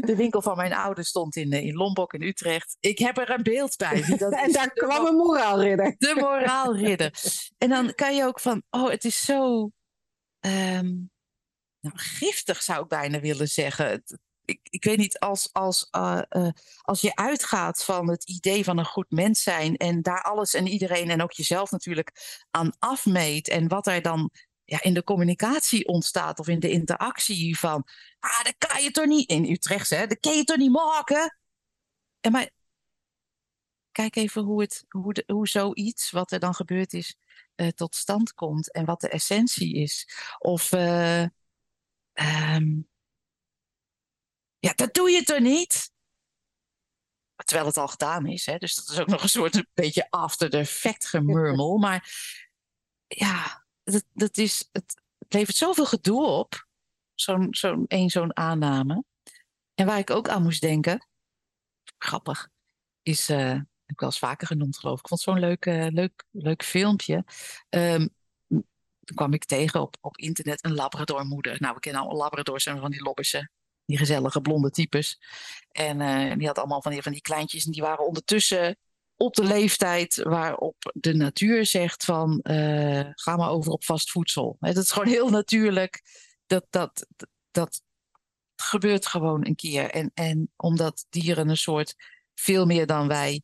de, 0.00 0.14
winkel 0.16 0.42
van 0.42 0.56
mijn 0.56 0.72
ouders 0.72 1.08
stond 1.08 1.36
in, 1.36 1.52
eh, 1.52 1.64
in 1.64 1.74
Lombok 1.74 2.12
in 2.12 2.22
Utrecht. 2.22 2.76
Ik 2.80 2.98
heb 2.98 3.18
er 3.18 3.30
een 3.30 3.42
beeld 3.42 3.76
bij 3.76 4.04
wie 4.04 4.16
dat 4.16 4.32
En 4.44 4.52
daar 4.52 4.70
kwam 4.72 5.06
een 5.06 5.16
moraalridder. 5.16 5.94
de 5.98 6.14
moraalridder. 6.16 7.12
En 7.58 7.68
dan 7.68 7.94
kan 7.94 8.16
je 8.16 8.24
ook 8.24 8.40
van, 8.40 8.62
oh, 8.70 8.90
het 8.90 9.04
is 9.04 9.24
zo 9.24 9.70
ehm, 10.40 10.94
nou, 11.80 11.98
giftig, 11.98 12.62
zou 12.62 12.82
ik 12.82 12.88
bijna 12.88 13.20
willen 13.20 13.48
zeggen. 13.48 13.88
Het- 13.88 14.18
Ik, 14.46 14.84
weet 14.84 14.98
niet, 14.98 15.18
als, 15.18 15.52
als, 15.52 15.88
eh, 15.90 16.22
eh, 16.28 16.48
als 16.82 17.00
je 17.00 17.14
uitgaat 17.14 17.84
van 17.84 18.10
het 18.10 18.28
idee 18.28 18.64
van 18.64 18.78
een 18.78 18.84
goed 18.84 19.10
mens 19.10 19.42
zijn 19.42 19.76
en 19.76 20.02
daar 20.02 20.22
alles 20.22 20.54
en 20.54 20.66
iedereen 20.66 21.10
en 21.10 21.22
ook 21.22 21.32
jezelf 21.32 21.70
natuurlijk 21.70 22.40
aan 22.50 22.76
afmeet 22.78 23.48
en 23.48 23.68
wat 23.68 23.86
er 23.86 24.02
dan 24.02 24.30
ja, 24.64 24.82
in 24.82 24.94
de 24.94 25.04
communicatie 25.04 25.86
ontstaat 25.86 26.38
of 26.38 26.48
in 26.48 26.60
de 26.60 26.70
interactie 26.70 27.58
van, 27.58 27.86
ah, 28.18 28.44
dat 28.44 28.54
kan 28.58 28.82
je 28.82 28.90
toch 28.90 29.06
niet, 29.06 29.30
in 29.30 29.50
Utrecht 29.50 29.90
hè, 29.90 30.06
dat 30.06 30.20
kan 30.20 30.36
je 30.36 30.44
toch 30.44 30.56
niet 30.56 30.72
maken? 30.72 31.38
En 32.20 32.32
maar 32.32 32.50
kijk 33.92 34.16
even 34.16 34.42
hoe, 34.42 34.60
het, 34.60 34.84
hoe, 34.88 35.22
hoe 35.26 35.48
zoiets, 35.48 36.10
wat 36.10 36.32
er 36.32 36.38
dan 36.38 36.54
gebeurd 36.54 36.92
is, 36.92 37.16
eh, 37.54 37.68
tot 37.68 37.94
stand 37.94 38.34
komt 38.34 38.72
en 38.72 38.84
wat 38.84 39.00
de 39.00 39.08
essentie 39.08 39.74
is. 39.74 40.08
Of, 40.38 40.72
eh, 40.72 41.22
ehm, 42.12 42.80
Ja, 44.58 44.72
dat 44.72 44.94
doe 44.94 45.10
je 45.10 45.22
toch 45.22 45.38
niet? 45.38 45.90
Terwijl 47.44 47.66
het 47.66 47.76
al 47.76 47.88
gedaan 47.88 48.26
is. 48.26 48.46
Hè? 48.46 48.56
Dus 48.56 48.74
dat 48.74 48.88
is 48.88 48.98
ook 48.98 49.06
nog 49.06 49.22
een 49.22 49.28
soort 49.28 49.54
een 49.54 49.68
beetje 49.74 50.10
after 50.10 50.50
the 50.50 50.64
fact 50.64 51.06
gemurmel. 51.06 51.78
Maar 51.86 52.12
ja, 53.06 53.66
dat, 53.82 54.04
dat 54.12 54.36
is, 54.36 54.68
het, 54.72 55.02
het 55.18 55.32
levert 55.32 55.56
zoveel 55.56 55.86
gedoe 55.86 56.26
op. 56.26 56.66
Zo'n 57.14 57.46
zo'n 57.50 57.84
één 57.86 58.10
zo'n 58.10 58.36
aanname. 58.36 59.04
En 59.74 59.86
waar 59.86 59.98
ik 59.98 60.10
ook 60.10 60.28
aan 60.28 60.42
moest 60.42 60.60
denken, 60.60 61.08
grappig, 61.98 62.48
is, 63.02 63.30
uh, 63.30 63.38
heb 63.48 63.64
ik 63.86 64.00
wel 64.00 64.08
eens 64.08 64.18
vaker 64.18 64.46
genoemd 64.46 64.78
geloof 64.78 64.94
ik. 64.94 65.02
Ik 65.02 65.08
vond 65.08 65.20
zo'n 65.20 65.38
leuk, 65.38 65.66
uh, 65.66 65.86
leuk, 65.88 66.24
leuk 66.30 66.64
filmpje. 66.64 67.24
Um, 67.68 68.14
toen 69.06 69.16
kwam 69.16 69.32
ik 69.32 69.44
tegen 69.44 69.80
op, 69.80 69.96
op 70.00 70.16
internet 70.16 70.64
een 70.64 70.74
Labradormoeder. 70.74 71.56
Nou, 71.60 71.74
we 71.74 71.80
kennen 71.80 72.00
allemaal 72.00 72.20
Labradors 72.20 72.66
en 72.66 72.80
van 72.80 72.90
die 72.90 73.02
lobbersen. 73.02 73.50
Die 73.86 73.98
gezellige 73.98 74.40
blonde 74.40 74.70
types. 74.70 75.18
En 75.72 76.00
uh, 76.00 76.36
die 76.36 76.46
had 76.46 76.58
allemaal 76.58 76.82
van 76.82 76.92
die, 76.92 77.02
van 77.02 77.12
die 77.12 77.20
kleintjes. 77.20 77.64
En 77.64 77.72
die 77.72 77.82
waren 77.82 78.06
ondertussen 78.06 78.76
op 79.16 79.34
de 79.34 79.44
leeftijd 79.44 80.22
waarop 80.22 80.92
de 80.94 81.14
natuur 81.14 81.66
zegt 81.66 82.04
van 82.04 82.40
uh, 82.42 83.04
ga 83.10 83.36
maar 83.36 83.50
over 83.50 83.72
op 83.72 83.84
vast 83.84 84.10
voedsel. 84.10 84.56
dat 84.60 84.76
is 84.76 84.90
gewoon 84.92 85.08
heel 85.08 85.28
natuurlijk. 85.28 86.02
Dat, 86.46 86.66
dat, 86.70 87.06
dat 87.50 87.82
gebeurt 88.56 89.06
gewoon 89.06 89.46
een 89.46 89.54
keer. 89.54 89.90
En, 89.90 90.10
en 90.14 90.52
omdat 90.56 91.06
dieren 91.08 91.48
een 91.48 91.56
soort 91.56 91.94
veel 92.34 92.66
meer 92.66 92.86
dan 92.86 93.08
wij 93.08 93.42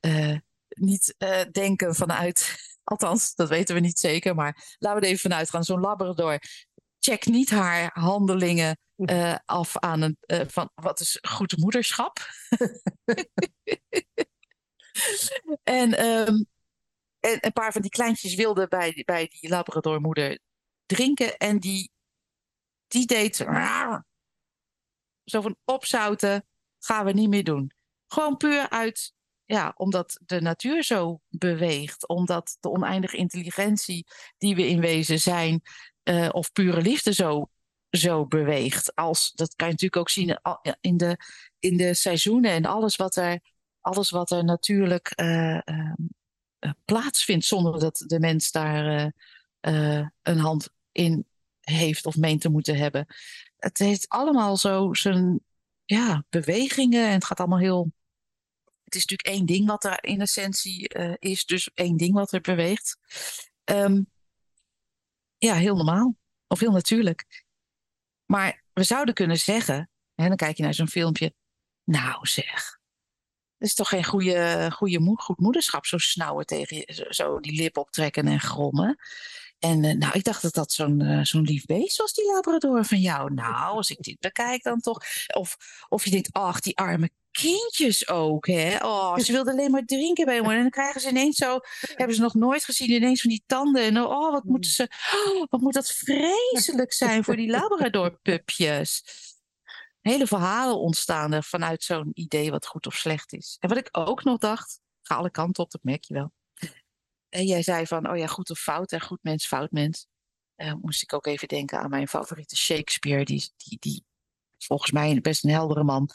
uh, 0.00 0.38
niet 0.68 1.14
denken 1.52 1.94
vanuit, 1.94 2.56
althans 2.84 3.34
dat 3.34 3.48
weten 3.48 3.74
we 3.74 3.80
niet 3.80 3.98
zeker, 3.98 4.34
maar 4.34 4.76
laten 4.78 5.00
we 5.00 5.06
er 5.06 5.12
even 5.12 5.30
vanuit 5.30 5.50
gaan. 5.50 5.64
Zo'n 5.64 5.80
labrador 5.80 6.38
check 7.04 7.26
niet 7.26 7.50
haar 7.50 7.90
handelingen 7.92 8.78
uh, 8.96 9.36
af 9.44 9.78
aan 9.78 10.02
een, 10.02 10.16
van 10.50 10.70
wat 10.74 11.00
is 11.00 11.18
goed 11.28 11.56
moederschap. 11.56 12.18
en, 15.62 16.06
um, 16.06 16.46
en 17.20 17.38
een 17.40 17.52
paar 17.52 17.72
van 17.72 17.82
die 17.82 17.90
kleintjes 17.90 18.34
wilden 18.34 18.68
bij, 18.68 19.02
bij 19.04 19.28
die 19.28 19.50
labradormoeder 19.50 20.38
drinken 20.86 21.36
en 21.36 21.58
die, 21.58 21.90
die 22.88 23.06
deed 23.06 23.36
zo 25.24 25.40
van 25.40 25.56
opzouten 25.64 26.46
gaan 26.78 27.04
we 27.04 27.12
niet 27.12 27.28
meer 27.28 27.44
doen. 27.44 27.72
Gewoon 28.06 28.36
puur 28.36 28.70
uit, 28.70 29.12
ja, 29.44 29.72
omdat 29.76 30.20
de 30.24 30.40
natuur 30.40 30.82
zo 30.82 31.20
beweegt, 31.28 32.08
omdat 32.08 32.56
de 32.60 32.70
oneindige 32.70 33.16
intelligentie 33.16 34.06
die 34.38 34.54
we 34.54 34.66
in 34.66 34.80
wezen 34.80 35.20
zijn, 35.20 35.62
uh, 36.04 36.28
of 36.32 36.52
pure 36.52 36.82
liefde 36.82 37.12
zo, 37.12 37.50
zo 37.90 38.26
beweegt. 38.26 38.94
Als, 38.94 39.32
dat 39.34 39.54
kan 39.54 39.66
je 39.66 39.72
natuurlijk 39.72 40.00
ook 40.00 40.10
zien 40.10 40.40
in 40.80 40.96
de, 40.96 41.18
in 41.58 41.76
de 41.76 41.94
seizoenen 41.94 42.50
en 42.50 42.64
alles 42.64 42.96
wat 42.96 43.16
er, 43.16 43.40
alles 43.80 44.10
wat 44.10 44.30
er 44.30 44.44
natuurlijk 44.44 45.12
uh, 45.20 45.58
uh, 45.64 45.92
plaatsvindt, 46.84 47.44
zonder 47.44 47.80
dat 47.80 48.04
de 48.06 48.20
mens 48.20 48.50
daar 48.50 49.12
een 50.22 50.38
hand 50.38 50.68
in 50.92 51.26
heeft 51.60 52.06
of 52.06 52.16
meent 52.16 52.40
te 52.40 52.48
moeten 52.48 52.76
hebben 52.76 53.06
het 53.64 53.78
heeft 53.78 54.08
allemaal 54.08 54.56
zo 54.56 54.94
zijn 54.94 55.40
ja, 55.84 56.24
bewegingen 56.30 57.06
en 57.06 57.12
het 57.12 57.24
gaat 57.24 57.38
allemaal 57.38 57.58
heel. 57.58 57.92
Het 58.84 58.94
is 58.94 59.06
natuurlijk 59.06 59.38
één 59.38 59.46
ding 59.46 59.66
wat 59.66 59.84
er 59.84 60.04
in 60.04 60.20
essentie 60.20 60.88
is, 61.18 61.44
dus 61.44 61.70
één 61.74 61.96
ding 61.96 62.14
wat 62.14 62.32
er 62.32 62.40
beweegt. 62.40 62.98
Um, 63.64 64.06
ja, 65.44 65.54
heel 65.54 65.76
normaal 65.76 66.16
of 66.46 66.60
heel 66.60 66.70
natuurlijk. 66.70 67.44
Maar 68.24 68.64
we 68.72 68.82
zouden 68.82 69.14
kunnen 69.14 69.36
zeggen, 69.36 69.90
en 70.14 70.28
dan 70.28 70.36
kijk 70.36 70.56
je 70.56 70.62
naar 70.62 70.74
zo'n 70.74 70.88
filmpje, 70.88 71.34
nou 71.84 72.26
zeg, 72.26 72.78
dat 73.58 73.68
is 73.68 73.74
toch 73.74 73.88
geen 73.88 74.04
goede, 74.04 74.70
goede 74.72 75.14
goed 75.16 75.38
moederschap, 75.38 75.86
zo 75.86 75.98
snauwen 75.98 76.46
tegen 76.46 76.76
je, 76.76 77.06
zo 77.08 77.40
die 77.40 77.56
lip 77.56 77.76
optrekken 77.76 78.26
en 78.26 78.40
grommen. 78.40 78.98
En 79.64 79.82
uh, 79.82 79.94
nou, 79.94 80.12
ik 80.12 80.24
dacht 80.24 80.42
dat 80.42 80.54
dat 80.54 80.72
zo'n 80.72 81.00
uh, 81.00 81.24
zo'n 81.24 81.42
lief 81.42 81.64
beest 81.64 81.96
was, 81.96 82.12
die 82.12 82.32
Labrador 82.32 82.84
van 82.84 83.00
jou. 83.00 83.34
Nou, 83.34 83.76
als 83.76 83.90
ik 83.90 84.02
dit 84.02 84.20
bekijk 84.20 84.62
dan 84.62 84.80
toch. 84.80 85.00
Of, 85.34 85.56
of 85.88 86.04
je 86.04 86.10
denkt, 86.10 86.32
ach, 86.32 86.60
die 86.60 86.76
arme 86.76 87.10
kindjes 87.30 88.08
ook, 88.08 88.46
hè. 88.46 88.76
Oh, 88.76 89.18
ze 89.18 89.32
wilden 89.32 89.52
alleen 89.52 89.70
maar 89.70 89.84
drinken 89.84 90.24
bij 90.24 90.42
me. 90.42 90.54
En 90.54 90.60
dan 90.60 90.70
krijgen 90.70 91.00
ze 91.00 91.08
ineens 91.08 91.36
zo, 91.36 91.58
hebben 91.80 92.16
ze 92.16 92.22
nog 92.22 92.34
nooit 92.34 92.64
gezien, 92.64 92.90
ineens 92.90 93.20
van 93.20 93.30
die 93.30 93.42
tanden. 93.46 93.82
En 93.82 94.00
oh, 94.00 94.32
wat 94.32 94.44
moeten 94.44 94.70
ze, 94.70 94.88
oh, 95.26 95.44
wat 95.50 95.60
moet 95.60 95.74
dat 95.74 95.88
vreselijk 95.88 96.92
zijn 96.92 97.24
voor 97.24 97.36
die 97.36 97.50
Labrador-pupjes. 97.50 99.02
Hele 100.00 100.26
verhalen 100.26 100.78
ontstaan 100.78 101.32
er 101.32 101.44
vanuit 101.44 101.82
zo'n 101.82 102.10
idee 102.14 102.50
wat 102.50 102.66
goed 102.66 102.86
of 102.86 102.94
slecht 102.94 103.32
is. 103.32 103.56
En 103.60 103.68
wat 103.68 103.78
ik 103.78 103.88
ook 103.92 104.24
nog 104.24 104.38
dacht, 104.38 104.80
ga 105.02 105.14
alle 105.14 105.30
kanten 105.30 105.64
op, 105.64 105.70
dat 105.70 105.82
merk 105.82 106.04
je 106.04 106.14
wel. 106.14 106.32
En 107.34 107.46
jij 107.46 107.62
zei 107.62 107.86
van, 107.86 108.10
oh 108.10 108.16
ja, 108.16 108.26
goed 108.26 108.50
of 108.50 108.58
fout, 108.58 108.92
en 108.92 109.00
goed 109.00 109.22
mens, 109.22 109.46
fout 109.46 109.70
mens. 109.70 110.06
Uh, 110.56 110.72
moest 110.80 111.02
ik 111.02 111.12
ook 111.12 111.26
even 111.26 111.48
denken 111.48 111.78
aan 111.78 111.90
mijn 111.90 112.08
favoriete 112.08 112.56
Shakespeare, 112.56 113.24
die, 113.24 113.52
die, 113.56 113.78
die 113.80 114.04
volgens 114.58 114.90
mij 114.90 115.20
best 115.20 115.44
een 115.44 115.50
heldere 115.50 115.84
man, 115.84 116.08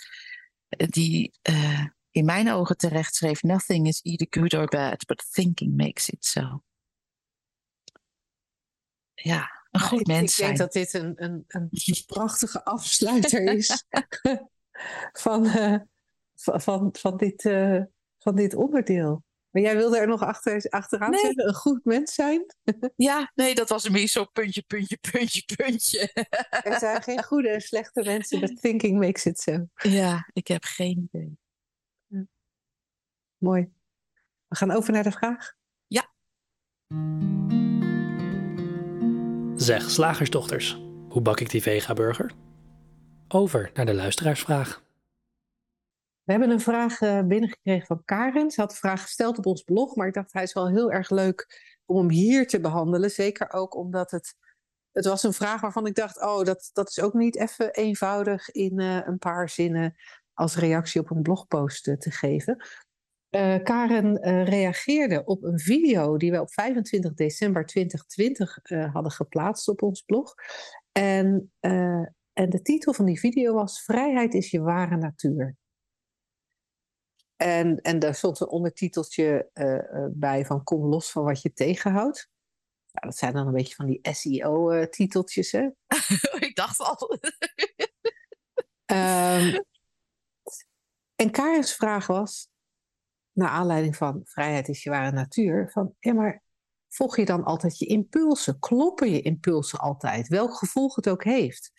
eh, 0.69 0.87
die 0.87 1.33
uh, 1.49 1.85
in 2.11 2.25
mijn 2.25 2.51
ogen 2.51 2.77
terecht 2.77 3.15
schreef: 3.15 3.43
Nothing 3.43 3.87
is 3.87 4.01
either 4.01 4.27
good 4.29 4.53
or 4.53 4.65
bad, 4.65 5.05
but 5.05 5.31
thinking 5.31 5.77
makes 5.77 6.09
it 6.09 6.25
so. 6.25 6.63
Ja, 9.13 9.65
een 9.71 9.79
goed 9.79 10.07
nou, 10.07 10.19
mens. 10.19 10.39
Ik, 10.39 10.45
denk 10.45 10.57
dat 10.57 10.73
dit 10.73 10.93
een, 10.93 11.23
een, 11.23 11.43
een 11.47 11.69
prachtige 12.05 12.65
afsluiter 12.65 13.41
is 13.41 13.85
van, 15.23 15.45
uh, 15.45 15.79
van, 16.35 16.61
van, 16.61 16.95
van, 16.99 17.17
dit, 17.17 17.41
van 18.17 18.35
dit 18.35 18.55
onderdeel. 18.55 19.23
Maar 19.51 19.61
jij 19.61 19.75
wilde 19.75 19.97
er 19.97 20.07
nog 20.07 20.21
achter, 20.21 20.65
achteraan 20.69 21.09
nee. 21.09 21.19
zeggen, 21.19 21.47
een 21.47 21.53
goed 21.53 21.85
mens 21.85 22.13
zijn? 22.13 22.45
Ja, 22.95 23.31
nee, 23.35 23.55
dat 23.55 23.69
was 23.69 23.89
meer 23.89 24.07
zo 24.07 24.25
puntje, 24.25 24.61
puntje, 24.67 24.97
puntje, 25.11 25.43
puntje. 25.55 26.11
Er 26.49 26.79
zijn 26.79 27.03
geen 27.03 27.23
goede 27.29 27.49
en 27.49 27.61
slechte 27.61 28.03
mensen, 28.03 28.39
but 28.39 28.61
thinking 28.61 28.99
makes 28.99 29.25
it 29.25 29.39
so. 29.39 29.67
Ja, 29.73 30.29
ik 30.33 30.47
heb 30.47 30.63
geen 30.63 31.09
idee. 31.11 31.37
Ja. 32.07 32.25
Mooi. 33.37 33.71
We 34.47 34.55
gaan 34.55 34.71
over 34.71 34.93
naar 34.93 35.03
de 35.03 35.11
vraag. 35.11 35.53
Ja. 35.87 36.13
Zeg, 39.55 39.89
slagersdochters, 39.89 40.81
hoe 41.09 41.21
bak 41.21 41.39
ik 41.39 41.49
die 41.49 41.61
vega-burger? 41.61 42.31
Over 43.27 43.71
naar 43.73 43.85
de 43.85 43.93
luisteraarsvraag. 43.93 44.87
We 46.29 46.35
hebben 46.35 46.53
een 46.53 46.61
vraag 46.61 47.01
uh, 47.01 47.21
binnengekregen 47.21 47.87
van 47.87 48.01
Karen. 48.05 48.51
Ze 48.51 48.61
had 48.61 48.69
de 48.69 48.75
vraag 48.75 49.01
gesteld 49.01 49.37
op 49.37 49.45
ons 49.45 49.63
blog, 49.63 49.95
maar 49.95 50.07
ik 50.07 50.13
dacht 50.13 50.33
hij 50.33 50.43
is 50.43 50.53
wel 50.53 50.69
heel 50.69 50.91
erg 50.91 51.09
leuk 51.09 51.61
om 51.85 51.97
hem 51.97 52.09
hier 52.09 52.47
te 52.47 52.59
behandelen. 52.59 53.11
Zeker 53.11 53.51
ook 53.51 53.75
omdat 53.75 54.11
het, 54.11 54.35
het 54.91 55.05
was 55.05 55.23
een 55.23 55.33
vraag 55.33 55.61
waarvan 55.61 55.85
ik 55.85 55.95
dacht, 55.95 56.21
oh, 56.21 56.43
dat, 56.43 56.69
dat 56.73 56.89
is 56.89 56.99
ook 56.99 57.13
niet 57.13 57.37
even 57.37 57.73
eenvoudig 57.73 58.49
in 58.49 58.79
uh, 58.79 59.07
een 59.07 59.17
paar 59.17 59.49
zinnen 59.49 59.95
als 60.33 60.55
reactie 60.55 61.01
op 61.01 61.09
een 61.09 61.21
blogpost 61.21 61.87
uh, 61.87 61.95
te 61.95 62.11
geven. 62.11 62.63
Karen 63.63 64.43
reageerde 64.43 65.23
op 65.25 65.43
een 65.43 65.59
video 65.59 66.17
die 66.17 66.31
we 66.31 66.41
op 66.41 66.51
25 66.51 67.13
december 67.13 67.65
2020 67.65 68.59
hadden 68.93 69.11
geplaatst 69.11 69.67
op 69.67 69.81
ons 69.81 70.01
blog. 70.01 70.33
En, 70.91 71.51
en 72.33 72.49
de 72.49 72.61
titel 72.61 72.93
van 72.93 73.05
die 73.05 73.19
video 73.19 73.53
was 73.53 73.83
Vrijheid 73.83 74.33
is 74.33 74.51
je 74.51 74.59
ware 74.59 74.97
natuur. 74.97 75.57
En, 77.41 77.81
en 77.81 77.99
daar 77.99 78.15
stond 78.15 78.39
een 78.39 78.47
ondertiteltje 78.47 79.49
uh, 79.53 80.05
bij 80.11 80.45
van 80.45 80.63
kom 80.63 80.85
los 80.85 81.11
van 81.11 81.23
wat 81.23 81.41
je 81.41 81.53
tegenhoudt. 81.53 82.29
Ja, 82.91 83.01
dat 83.01 83.17
zijn 83.17 83.33
dan 83.33 83.47
een 83.47 83.53
beetje 83.53 83.75
van 83.75 83.85
die 83.85 83.99
SEO-titeltjes, 84.01 85.51
hè? 85.51 85.69
Ik 86.47 86.55
dacht 86.55 86.79
al. 86.79 87.17
um, 88.85 89.63
en 91.21 91.31
Karin's 91.31 91.73
vraag 91.73 92.07
was, 92.07 92.49
naar 93.31 93.49
aanleiding 93.49 93.95
van 93.95 94.21
vrijheid 94.23 94.67
is 94.67 94.83
je 94.83 94.89
ware 94.89 95.11
natuur, 95.11 95.69
van 95.71 95.95
ja, 95.99 96.13
maar 96.13 96.43
volg 96.87 97.17
je 97.17 97.25
dan 97.25 97.43
altijd 97.43 97.77
je 97.77 97.85
impulsen? 97.85 98.59
Kloppen 98.59 99.11
je 99.11 99.21
impulsen 99.21 99.79
altijd? 99.79 100.27
Welk 100.27 100.53
gevolg 100.53 100.95
het 100.95 101.09
ook 101.09 101.23
heeft? 101.23 101.71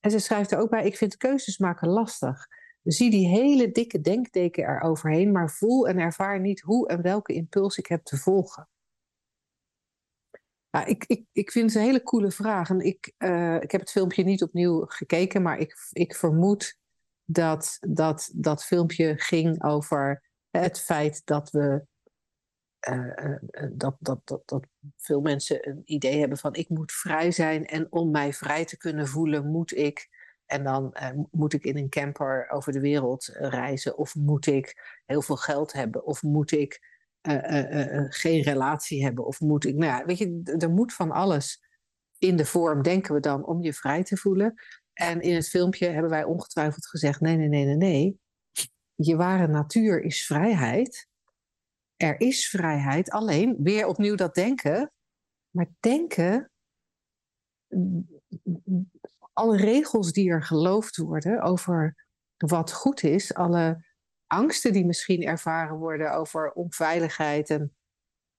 En 0.00 0.10
ze 0.10 0.18
schrijft 0.18 0.50
er 0.50 0.58
ook 0.58 0.70
bij, 0.70 0.84
ik 0.84 0.96
vind 0.96 1.16
keuzes 1.16 1.58
maken 1.58 1.88
lastig. 1.88 2.46
Zie 2.82 3.10
die 3.10 3.28
hele 3.28 3.70
dikke 3.70 4.00
denkdeken 4.00 4.64
eroverheen, 4.64 5.32
maar 5.32 5.50
voel 5.50 5.88
en 5.88 5.98
ervaar 5.98 6.40
niet 6.40 6.60
hoe 6.60 6.88
en 6.88 7.02
welke 7.02 7.32
impuls 7.32 7.78
ik 7.78 7.86
heb 7.86 8.04
te 8.04 8.16
volgen. 8.16 8.68
Ik, 10.84 11.04
ik, 11.06 11.24
ik 11.32 11.50
vind 11.50 11.72
het 11.72 11.80
een 11.80 11.86
hele 11.86 12.02
coole 12.02 12.30
vraag. 12.30 12.70
En 12.70 12.80
ik, 12.80 13.14
uh, 13.18 13.60
ik 13.60 13.70
heb 13.70 13.80
het 13.80 13.90
filmpje 13.90 14.24
niet 14.24 14.42
opnieuw 14.42 14.84
gekeken, 14.86 15.42
maar 15.42 15.58
ik, 15.58 15.76
ik 15.92 16.14
vermoed 16.14 16.78
dat, 17.24 17.78
dat 17.80 18.30
dat 18.34 18.64
filmpje 18.64 19.14
ging 19.18 19.64
over 19.64 20.22
het 20.50 20.80
feit 20.80 21.22
dat 21.24 21.50
we. 21.50 21.86
Uh, 22.88 23.36
dat, 23.72 23.96
dat, 23.98 24.20
dat, 24.24 24.42
dat 24.44 24.66
veel 24.96 25.20
mensen 25.20 25.68
een 25.68 25.82
idee 25.84 26.18
hebben 26.18 26.38
van 26.38 26.54
ik 26.54 26.68
moet 26.68 26.92
vrij 26.92 27.30
zijn 27.30 27.66
en 27.66 27.92
om 27.92 28.10
mij 28.10 28.32
vrij 28.32 28.64
te 28.64 28.76
kunnen 28.76 29.08
voelen 29.08 29.46
moet 29.46 29.76
ik 29.76 30.08
En 30.52 30.64
dan 30.64 30.92
eh, 30.92 31.10
moet 31.30 31.52
ik 31.52 31.64
in 31.64 31.76
een 31.76 31.88
camper 31.88 32.50
over 32.50 32.72
de 32.72 32.80
wereld 32.80 33.28
eh, 33.28 33.48
reizen. 33.48 33.98
Of 33.98 34.14
moet 34.14 34.46
ik 34.46 35.00
heel 35.06 35.22
veel 35.22 35.36
geld 35.36 35.72
hebben. 35.72 36.04
Of 36.04 36.22
moet 36.22 36.52
ik 36.52 36.90
geen 38.08 38.42
relatie 38.42 39.04
hebben. 39.04 39.26
Of 39.26 39.40
moet 39.40 39.64
ik, 39.64 39.74
nou 39.74 39.92
ja, 39.92 40.04
weet 40.04 40.18
je, 40.18 40.56
er 40.58 40.70
moet 40.70 40.94
van 40.94 41.10
alles 41.10 41.60
in 42.18 42.36
de 42.36 42.44
vorm, 42.44 42.82
denken 42.82 43.14
we 43.14 43.20
dan, 43.20 43.46
om 43.46 43.62
je 43.62 43.72
vrij 43.72 44.02
te 44.02 44.16
voelen. 44.16 44.54
En 44.92 45.20
in 45.20 45.34
het 45.34 45.48
filmpje 45.48 45.88
hebben 45.88 46.10
wij 46.10 46.24
ongetwijfeld 46.24 46.86
gezegd: 46.86 47.20
nee, 47.20 47.36
nee, 47.36 47.48
nee, 47.48 47.64
nee, 47.64 47.76
nee. 47.76 48.20
Je 48.94 49.16
ware 49.16 49.46
natuur 49.46 50.02
is 50.02 50.26
vrijheid. 50.26 51.08
Er 51.96 52.20
is 52.20 52.48
vrijheid, 52.48 53.10
alleen 53.10 53.56
weer 53.62 53.86
opnieuw 53.86 54.14
dat 54.14 54.34
denken. 54.34 54.92
Maar 55.50 55.68
denken, 55.80 56.50
alle 59.32 59.56
regels 59.56 60.12
die 60.12 60.30
er 60.30 60.42
geloofd 60.42 60.96
worden 60.96 61.42
over 61.42 61.96
wat 62.36 62.72
goed 62.72 63.02
is, 63.02 63.34
alle 63.34 63.84
angsten 64.26 64.72
die 64.72 64.86
misschien 64.86 65.22
ervaren 65.22 65.76
worden 65.76 66.14
over 66.14 66.52
onveiligheid 66.52 67.50
en 67.50 67.74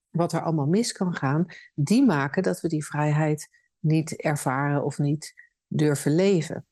wat 0.09 0.33
er 0.33 0.41
allemaal 0.41 0.65
mis 0.65 0.91
kan 0.91 1.15
gaan, 1.15 1.45
die 1.73 2.05
maken 2.05 2.43
dat 2.43 2.61
we 2.61 2.67
die 2.67 2.85
vrijheid 2.85 3.49
niet 3.79 4.21
ervaren 4.21 4.83
of 4.83 4.97
niet 4.97 5.33
durven 5.67 6.15
leven. 6.15 6.65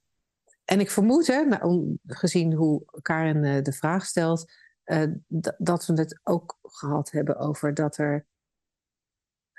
En 0.65 0.79
ik 0.79 0.91
vermoed, 0.91 1.27
hè, 1.27 1.45
nou, 1.45 1.97
gezien 2.05 2.53
hoe 2.53 2.83
Karen 3.01 3.43
uh, 3.43 3.61
de 3.61 3.73
vraag 3.73 4.05
stelt, 4.05 4.51
uh, 4.85 5.03
dat 5.57 5.85
we 5.85 5.93
het 5.93 6.19
ook 6.23 6.59
gehad 6.61 7.11
hebben 7.11 7.37
over 7.37 7.73
dat 7.73 7.97
er. 7.97 8.25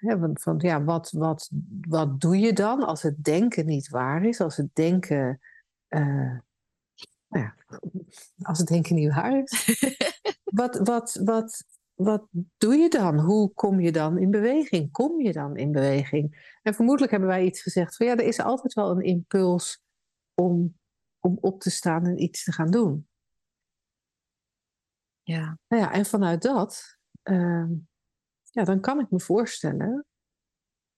Van, 0.04 0.30
van, 0.40 0.58
ja, 0.58 0.84
wat, 0.84 1.10
wat, 1.10 1.50
wat 1.88 2.20
doe 2.20 2.38
je 2.38 2.52
dan 2.52 2.82
als 2.82 3.02
het 3.02 3.24
denken 3.24 3.66
niet 3.66 3.88
waar 3.88 4.24
is? 4.24 4.40
Als 4.40 4.56
het 4.56 4.74
denken. 4.74 5.40
Uh, 5.88 6.38
nou 7.28 7.44
ja, 7.44 7.54
als 8.42 8.58
het 8.58 8.68
denken 8.68 8.94
niet 8.94 9.14
waar 9.14 9.42
is. 9.42 9.80
wat, 10.44 10.78
wat, 10.78 11.20
wat, 11.24 11.64
wat 11.94 12.26
doe 12.58 12.74
je 12.74 12.88
dan? 12.88 13.18
Hoe 13.18 13.52
kom 13.52 13.80
je 13.80 13.92
dan 13.92 14.18
in 14.18 14.30
beweging? 14.30 14.90
Kom 14.90 15.20
je 15.20 15.32
dan 15.32 15.56
in 15.56 15.72
beweging? 15.72 16.56
En 16.62 16.74
vermoedelijk 16.74 17.10
hebben 17.12 17.28
wij 17.28 17.44
iets 17.44 17.62
gezegd 17.62 17.96
van 17.96 18.06
ja, 18.06 18.12
er 18.12 18.24
is 18.24 18.40
altijd 18.40 18.72
wel 18.72 18.90
een 18.90 19.04
impuls 19.04 19.82
om, 20.34 20.78
om 21.20 21.38
op 21.40 21.60
te 21.60 21.70
staan 21.70 22.06
en 22.06 22.22
iets 22.22 22.44
te 22.44 22.52
gaan 22.52 22.70
doen. 22.70 23.06
Ja. 25.22 25.58
Nou 25.68 25.82
ja, 25.82 25.92
en 25.92 26.06
vanuit 26.06 26.42
dat, 26.42 26.98
uh, 27.24 27.64
ja, 28.52 28.64
dan 28.64 28.80
kan 28.80 29.00
ik 29.00 29.10
me 29.10 29.20
voorstellen 29.20 30.06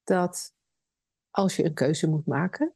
dat 0.02 0.54
als 1.30 1.56
je 1.56 1.64
een 1.64 1.74
keuze 1.74 2.08
moet 2.08 2.26
maken, 2.26 2.74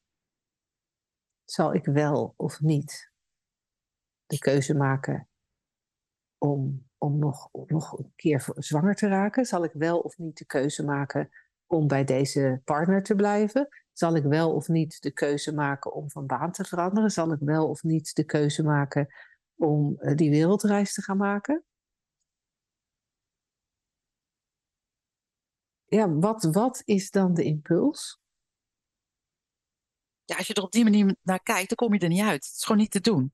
zal 1.44 1.74
ik 1.74 1.84
wel 1.84 2.34
of 2.36 2.60
niet 2.60 3.12
de 4.26 4.38
keuze 4.38 4.74
maken 4.74 5.28
om 6.38 6.88
om 6.98 7.18
nog, 7.18 7.48
nog 7.66 7.98
een 7.98 8.12
keer 8.16 8.46
zwanger 8.54 8.94
te 8.94 9.08
raken? 9.08 9.44
Zal 9.44 9.64
ik 9.64 9.72
wel 9.72 9.98
of 9.98 10.18
niet 10.18 10.38
de 10.38 10.44
keuze 10.44 10.84
maken 10.84 11.28
om 11.66 11.86
bij 11.86 12.04
deze 12.04 12.60
partner 12.64 13.02
te 13.02 13.14
blijven? 13.14 13.68
Zal 13.92 14.16
ik 14.16 14.24
wel 14.24 14.54
of 14.54 14.68
niet 14.68 15.02
de 15.02 15.10
keuze 15.10 15.54
maken 15.54 15.92
om 15.92 16.10
van 16.10 16.26
baan 16.26 16.52
te 16.52 16.64
veranderen? 16.64 17.10
Zal 17.10 17.32
ik 17.32 17.38
wel 17.40 17.68
of 17.68 17.82
niet 17.82 18.14
de 18.14 18.24
keuze 18.24 18.62
maken 18.62 19.14
om 19.56 19.96
uh, 19.98 20.14
die 20.14 20.30
wereldreis 20.30 20.94
te 20.94 21.02
gaan 21.02 21.16
maken? 21.16 21.64
Ja, 25.88 26.14
wat, 26.14 26.44
wat 26.44 26.83
is 26.85 27.11
dan 27.11 27.35
de 27.35 27.44
impuls? 27.44 28.18
Ja, 30.24 30.37
als 30.37 30.46
je 30.46 30.55
er 30.55 30.62
op 30.62 30.72
die 30.72 30.85
manier 30.85 31.16
naar 31.22 31.42
kijkt, 31.42 31.68
dan 31.68 31.77
kom 31.77 31.94
je 31.94 32.01
er 32.01 32.09
niet 32.09 32.22
uit. 32.22 32.44
Het 32.44 32.55
is 32.57 32.62
gewoon 32.62 32.81
niet 32.81 32.90
te 32.90 33.01
doen. 33.01 33.33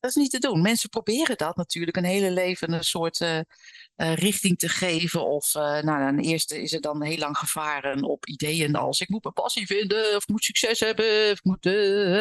Dat 0.00 0.10
is 0.10 0.22
niet 0.22 0.30
te 0.30 0.38
doen. 0.38 0.62
Mensen 0.62 0.88
proberen 0.88 1.36
dat 1.36 1.56
natuurlijk 1.56 1.96
een 1.96 2.04
hele 2.04 2.30
leven 2.30 2.72
een 2.72 2.84
soort 2.84 3.20
uh, 3.20 3.36
uh, 3.36 4.14
richting 4.14 4.58
te 4.58 4.68
geven. 4.68 5.26
Of 5.26 5.54
uh, 5.54 5.62
nou, 5.62 6.04
dan 6.04 6.18
eerst 6.18 6.52
is 6.52 6.70
het 6.70 6.82
dan 6.82 7.02
heel 7.02 7.18
lang 7.18 7.38
gevaren 7.38 8.02
op 8.02 8.26
ideeën 8.26 8.74
als 8.74 9.00
ik 9.00 9.08
moet 9.08 9.22
mijn 9.22 9.34
passie 9.34 9.66
vinden, 9.66 10.16
of 10.16 10.22
ik 10.22 10.28
moet 10.28 10.44
succes 10.44 10.80
hebben, 10.80 11.30
of 11.30 11.38
ik 11.38 11.44
moet 11.44 11.68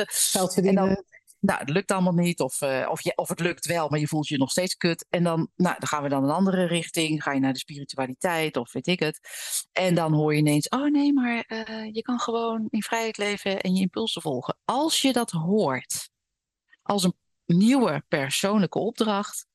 geld 0.08 0.54
verdienen. 0.54 0.86
Dan, 0.86 1.04
nou, 1.46 1.60
het 1.60 1.70
lukt 1.70 1.92
allemaal 1.92 2.14
niet, 2.14 2.40
of, 2.40 2.62
of, 2.62 3.02
je, 3.02 3.12
of 3.16 3.30
het 3.30 3.40
lukt 3.40 3.66
wel, 3.66 3.90
maar 3.90 4.00
je 4.00 4.08
voelt 4.08 4.28
je 4.28 4.38
nog 4.38 4.52
steeds 4.52 4.76
kut. 4.78 5.06
En 5.10 5.24
dan, 5.24 5.50
nou, 5.56 5.76
dan 5.80 5.88
gaan 5.88 6.04
we 6.04 6.10
dan 6.10 6.24
een 6.24 6.30
andere 6.30 6.66
richting. 6.66 7.24
Ga 7.24 7.32
je 7.32 7.40
naar 7.40 7.54
de 7.54 7.60
spiritualiteit, 7.60 8.58
of 8.58 8.72
weet 8.72 8.88
ik 8.88 9.00
het. 9.00 9.20
En 9.72 9.96
dan 9.96 10.14
hoor 10.14 10.34
je 10.34 10.40
ineens, 10.40 10.70
oh 10.70 10.92
nee, 10.92 11.14
maar 11.14 11.46
je 11.92 12.02
kan 12.02 12.20
gewoon 12.20 12.68
in 12.70 12.82
vrijheid 12.82 13.18
leven 13.18 13.62
en 13.62 13.76
je 13.76 13.82
impulsen 13.82 14.22
volgen. 14.22 14.58
Als 14.66 15.02
je 15.02 15.14
dat 15.14 15.32
hoort, 15.32 16.10
als 16.82 17.04
een 17.04 17.16
nieuwe 17.46 18.04
persoonlijke 18.08 18.80
opdracht, 18.80 19.46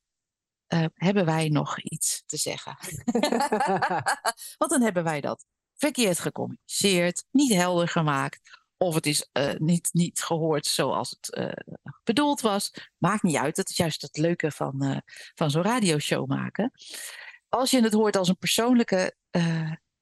uh, 0.68 0.84
hebben 0.94 1.24
wij 1.24 1.48
nog 1.48 1.80
iets 1.80 2.22
te 2.26 2.36
zeggen. 2.36 2.76
Want 4.58 4.70
dan 4.70 4.82
hebben 4.82 5.04
wij 5.04 5.20
dat 5.20 5.44
verkeerd 5.74 6.18
gecommuniceerd, 6.18 7.24
niet 7.30 7.52
helder 7.52 7.88
gemaakt. 7.88 8.66
Of 8.78 8.94
het 8.94 9.06
is 9.06 9.28
uh, 9.32 9.52
niet, 9.58 9.88
niet 9.92 10.22
gehoord 10.22 10.66
zoals 10.66 11.10
het 11.20 11.36
uh, 11.38 11.74
bedoeld 12.04 12.40
was. 12.40 12.72
Maakt 12.98 13.22
niet 13.22 13.36
uit. 13.36 13.56
Dat 13.56 13.68
is 13.68 13.76
juist 13.76 14.02
het 14.02 14.16
leuke 14.16 14.50
van, 14.50 15.02
van 15.34 15.50
zo'n 15.50 15.62
radioshow 15.62 16.28
maken. 16.28 16.72
Als 17.48 17.70
je 17.70 17.82
het 17.82 17.92
hoort 17.92 18.16
als 18.16 18.28
een 18.28 18.38
persoonlijke 18.38 19.16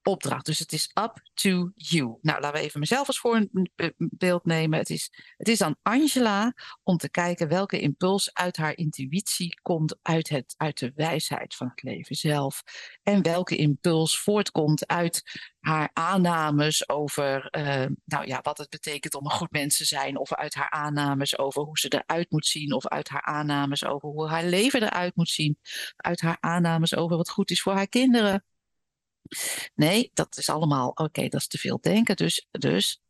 opdracht. 0.06 0.46
Dus 0.46 0.58
het 0.58 0.72
is 0.72 0.90
up 0.94 1.20
to 1.34 1.70
you. 1.74 2.18
Nou, 2.22 2.40
laten 2.40 2.60
we 2.60 2.66
even 2.66 2.80
mezelf 2.80 3.06
als 3.06 3.18
voorbeeld 3.18 4.44
nemen. 4.44 4.78
Het 4.78 4.90
is, 4.90 5.10
het 5.36 5.48
is 5.48 5.62
aan 5.62 5.76
Angela 5.82 6.54
om 6.82 6.96
te 6.96 7.10
kijken 7.10 7.48
welke 7.48 7.80
impuls 7.80 8.34
uit 8.34 8.56
haar 8.56 8.76
intuïtie 8.76 9.60
komt 9.62 9.98
uit, 10.02 10.28
het, 10.28 10.54
uit 10.56 10.78
de 10.78 10.92
wijsheid 10.94 11.54
van 11.54 11.68
het 11.68 11.82
leven 11.82 12.16
zelf. 12.16 12.62
En 13.02 13.22
welke 13.22 13.56
impuls 13.56 14.18
voortkomt 14.18 14.86
uit 14.86 15.22
haar 15.60 15.90
aannames 15.92 16.88
over 16.88 17.48
uh, 17.58 17.86
nou 18.04 18.26
ja, 18.26 18.40
wat 18.42 18.58
het 18.58 18.70
betekent 18.70 19.14
om 19.14 19.24
een 19.24 19.30
goed 19.30 19.50
mens 19.50 19.76
te 19.76 19.84
zijn. 19.84 20.18
Of 20.18 20.34
uit 20.34 20.54
haar 20.54 20.70
aannames 20.70 21.38
over 21.38 21.62
hoe 21.62 21.78
ze 21.78 21.88
eruit 21.88 22.30
moet 22.30 22.46
zien. 22.46 22.72
Of 22.72 22.86
uit 22.86 23.08
haar 23.08 23.22
aannames 23.22 23.84
over 23.84 24.08
hoe 24.08 24.28
haar 24.28 24.44
leven 24.44 24.82
eruit 24.82 25.16
moet 25.16 25.28
zien. 25.28 25.58
Uit 25.96 26.20
haar 26.20 26.36
aannames 26.40 26.96
over 26.96 27.16
wat 27.16 27.30
goed 27.30 27.50
is 27.50 27.62
voor 27.62 27.72
haar 27.72 27.88
kinderen. 27.88 28.44
Nee, 29.74 30.10
dat 30.14 30.36
is 30.36 30.48
allemaal, 30.48 30.88
oké, 30.88 31.28
dat 31.28 31.40
is 31.40 31.46
te 31.46 31.58
veel 31.58 31.78
denken. 31.80 32.16
Dus, 32.16 32.46
dus 32.50 33.00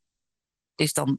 is 0.75 0.93
dan, 0.93 1.19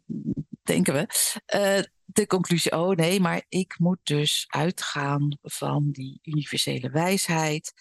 denken 0.63 0.93
we, 0.93 1.07
uh, 1.55 1.83
de 2.05 2.27
conclusie, 2.27 2.71
oh 2.71 2.95
nee, 2.95 3.19
maar 3.19 3.45
ik 3.49 3.79
moet 3.79 3.99
dus 4.03 4.45
uitgaan 4.47 5.37
van 5.41 5.91
die 5.91 6.19
universele 6.23 6.89
wijsheid. 6.89 7.73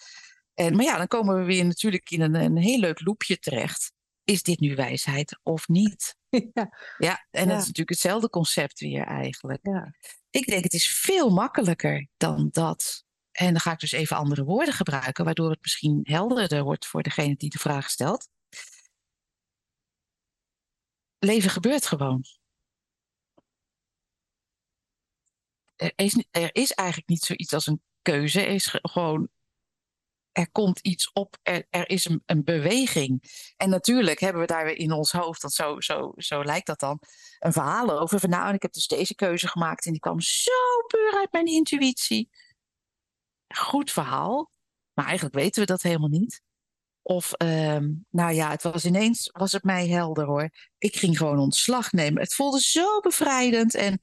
En, 0.53 0.75
maar 0.75 0.85
ja, 0.85 0.97
dan 0.97 1.07
komen 1.07 1.35
we 1.35 1.43
weer 1.43 1.65
natuurlijk 1.65 2.09
in 2.09 2.21
een, 2.21 2.35
een 2.35 2.57
heel 2.57 2.79
leuk 2.79 3.05
loopje 3.05 3.39
terecht. 3.39 3.91
Is 4.23 4.43
dit 4.43 4.59
nu 4.59 4.75
wijsheid 4.75 5.39
of 5.43 5.67
niet? 5.67 6.15
Ja, 6.53 6.69
ja 6.97 7.25
en 7.31 7.43
ja. 7.43 7.49
dat 7.49 7.59
is 7.59 7.65
natuurlijk 7.65 7.89
hetzelfde 7.89 8.29
concept 8.29 8.79
weer 8.79 9.03
eigenlijk. 9.03 9.59
Ja. 9.61 9.93
Ik 10.29 10.45
denk 10.45 10.63
het 10.63 10.73
is 10.73 10.89
veel 10.89 11.29
makkelijker 11.29 12.07
dan 12.17 12.49
dat. 12.51 13.05
En 13.37 13.51
dan 13.51 13.59
ga 13.59 13.71
ik 13.71 13.79
dus 13.79 13.91
even 13.91 14.17
andere 14.17 14.43
woorden 14.43 14.73
gebruiken, 14.73 15.25
waardoor 15.25 15.49
het 15.49 15.61
misschien 15.61 15.99
helderder 16.03 16.63
wordt 16.63 16.85
voor 16.85 17.03
degene 17.03 17.35
die 17.35 17.49
de 17.49 17.59
vraag 17.59 17.89
stelt. 17.89 18.29
Leven 21.19 21.49
gebeurt 21.49 21.85
gewoon. 21.85 22.23
Er 25.75 25.91
is, 25.95 26.25
er 26.31 26.55
is 26.55 26.71
eigenlijk 26.71 27.09
niet 27.09 27.23
zoiets 27.23 27.53
als 27.53 27.67
een 27.67 27.81
keuze. 28.01 28.41
Er 28.41 28.47
is 28.47 28.77
gewoon 28.81 29.29
er 30.31 30.51
komt 30.51 30.79
iets 30.79 31.11
op, 31.11 31.37
er, 31.43 31.67
er 31.69 31.89
is 31.89 32.09
een, 32.25 32.43
beweging. 32.43 33.23
En 33.57 33.69
natuurlijk 33.69 34.19
hebben 34.19 34.41
we 34.41 34.47
daar 34.47 34.65
weer 34.65 34.77
in 34.77 34.91
ons 34.91 35.11
hoofd, 35.11 35.41
dat 35.41 35.53
zo, 35.53 35.79
zo, 35.79 36.13
zo 36.15 36.43
lijkt 36.43 36.67
dat 36.67 36.79
dan, 36.79 36.99
een 37.39 37.53
verhaal 37.53 37.99
over. 37.99 38.19
Van 38.19 38.29
nou, 38.29 38.53
ik 38.53 38.61
heb 38.61 38.73
dus 38.73 38.87
deze 38.87 39.15
keuze 39.15 39.47
gemaakt 39.47 39.85
en 39.85 39.91
die 39.91 39.99
kwam 39.99 40.19
zo 40.19 40.51
puur 40.87 41.13
uit 41.17 41.31
mijn 41.31 41.45
intuïtie 41.45 42.29
goed 43.55 43.91
verhaal, 43.91 44.51
maar 44.93 45.05
eigenlijk 45.05 45.35
weten 45.35 45.61
we 45.61 45.67
dat 45.67 45.81
helemaal 45.81 46.09
niet. 46.09 46.41
Of, 47.01 47.33
uh, 47.37 47.77
nou 48.09 48.33
ja, 48.33 48.49
het 48.49 48.63
was 48.63 48.85
ineens, 48.85 49.29
was 49.33 49.51
het 49.51 49.63
mij 49.63 49.87
helder 49.87 50.25
hoor. 50.25 50.49
Ik 50.77 50.95
ging 50.95 51.17
gewoon 51.17 51.39
ontslag 51.39 51.91
nemen. 51.91 52.21
Het 52.21 52.33
voelde 52.33 52.59
zo 52.59 52.99
bevrijdend 52.99 53.75
en 53.75 53.99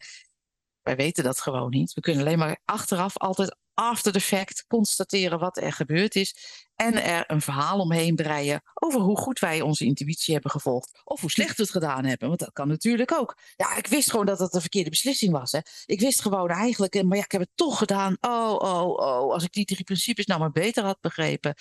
wij 0.83 0.97
weten 0.97 1.25
dat 1.25 1.41
gewoon 1.41 1.71
niet. 1.71 1.93
We 1.93 2.01
kunnen 2.01 2.23
alleen 2.23 2.39
maar 2.39 2.61
achteraf 2.65 3.19
altijd 3.19 3.57
after 3.75 4.13
the 4.13 4.21
fact 4.21 4.65
constateren 4.67 5.39
wat 5.39 5.57
er 5.57 5.73
gebeurd 5.73 6.15
is. 6.15 6.63
En 6.75 7.03
er 7.03 7.25
een 7.31 7.41
verhaal 7.41 7.79
omheen 7.79 8.15
breien 8.15 8.63
over 8.75 9.01
hoe 9.01 9.17
goed 9.17 9.39
wij 9.39 9.61
onze 9.61 9.85
intuïtie 9.85 10.33
hebben 10.33 10.51
gevolgd. 10.51 11.01
Of 11.05 11.21
hoe 11.21 11.31
slecht 11.31 11.57
we 11.57 11.63
het 11.63 11.73
gedaan 11.73 12.05
hebben. 12.05 12.29
Want 12.29 12.41
dat 12.41 12.53
kan 12.53 12.69
natuurlijk 12.69 13.13
ook. 13.13 13.39
Ja, 13.57 13.77
ik 13.77 13.87
wist 13.87 14.11
gewoon 14.11 14.27
dat 14.27 14.39
het 14.39 14.55
een 14.55 14.61
verkeerde 14.61 14.91
beslissing 14.91 15.33
was. 15.33 15.53
Hè. 15.53 15.59
Ik 15.85 16.01
wist 16.01 16.21
gewoon 16.21 16.49
eigenlijk, 16.51 17.03
maar 17.03 17.17
ja, 17.17 17.25
ik 17.25 17.33
heb 17.33 17.41
het 17.41 17.51
toch 17.55 17.79
gedaan. 17.79 18.17
Oh, 18.21 18.53
oh, 18.53 18.89
oh. 18.89 19.33
Als 19.33 19.45
ik 19.45 19.53
die 19.53 19.65
drie 19.65 19.85
principes 19.85 20.27
nou 20.27 20.41
maar 20.41 20.53
beter 20.53 20.85
had 20.85 21.01
begrepen, 21.01 21.55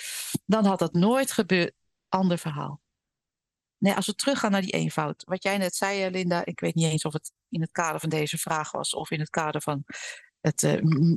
dan 0.45 0.65
had 0.65 0.80
dat 0.80 0.93
nooit 0.93 1.32
gebeurd. 1.32 1.73
Ander 2.10 2.38
verhaal. 2.38 2.82
nee, 3.78 3.93
als 3.93 4.06
we 4.06 4.15
teruggaan 4.15 4.52
naar 4.52 4.62
die 4.62 4.71
eenvoud. 4.71 5.23
Wat 5.26 5.43
jij 5.43 5.58
net 5.58 5.76
zei, 5.76 6.10
Linda, 6.10 6.45
ik 6.45 6.60
weet 6.60 6.76
niet 6.76 6.91
eens 6.91 7.06
of 7.06 7.13
het 7.13 7.32
in 7.49 7.62
het 7.62 7.71
kader 7.71 7.99
van 7.99 8.10
deze 8.10 8.38
vraag 8.38 8.71
was 8.71 8.93
of 8.93 9.12
in 9.12 9.19
het 9.19 9.30
kader 9.30 9.62
van 9.62 9.84
het 10.41 10.63
uh, 10.63 11.15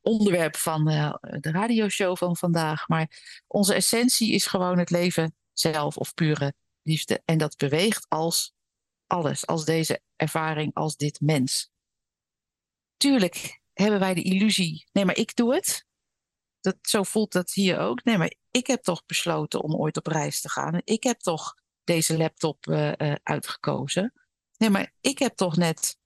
onderwerp 0.00 0.56
van 0.56 0.90
uh, 0.90 1.14
de 1.20 1.50
radioshow 1.50 2.16
van 2.16 2.36
vandaag. 2.36 2.88
Maar 2.88 3.42
onze 3.46 3.74
essentie 3.74 4.32
is 4.32 4.46
gewoon 4.46 4.78
het 4.78 4.90
leven 4.90 5.34
zelf 5.52 5.96
of 5.96 6.14
pure 6.14 6.54
liefde. 6.82 7.22
En 7.24 7.38
dat 7.38 7.56
beweegt 7.56 8.06
als 8.08 8.52
alles, 9.06 9.46
als 9.46 9.64
deze 9.64 10.00
ervaring, 10.16 10.74
als 10.74 10.96
dit 10.96 11.20
mens. 11.20 11.70
Tuurlijk 12.96 13.60
hebben 13.72 14.00
wij 14.00 14.14
de 14.14 14.22
illusie, 14.22 14.86
nee, 14.92 15.04
maar 15.04 15.16
ik 15.16 15.36
doe 15.36 15.54
het. 15.54 15.86
Dat, 16.60 16.76
zo 16.82 17.02
voelt 17.02 17.32
dat 17.32 17.52
hier 17.52 17.78
ook. 17.78 18.04
Nee, 18.04 18.18
maar 18.18 18.34
ik 18.50 18.66
heb 18.66 18.82
toch 18.82 19.06
besloten 19.06 19.62
om 19.62 19.74
ooit 19.74 19.96
op 19.96 20.06
reis 20.06 20.40
te 20.40 20.48
gaan. 20.48 20.80
Ik 20.84 21.02
heb 21.02 21.18
toch 21.18 21.54
deze 21.84 22.16
laptop 22.16 22.66
uh, 22.66 22.92
uh, 22.96 23.14
uitgekozen. 23.22 24.12
Nee, 24.56 24.70
maar 24.70 24.94
ik 25.00 25.18
heb 25.18 25.34
toch 25.34 25.56
net, 25.56 25.98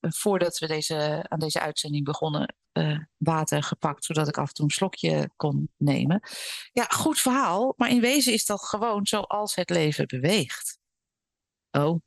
voordat 0.00 0.58
we 0.58 0.66
deze, 0.66 1.26
aan 1.28 1.38
deze 1.38 1.60
uitzending 1.60 2.04
begonnen, 2.04 2.54
water 3.16 3.62
gepakt, 3.62 4.04
zodat 4.04 4.28
ik 4.28 4.38
af 4.38 4.48
en 4.48 4.54
toe 4.54 4.64
een 4.64 4.70
slokje 4.70 5.30
kon 5.36 5.72
nemen. 5.76 6.22
Ja, 6.72 6.84
goed 6.84 7.20
verhaal, 7.20 7.74
maar 7.76 7.90
in 7.90 8.00
wezen 8.00 8.32
is 8.32 8.46
dat 8.46 8.64
gewoon 8.64 9.06
zoals 9.06 9.54
het 9.54 9.70
leven 9.70 10.06
beweegt. 10.06 10.78
Oh. 11.70 12.00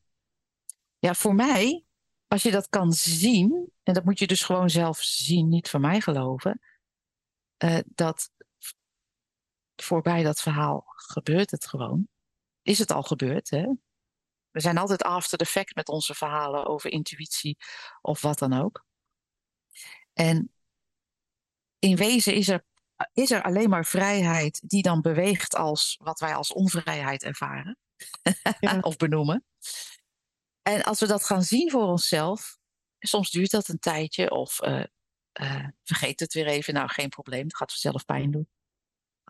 Ja, 0.99 1.13
voor 1.13 1.35
mij, 1.35 1.85
als 2.27 2.43
je 2.43 2.51
dat 2.51 2.69
kan 2.69 2.93
zien, 2.93 3.71
en 3.83 3.93
dat 3.93 4.03
moet 4.03 4.19
je 4.19 4.27
dus 4.27 4.43
gewoon 4.43 4.69
zelf 4.69 4.97
zien, 4.97 5.49
niet 5.49 5.69
van 5.69 5.81
mij 5.81 6.01
geloven, 6.01 6.61
dat 7.85 8.29
voorbij 9.75 10.23
dat 10.23 10.41
verhaal 10.41 10.83
gebeurt 10.87 11.51
het 11.51 11.67
gewoon. 11.67 12.07
Is 12.61 12.79
het 12.79 12.91
al 12.91 13.03
gebeurd, 13.03 13.49
hè? 13.49 13.65
We 14.51 14.59
zijn 14.61 14.77
altijd 14.77 15.03
after 15.03 15.37
the 15.37 15.45
fact 15.45 15.75
met 15.75 15.89
onze 15.89 16.13
verhalen 16.13 16.65
over 16.65 16.91
intuïtie 16.91 17.57
of 18.01 18.21
wat 18.21 18.39
dan 18.39 18.53
ook. 18.53 18.85
En 20.13 20.54
in 21.85 21.95
wezen 21.95 22.33
is 22.33 22.47
er, 22.47 22.63
is 23.13 23.31
er 23.31 23.43
alleen 23.43 23.69
maar 23.69 23.85
vrijheid 23.85 24.61
die 24.63 24.81
dan 24.81 25.01
beweegt 25.01 25.55
als 25.55 25.99
wat 26.03 26.19
wij 26.19 26.35
als 26.35 26.53
onvrijheid 26.53 27.23
ervaren 27.23 27.77
ja. 28.59 28.79
of 28.81 28.95
benoemen. 28.95 29.45
En 30.61 30.83
als 30.83 30.99
we 30.99 31.07
dat 31.07 31.23
gaan 31.23 31.43
zien 31.43 31.71
voor 31.71 31.87
onszelf, 31.87 32.57
soms 32.99 33.31
duurt 33.31 33.51
dat 33.51 33.67
een 33.67 33.79
tijdje 33.79 34.31
of 34.31 34.61
uh, 34.63 34.83
uh, 35.41 35.67
vergeet 35.83 36.19
het 36.19 36.33
weer 36.33 36.47
even, 36.47 36.73
nou 36.73 36.89
geen 36.89 37.09
probleem, 37.09 37.43
het 37.43 37.55
gaat 37.55 37.71
vanzelf 37.71 38.05
pijn 38.05 38.31
doen. 38.31 38.47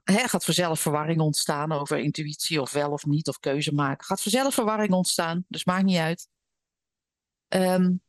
He, 0.03 0.27
gaat 0.27 0.45
vanzelf 0.45 0.79
verwarring 0.79 1.21
ontstaan 1.21 1.71
over 1.71 1.99
intuïtie 1.99 2.61
of 2.61 2.71
wel 2.71 2.91
of 2.91 3.05
niet, 3.05 3.27
of 3.27 3.39
keuze 3.39 3.73
maken. 3.73 4.05
Gaat 4.05 4.21
vanzelf 4.21 4.53
verwarring 4.53 4.93
ontstaan, 4.93 5.45
dus 5.47 5.65
maakt 5.65 5.83
niet 5.83 5.97
uit. 5.97 6.27
Um, 7.47 8.01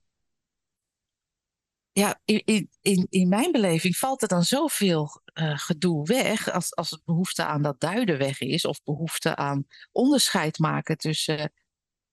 ja, 1.98 2.20
in, 2.24 2.70
in, 2.82 3.06
in 3.10 3.28
mijn 3.28 3.52
beleving 3.52 3.96
valt 3.96 4.22
er 4.22 4.28
dan 4.28 4.44
zoveel 4.44 5.22
uh, 5.34 5.58
gedoe 5.58 6.06
weg 6.06 6.50
als, 6.50 6.74
als 6.74 6.90
het 6.90 7.04
behoefte 7.04 7.44
aan 7.44 7.62
dat 7.62 7.80
duiden 7.80 8.18
weg 8.18 8.40
is, 8.40 8.64
of 8.64 8.82
behoefte 8.82 9.36
aan 9.36 9.66
onderscheid 9.92 10.58
maken 10.58 10.96
tussen, 10.96 11.52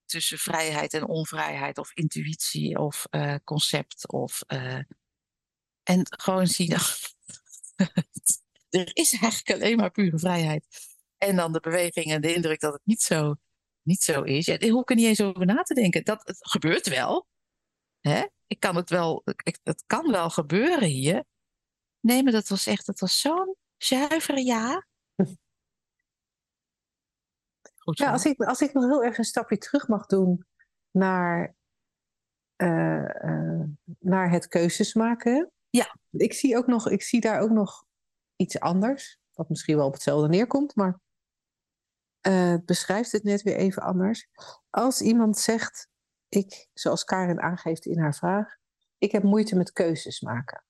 tussen 0.06 0.38
vrijheid 0.38 0.94
en 0.94 1.08
onvrijheid, 1.08 1.78
of 1.78 1.94
intuïtie, 1.94 2.78
of 2.78 3.06
uh, 3.12 3.36
concept, 3.44 4.12
of. 4.12 4.42
Uh, 4.48 4.80
en 5.84 6.06
gewoon 6.10 6.48
zien. 6.48 6.72
er 8.70 8.90
is 8.94 9.12
eigenlijk 9.12 9.52
alleen 9.52 9.78
maar 9.78 9.92
pure 9.92 10.20
vrijheid. 10.20 10.66
En 11.18 11.36
dan 11.36 11.54
de 11.54 11.60
beweging 11.60 12.06
en 12.06 12.22
de 12.22 12.34
indruk 12.34 12.60
dat 12.60 12.74
het 12.74 12.86
niet 12.86 13.02
zo, 13.02 13.36
niet 13.82 14.04
zo 14.04 14.22
is. 14.22 14.46
Ja, 14.46 14.70
hoe 14.70 14.84
kan 14.84 14.96
niet 14.96 15.06
eens 15.06 15.22
over 15.22 15.46
na 15.46 15.62
te 15.62 15.74
denken. 15.74 16.04
Dat, 16.04 16.22
het 16.26 16.38
gebeurt 16.40 16.88
wel. 16.88 17.28
Hè? 18.00 18.24
Ik 18.54 18.60
kan 18.60 18.76
het 18.76 18.90
wel, 18.90 19.22
ik, 19.44 19.60
het 19.64 19.84
kan 19.88 20.12
wel 20.12 20.30
gebeuren 20.30 20.88
hier. 20.88 21.24
Nee, 22.00 22.24
maar 22.24 22.32
dat 22.32 22.48
was 22.48 22.66
echt, 22.66 22.86
dat 22.86 23.00
was 23.00 23.20
zo'n 23.20 23.56
zuivere 23.78 24.46
ja. 24.46 24.86
Goed, 27.84 27.98
ja, 27.98 28.12
als 28.12 28.26
ik, 28.26 28.44
als 28.44 28.62
ik 28.62 28.74
nog 28.74 28.84
heel 28.84 29.04
erg 29.04 29.18
een 29.18 29.24
stapje 29.24 29.58
terug 29.58 29.88
mag 29.88 30.06
doen 30.06 30.46
naar, 30.92 31.56
uh, 32.58 33.10
uh, 33.24 33.64
naar 34.00 34.32
het 34.32 34.48
keuzes 34.48 34.94
maken. 34.94 35.52
Ja. 35.70 35.96
Ik 36.12 36.34
zie, 36.34 36.58
ook 36.58 36.68
nog, 36.68 36.90
ik 36.90 37.02
zie 37.02 37.22
daar 37.22 37.40
ook 37.40 37.52
nog 37.52 37.86
iets 38.36 38.60
anders, 38.60 39.20
wat 39.34 39.50
misschien 39.50 39.76
wel 39.76 39.88
op 39.88 39.94
hetzelfde 39.94 40.28
neerkomt, 40.28 40.76
maar 40.76 41.00
uh, 42.28 42.56
beschrijft 42.66 43.12
het 43.12 43.24
net 43.24 43.42
weer 43.42 43.56
even 43.56 43.82
anders. 43.82 44.28
Als 44.70 45.02
iemand 45.02 45.38
zegt, 45.38 45.92
ik, 46.36 46.70
zoals 46.74 47.04
Karin 47.04 47.42
aangeeft 47.42 47.86
in 47.86 48.00
haar 48.00 48.16
vraag, 48.16 48.56
ik 48.98 49.12
heb 49.12 49.24
moeite 49.24 49.56
met 49.56 49.72
keuzes 49.72 50.22
maken. 50.22 50.64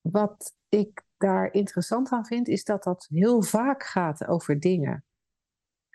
Wat 0.00 0.56
ik 0.68 1.02
daar 1.16 1.52
interessant 1.52 2.10
aan 2.10 2.26
vind, 2.26 2.48
is 2.48 2.64
dat 2.64 2.82
dat 2.82 3.06
heel 3.08 3.42
vaak 3.42 3.82
gaat 3.82 4.26
over 4.26 4.60
dingen 4.60 5.04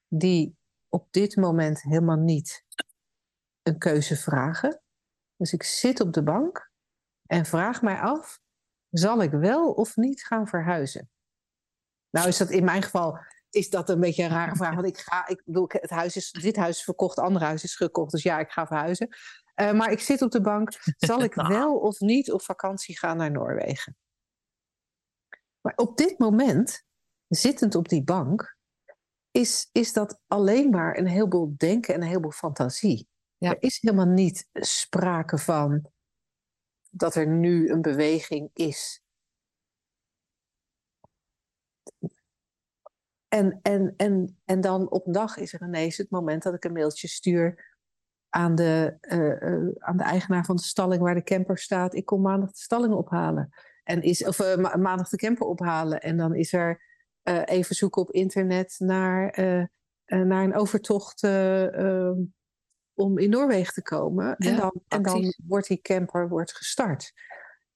die 0.07 0.57
op 0.89 1.11
dit 1.11 1.35
moment 1.35 1.81
helemaal 1.81 2.17
niet 2.17 2.65
een 3.61 3.77
keuze 3.77 4.15
vragen. 4.15 4.81
Dus 5.35 5.53
ik 5.53 5.63
zit 5.63 5.99
op 5.99 6.13
de 6.13 6.23
bank 6.23 6.71
en 7.25 7.45
vraag 7.45 7.81
mij 7.81 7.99
af: 7.99 8.39
zal 8.89 9.21
ik 9.21 9.31
wel 9.31 9.71
of 9.71 9.95
niet 9.95 10.25
gaan 10.25 10.47
verhuizen? 10.47 11.09
Nou 12.09 12.27
is 12.27 12.37
dat 12.37 12.49
in 12.49 12.63
mijn 12.63 12.81
geval 12.81 13.19
is 13.49 13.69
dat 13.69 13.89
een 13.89 13.99
beetje 13.99 14.23
een 14.23 14.29
rare 14.29 14.55
vraag. 14.55 14.75
Want 14.79 14.87
ik 14.87 14.97
ga, 14.97 15.27
ik 15.27 15.41
bedoel, 15.45 15.65
het 15.67 15.89
huis 15.89 16.15
is, 16.15 16.31
dit 16.31 16.55
huis 16.55 16.77
is 16.77 16.83
verkocht, 16.83 17.19
ander 17.19 17.41
huis 17.41 17.63
is 17.63 17.75
gekocht. 17.75 18.11
Dus 18.11 18.23
ja, 18.23 18.39
ik 18.39 18.49
ga 18.49 18.67
verhuizen. 18.67 19.07
Uh, 19.61 19.71
maar 19.71 19.91
ik 19.91 19.99
zit 19.99 20.21
op 20.21 20.31
de 20.31 20.41
bank. 20.41 20.79
Zal 20.97 21.23
ik 21.23 21.35
Nou. 21.35 21.49
wel 21.49 21.77
of 21.77 21.99
niet 21.99 22.31
op 22.31 22.41
vakantie 22.41 22.97
gaan 22.97 23.17
naar 23.17 23.31
Noorwegen? 23.31 23.97
Maar 25.61 25.73
op 25.75 25.97
dit 25.97 26.19
moment, 26.19 26.83
zittend 27.27 27.75
op 27.75 27.89
die 27.89 28.03
bank, 28.03 28.57
is, 29.31 29.69
is 29.71 29.93
dat 29.93 30.19
alleen 30.27 30.69
maar 30.69 30.97
een 30.97 31.07
heleboel 31.07 31.53
denken 31.57 31.93
en 31.93 32.01
een 32.01 32.07
heleboel 32.07 32.31
fantasie. 32.31 33.07
Ja. 33.37 33.49
Er 33.49 33.61
is 33.61 33.77
helemaal 33.81 34.05
niet 34.05 34.47
sprake 34.53 35.37
van 35.37 35.91
dat 36.89 37.15
er 37.15 37.27
nu 37.27 37.69
een 37.69 37.81
beweging 37.81 38.49
is. 38.53 39.01
En, 43.27 43.59
en, 43.61 43.93
en, 43.97 44.37
en 44.45 44.61
dan 44.61 44.89
op 44.89 45.07
een 45.07 45.13
dag 45.13 45.37
is 45.37 45.53
er 45.53 45.61
ineens 45.63 45.97
het 45.97 46.09
moment 46.09 46.43
dat 46.43 46.53
ik 46.53 46.63
een 46.63 46.73
mailtje 46.73 47.07
stuur 47.07 47.75
aan 48.29 48.55
de, 48.55 48.97
uh, 49.01 49.51
uh, 49.51 49.75
aan 49.77 49.97
de 49.97 50.03
eigenaar 50.03 50.45
van 50.45 50.55
de 50.55 50.61
stalling 50.61 51.01
waar 51.01 51.15
de 51.15 51.23
camper 51.23 51.57
staat. 51.57 51.95
Ik 51.95 52.05
kom 52.05 52.21
maandag 52.21 52.51
de 52.51 52.57
stalling 52.57 52.93
ophalen. 52.93 53.49
En 53.83 54.01
is, 54.01 54.25
of 54.25 54.39
uh, 54.39 54.55
ma 54.55 54.75
maandag 54.75 55.09
de 55.09 55.17
camper 55.17 55.45
ophalen. 55.45 56.01
En 56.01 56.17
dan 56.17 56.35
is 56.35 56.53
er 56.53 56.85
even 57.45 57.75
zoeken 57.75 58.01
op 58.01 58.11
internet 58.11 58.75
naar, 58.77 59.33
naar 60.05 60.43
een 60.43 60.55
overtocht 60.55 61.23
ehm, 61.23 62.19
om 62.93 63.17
in 63.17 63.29
Noorwegen 63.29 63.73
te 63.73 63.81
komen. 63.81 64.25
Ja, 64.25 64.49
en, 64.49 64.55
dan, 64.55 64.81
en 64.87 65.01
dan 65.01 65.33
wordt 65.47 65.67
die 65.67 65.81
camper 65.81 66.29
wordt 66.29 66.55
gestart. 66.55 67.13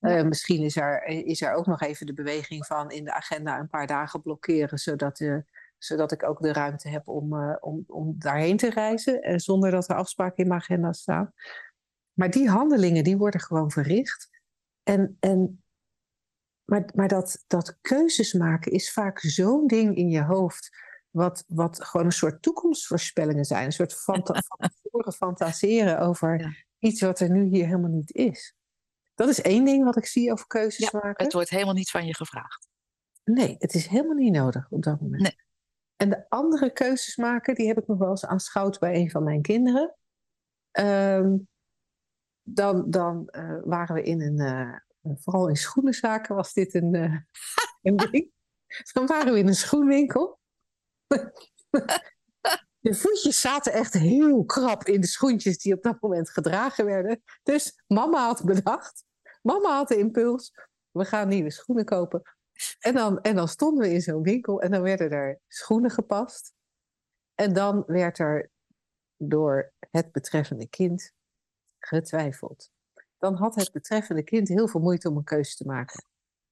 Uh, 0.01 0.23
misschien 0.23 0.63
is 0.63 0.75
er, 0.75 1.03
is 1.03 1.41
er 1.41 1.53
ook 1.53 1.65
nog 1.65 1.81
even 1.81 2.05
de 2.05 2.13
beweging 2.13 2.65
van 2.65 2.91
in 2.91 3.03
de 3.03 3.13
agenda 3.13 3.59
een 3.59 3.69
paar 3.69 3.87
dagen 3.87 4.21
blokkeren, 4.21 4.77
zodat, 4.77 5.17
de, 5.17 5.43
zodat 5.77 6.11
ik 6.11 6.23
ook 6.23 6.41
de 6.41 6.53
ruimte 6.53 6.89
heb 6.89 7.07
om, 7.07 7.33
uh, 7.33 7.55
om, 7.59 7.83
om 7.87 8.15
daarheen 8.17 8.57
te 8.57 8.69
reizen, 8.69 9.39
zonder 9.39 9.71
dat 9.71 9.89
er 9.89 9.95
afspraken 9.95 10.37
in 10.37 10.47
mijn 10.47 10.61
agenda 10.61 10.93
staan. 10.93 11.33
Maar 12.13 12.29
die 12.29 12.49
handelingen 12.49 13.03
die 13.03 13.17
worden 13.17 13.41
gewoon 13.41 13.71
verricht. 13.71 14.29
En, 14.83 15.17
en, 15.19 15.63
maar 16.63 16.89
maar 16.93 17.07
dat, 17.07 17.43
dat 17.47 17.77
keuzes 17.81 18.33
maken 18.33 18.71
is 18.71 18.91
vaak 18.91 19.19
zo'n 19.19 19.67
ding 19.67 19.95
in 19.95 20.09
je 20.09 20.23
hoofd 20.23 20.69
wat, 21.09 21.43
wat 21.47 21.83
gewoon 21.83 22.05
een 22.05 22.11
soort 22.11 22.41
toekomstvoorspellingen 22.41 23.45
zijn. 23.45 23.65
Een 23.65 23.71
soort 23.71 23.93
fanta 23.93 24.41
van 24.47 24.69
tevoren 24.69 25.13
fantaseren 25.13 25.99
over 25.99 26.39
ja. 26.39 26.53
iets 26.79 27.01
wat 27.01 27.19
er 27.19 27.29
nu 27.29 27.43
hier 27.43 27.65
helemaal 27.65 27.89
niet 27.89 28.13
is. 28.13 28.55
Dat 29.15 29.29
is 29.29 29.41
één 29.41 29.65
ding 29.65 29.83
wat 29.83 29.97
ik 29.97 30.05
zie 30.05 30.31
over 30.31 30.47
keuzes 30.47 30.89
ja, 30.89 30.99
maken. 31.03 31.23
Het 31.23 31.33
wordt 31.33 31.49
helemaal 31.49 31.73
niet 31.73 31.89
van 31.89 32.05
je 32.05 32.15
gevraagd. 32.15 32.67
Nee, 33.23 33.55
het 33.59 33.73
is 33.73 33.87
helemaal 33.87 34.15
niet 34.15 34.33
nodig 34.33 34.67
op 34.69 34.83
dat 34.83 35.01
moment. 35.01 35.21
Nee. 35.21 35.35
En 35.95 36.09
de 36.09 36.29
andere 36.29 36.71
keuzes 36.71 37.15
maken, 37.15 37.55
die 37.55 37.67
heb 37.67 37.77
ik 37.77 37.87
nog 37.87 37.97
wel 37.97 38.09
eens 38.09 38.25
aanschouwd 38.25 38.79
bij 38.79 38.95
een 38.95 39.11
van 39.11 39.23
mijn 39.23 39.41
kinderen. 39.41 39.95
Um, 40.79 41.47
dan 42.43 42.89
dan 42.89 43.27
uh, 43.31 43.59
waren 43.63 43.95
we 43.95 44.03
in 44.03 44.21
een, 44.21 44.39
uh, 44.39 45.15
vooral 45.19 45.49
in 45.49 45.55
schoenenzaken 45.55 46.35
was 46.35 46.53
dit 46.53 46.73
een, 46.73 46.93
uh, 46.93 47.17
een 47.81 47.95
ding. 47.95 48.31
Dan 48.93 49.05
waren 49.05 49.33
we 49.33 49.39
in 49.39 49.47
een 49.47 49.55
schoenwinkel. 49.55 50.39
De 52.81 52.95
voetjes 52.95 53.41
zaten 53.41 53.73
echt 53.73 53.93
heel 53.93 54.45
krap 54.45 54.83
in 54.83 55.01
de 55.01 55.07
schoentjes 55.07 55.57
die 55.57 55.73
op 55.73 55.83
dat 55.83 56.01
moment 56.01 56.29
gedragen 56.29 56.85
werden. 56.85 57.23
Dus 57.43 57.83
mama 57.87 58.25
had 58.25 58.43
bedacht, 58.43 59.03
mama 59.41 59.75
had 59.75 59.87
de 59.87 59.97
impuls, 59.97 60.53
we 60.91 61.05
gaan 61.05 61.27
nieuwe 61.27 61.51
schoenen 61.51 61.85
kopen. 61.85 62.21
En 62.79 62.93
dan, 62.93 63.21
en 63.21 63.35
dan 63.35 63.47
stonden 63.47 63.83
we 63.83 63.93
in 63.93 64.01
zo'n 64.01 64.23
winkel 64.23 64.61
en 64.61 64.71
dan 64.71 64.81
werden 64.81 65.11
er 65.11 65.39
schoenen 65.47 65.91
gepast. 65.91 66.53
En 67.35 67.53
dan 67.53 67.83
werd 67.87 68.19
er 68.19 68.49
door 69.17 69.73
het 69.79 70.11
betreffende 70.11 70.67
kind 70.67 71.13
getwijfeld. 71.79 72.71
Dan 73.17 73.35
had 73.35 73.55
het 73.55 73.71
betreffende 73.71 74.23
kind 74.23 74.47
heel 74.47 74.67
veel 74.67 74.81
moeite 74.81 75.09
om 75.09 75.17
een 75.17 75.23
keuze 75.23 75.55
te 75.55 75.65
maken. 75.65 76.05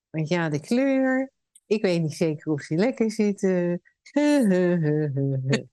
Want 0.10 0.28
ja, 0.28 0.50
de 0.50 0.60
kleur, 0.60 1.32
ik 1.66 1.82
weet 1.82 2.02
niet 2.02 2.14
zeker 2.14 2.52
of 2.52 2.62
ze 2.62 2.76
lekker 2.76 3.12
zitten. 3.12 3.82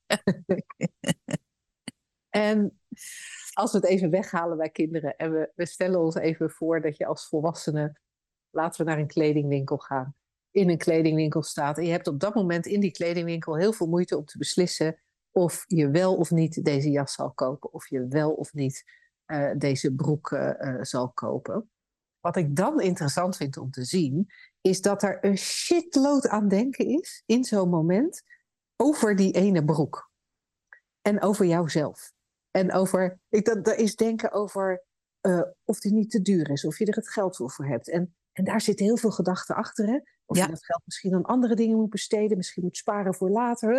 en 2.28 2.80
als 3.52 3.72
we 3.72 3.78
het 3.78 3.86
even 3.86 4.10
weghalen 4.10 4.56
bij 4.56 4.70
kinderen 4.70 5.16
en 5.16 5.32
we, 5.32 5.52
we 5.54 5.66
stellen 5.66 6.00
ons 6.00 6.14
even 6.14 6.50
voor 6.50 6.80
dat 6.80 6.96
je 6.96 7.06
als 7.06 7.28
volwassene, 7.28 7.98
laten 8.50 8.84
we 8.84 8.90
naar 8.90 9.00
een 9.00 9.06
kledingwinkel 9.06 9.78
gaan, 9.78 10.14
in 10.50 10.70
een 10.70 10.78
kledingwinkel 10.78 11.42
staat 11.42 11.78
en 11.78 11.84
je 11.84 11.90
hebt 11.90 12.06
op 12.06 12.20
dat 12.20 12.34
moment 12.34 12.66
in 12.66 12.80
die 12.80 12.90
kledingwinkel 12.90 13.56
heel 13.56 13.72
veel 13.72 13.86
moeite 13.86 14.16
om 14.16 14.24
te 14.24 14.38
beslissen 14.38 15.00
of 15.30 15.64
je 15.66 15.90
wel 15.90 16.16
of 16.16 16.30
niet 16.30 16.64
deze 16.64 16.90
jas 16.90 17.12
zal 17.12 17.32
kopen, 17.32 17.72
of 17.72 17.88
je 17.88 18.06
wel 18.08 18.32
of 18.32 18.52
niet 18.52 18.84
uh, 19.26 19.50
deze 19.58 19.94
broek 19.94 20.30
uh, 20.30 20.82
zal 20.82 21.10
kopen. 21.12 21.70
Wat 22.20 22.36
ik 22.36 22.56
dan 22.56 22.80
interessant 22.80 23.36
vind 23.36 23.56
om 23.56 23.70
te 23.70 23.84
zien, 23.84 24.32
is 24.66 24.80
dat 24.80 25.02
er 25.02 25.24
een 25.24 25.38
shitload 25.38 26.28
aan 26.28 26.48
denken 26.48 26.86
is 26.86 27.22
in 27.26 27.44
zo'n 27.44 27.68
moment 27.68 28.22
over 28.76 29.16
die 29.16 29.32
ene 29.32 29.64
broek. 29.64 30.10
En 31.02 31.22
over 31.22 31.46
jouzelf. 31.46 32.12
En 32.50 32.72
over, 32.72 33.18
ik, 33.28 33.44
dat, 33.44 33.64
dat 33.64 33.76
is 33.76 33.96
denken 33.96 34.32
over 34.32 34.84
uh, 35.22 35.42
of 35.64 35.80
die 35.80 35.92
niet 35.92 36.10
te 36.10 36.22
duur 36.22 36.50
is, 36.50 36.64
of 36.64 36.78
je 36.78 36.86
er 36.86 36.94
het 36.94 37.10
geld 37.10 37.36
voor 37.36 37.66
hebt. 37.66 37.88
En, 37.88 38.16
en 38.32 38.44
daar 38.44 38.60
zitten 38.60 38.86
heel 38.86 38.96
veel 38.96 39.10
gedachten 39.10 39.54
achter. 39.54 39.86
Hè? 39.86 39.98
Of 40.24 40.36
je 40.36 40.46
dat 40.46 40.64
geld 40.64 40.82
misschien 40.84 41.14
aan 41.14 41.24
andere 41.24 41.54
dingen 41.54 41.76
moet 41.76 41.90
besteden, 41.90 42.36
misschien 42.36 42.62
moet 42.62 42.76
sparen 42.76 43.14
voor 43.14 43.30
later. 43.30 43.70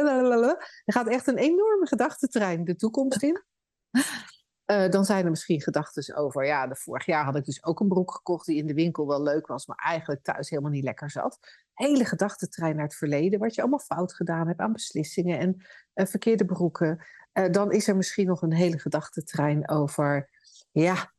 Er 0.85 0.93
gaat 0.93 1.07
echt 1.07 1.27
een 1.27 1.38
enorme 1.38 1.88
gedachtentrein 1.88 2.63
de 2.63 2.75
toekomst 2.75 3.23
in. 3.23 3.43
Uh, 4.72 4.89
dan 4.89 5.05
zijn 5.05 5.24
er 5.24 5.30
misschien 5.30 5.61
gedachten 5.61 6.15
over, 6.15 6.45
ja, 6.45 6.68
de 6.68 6.76
vorig 6.76 7.05
jaar 7.05 7.24
had 7.24 7.36
ik 7.36 7.45
dus 7.45 7.63
ook 7.63 7.80
een 7.80 7.88
broek 7.88 8.11
gekocht 8.11 8.45
die 8.45 8.57
in 8.57 8.68
de 8.68 8.74
winkel 8.74 9.07
wel 9.07 9.24
leuk 9.24 9.47
was, 9.47 9.65
maar 9.65 9.78
eigenlijk 9.78 10.24
thuis 10.24 10.49
helemaal 10.49 10.72
niet 10.72 10.84
lekker 10.84 11.11
zat. 11.11 11.39
Hele 11.74 12.05
gedachtentrein 12.05 12.76
naar 12.76 12.86
het 12.86 12.95
verleden, 12.95 13.39
wat 13.39 13.55
je 13.55 13.61
allemaal 13.61 13.80
fout 13.80 14.13
gedaan 14.13 14.47
hebt 14.47 14.59
aan 14.59 14.74
beslissingen 14.74 15.39
en 15.39 15.65
uh, 15.95 16.05
verkeerde 16.05 16.45
broeken. 16.45 17.05
Uh, 17.34 17.51
dan 17.51 17.72
is 17.72 17.88
er 17.88 17.95
misschien 17.95 18.28
nog 18.28 18.41
een 18.41 18.53
hele 18.53 18.80
gedachtentrein 18.80 19.70
over, 19.70 20.30
ja, 20.72 21.11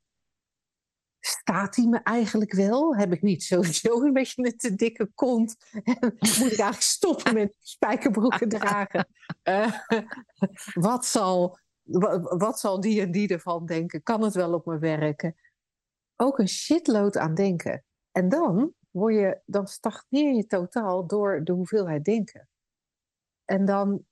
staat 1.20 1.76
hij 1.76 1.86
me 1.86 2.00
eigenlijk 2.02 2.52
wel? 2.52 2.96
Heb 2.96 3.12
ik 3.12 3.22
niet 3.22 3.42
sowieso 3.42 4.02
een 4.02 4.12
beetje 4.12 4.44
een 4.44 4.56
te 4.56 4.74
dikke 4.74 5.10
kont? 5.14 5.56
Moet 6.38 6.52
ik 6.52 6.58
eigenlijk 6.58 6.80
stoppen 6.80 7.34
met 7.34 7.54
spijkerbroeken 7.60 8.48
dragen? 8.48 9.08
wat 10.88 11.06
zal 11.06 11.58
wat 12.38 12.60
zal 12.60 12.80
die 12.80 13.00
en 13.00 13.10
die 13.10 13.28
ervan 13.28 13.66
denken? 13.66 14.02
Kan 14.02 14.22
het 14.22 14.34
wel 14.34 14.54
op 14.54 14.66
me 14.66 14.78
werken? 14.78 15.36
Ook 16.16 16.38
een 16.38 16.48
shitload 16.48 17.16
aan 17.16 17.34
denken. 17.34 17.84
En 18.10 18.28
dan, 18.28 18.74
word 18.90 19.14
je, 19.14 19.40
dan 19.44 19.66
stagneer 19.66 20.34
je 20.34 20.46
totaal 20.46 21.06
door 21.06 21.44
de 21.44 21.52
hoeveelheid 21.52 22.04
denken. 22.04 22.48
En 23.44 23.64
dan, 23.64 24.06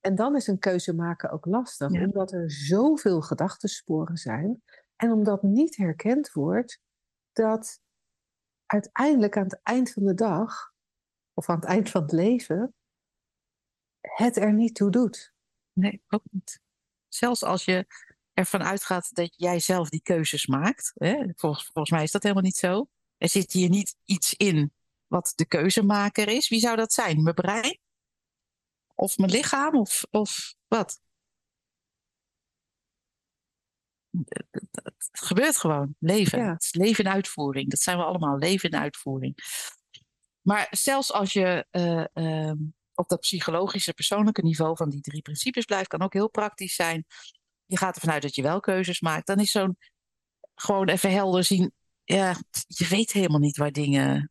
en 0.00 0.14
dan 0.14 0.36
is 0.36 0.46
een 0.46 0.58
keuze 0.58 0.94
maken 0.94 1.30
ook 1.30 1.46
lastig, 1.46 1.90
omdat 1.90 2.32
er 2.32 2.50
zoveel 2.50 3.20
gedachtensporen 3.20 4.16
zijn. 4.16 4.62
En 4.96 5.12
omdat 5.12 5.42
niet 5.42 5.76
herkend 5.76 6.32
wordt 6.32 6.80
dat 7.32 7.80
uiteindelijk 8.66 9.36
aan 9.36 9.44
het 9.44 9.60
eind 9.62 9.92
van 9.92 10.04
de 10.04 10.14
dag, 10.14 10.72
of 11.34 11.48
aan 11.48 11.60
het 11.60 11.64
eind 11.64 11.90
van 11.90 12.02
het 12.02 12.12
leven, 12.12 12.74
het 14.00 14.36
er 14.36 14.52
niet 14.52 14.74
toe 14.74 14.90
doet. 14.90 15.34
Nee, 15.72 16.02
ook 16.08 16.22
niet. 16.30 16.63
Zelfs 17.14 17.42
als 17.42 17.64
je 17.64 17.86
ervan 18.32 18.62
uitgaat 18.62 19.14
dat 19.14 19.34
jij 19.36 19.60
zelf 19.60 19.88
die 19.88 20.02
keuzes 20.02 20.46
maakt. 20.46 20.92
Hè? 20.94 21.26
Volgens, 21.34 21.64
volgens 21.64 21.90
mij 21.90 22.02
is 22.02 22.10
dat 22.10 22.22
helemaal 22.22 22.44
niet 22.44 22.56
zo. 22.56 22.88
Er 23.16 23.28
zit 23.28 23.52
hier 23.52 23.68
niet 23.68 23.96
iets 24.04 24.34
in 24.34 24.72
wat 25.06 25.32
de 25.34 25.46
keuzemaker 25.46 26.28
is. 26.28 26.48
Wie 26.48 26.60
zou 26.60 26.76
dat 26.76 26.92
zijn? 26.92 27.22
Mijn 27.22 27.34
brein? 27.34 27.78
Of 28.94 29.18
mijn 29.18 29.30
lichaam? 29.30 29.74
Of, 29.74 30.04
of 30.10 30.54
wat? 30.68 31.00
Het 34.72 35.08
gebeurt 35.12 35.56
gewoon. 35.56 35.96
Leven. 35.98 36.38
Ja. 36.38 36.52
Het 36.52 36.62
is 36.62 36.74
leven 36.74 37.04
in 37.04 37.10
uitvoering. 37.10 37.70
Dat 37.70 37.80
zijn 37.80 37.96
we 37.96 38.04
allemaal. 38.04 38.38
Leven 38.38 38.70
in 38.70 38.78
uitvoering. 38.78 39.34
Maar 40.40 40.66
zelfs 40.70 41.12
als 41.12 41.32
je 41.32 41.66
uh, 41.70 42.04
uh, 42.14 42.52
op 42.94 43.08
dat 43.08 43.20
psychologische, 43.20 43.94
persoonlijke 43.94 44.42
niveau 44.42 44.76
van 44.76 44.90
die 44.90 45.00
drie 45.00 45.22
principes 45.22 45.64
blijft, 45.64 45.88
kan 45.88 46.02
ook 46.02 46.12
heel 46.12 46.30
praktisch 46.30 46.74
zijn. 46.74 47.06
Je 47.66 47.78
gaat 47.78 47.94
ervan 47.94 48.10
uit 48.10 48.22
dat 48.22 48.34
je 48.34 48.42
wel 48.42 48.60
keuzes 48.60 49.00
maakt. 49.00 49.26
Dan 49.26 49.38
is 49.38 49.50
zo'n 49.50 49.78
gewoon 50.54 50.88
even 50.88 51.12
helder 51.12 51.44
zien. 51.44 51.72
Ja, 52.04 52.36
je 52.66 52.88
weet 52.88 53.12
helemaal 53.12 53.38
niet 53.38 53.56
waar 53.56 53.72
dingen. 53.72 54.30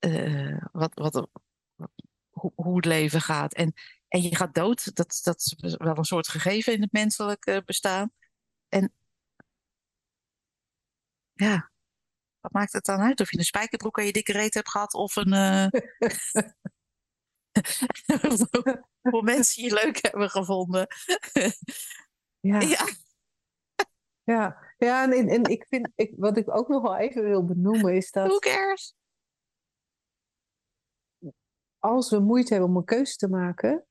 Uh, 0.00 0.64
wat, 0.72 0.94
wat, 0.94 1.28
hoe, 2.30 2.76
het 2.76 2.84
leven 2.84 3.20
gaat. 3.20 3.54
En, 3.54 3.72
en 4.08 4.22
je 4.22 4.36
gaat 4.36 4.54
dood. 4.54 4.94
Dat, 4.96 5.20
dat 5.22 5.36
is 5.36 5.76
wel 5.78 5.98
een 5.98 6.04
soort 6.04 6.28
gegeven 6.28 6.72
in 6.72 6.82
het 6.82 6.92
menselijk 6.92 7.62
bestaan. 7.64 8.10
En 8.68 8.92
ja, 11.32 11.70
wat 12.40 12.52
maakt 12.52 12.72
het 12.72 12.84
dan 12.84 13.00
uit 13.00 13.20
of 13.20 13.30
je 13.30 13.38
een 13.38 13.44
spijkerbroek 13.44 13.98
aan 13.98 14.06
je 14.06 14.12
dikke 14.12 14.32
reet 14.32 14.54
hebt 14.54 14.70
gehad 14.70 14.94
of 14.94 15.16
een. 15.16 15.32
Uh... 15.32 15.66
Hoeveel 19.00 19.22
mensen 19.22 19.62
je 19.62 19.72
leuk 19.72 19.98
hebben 20.02 20.30
gevonden. 20.30 20.86
ja. 22.40 22.60
ja. 22.76 22.86
Ja, 24.22 24.74
ja 24.76 25.12
en, 25.12 25.28
en 25.28 25.44
ik 25.44 25.66
vind, 25.68 25.88
ik, 25.94 26.12
wat 26.16 26.36
ik 26.36 26.56
ook 26.56 26.68
nog 26.68 26.82
wel 26.82 26.96
even 26.96 27.22
wil 27.22 27.44
benoemen 27.44 27.94
is 27.94 28.10
dat. 28.10 28.26
Who 28.26 28.38
cares? 28.38 28.94
Als 31.78 32.10
we 32.10 32.18
moeite 32.18 32.52
hebben 32.52 32.70
om 32.70 32.76
een 32.76 32.84
keuze 32.84 33.16
te 33.16 33.28
maken, 33.28 33.86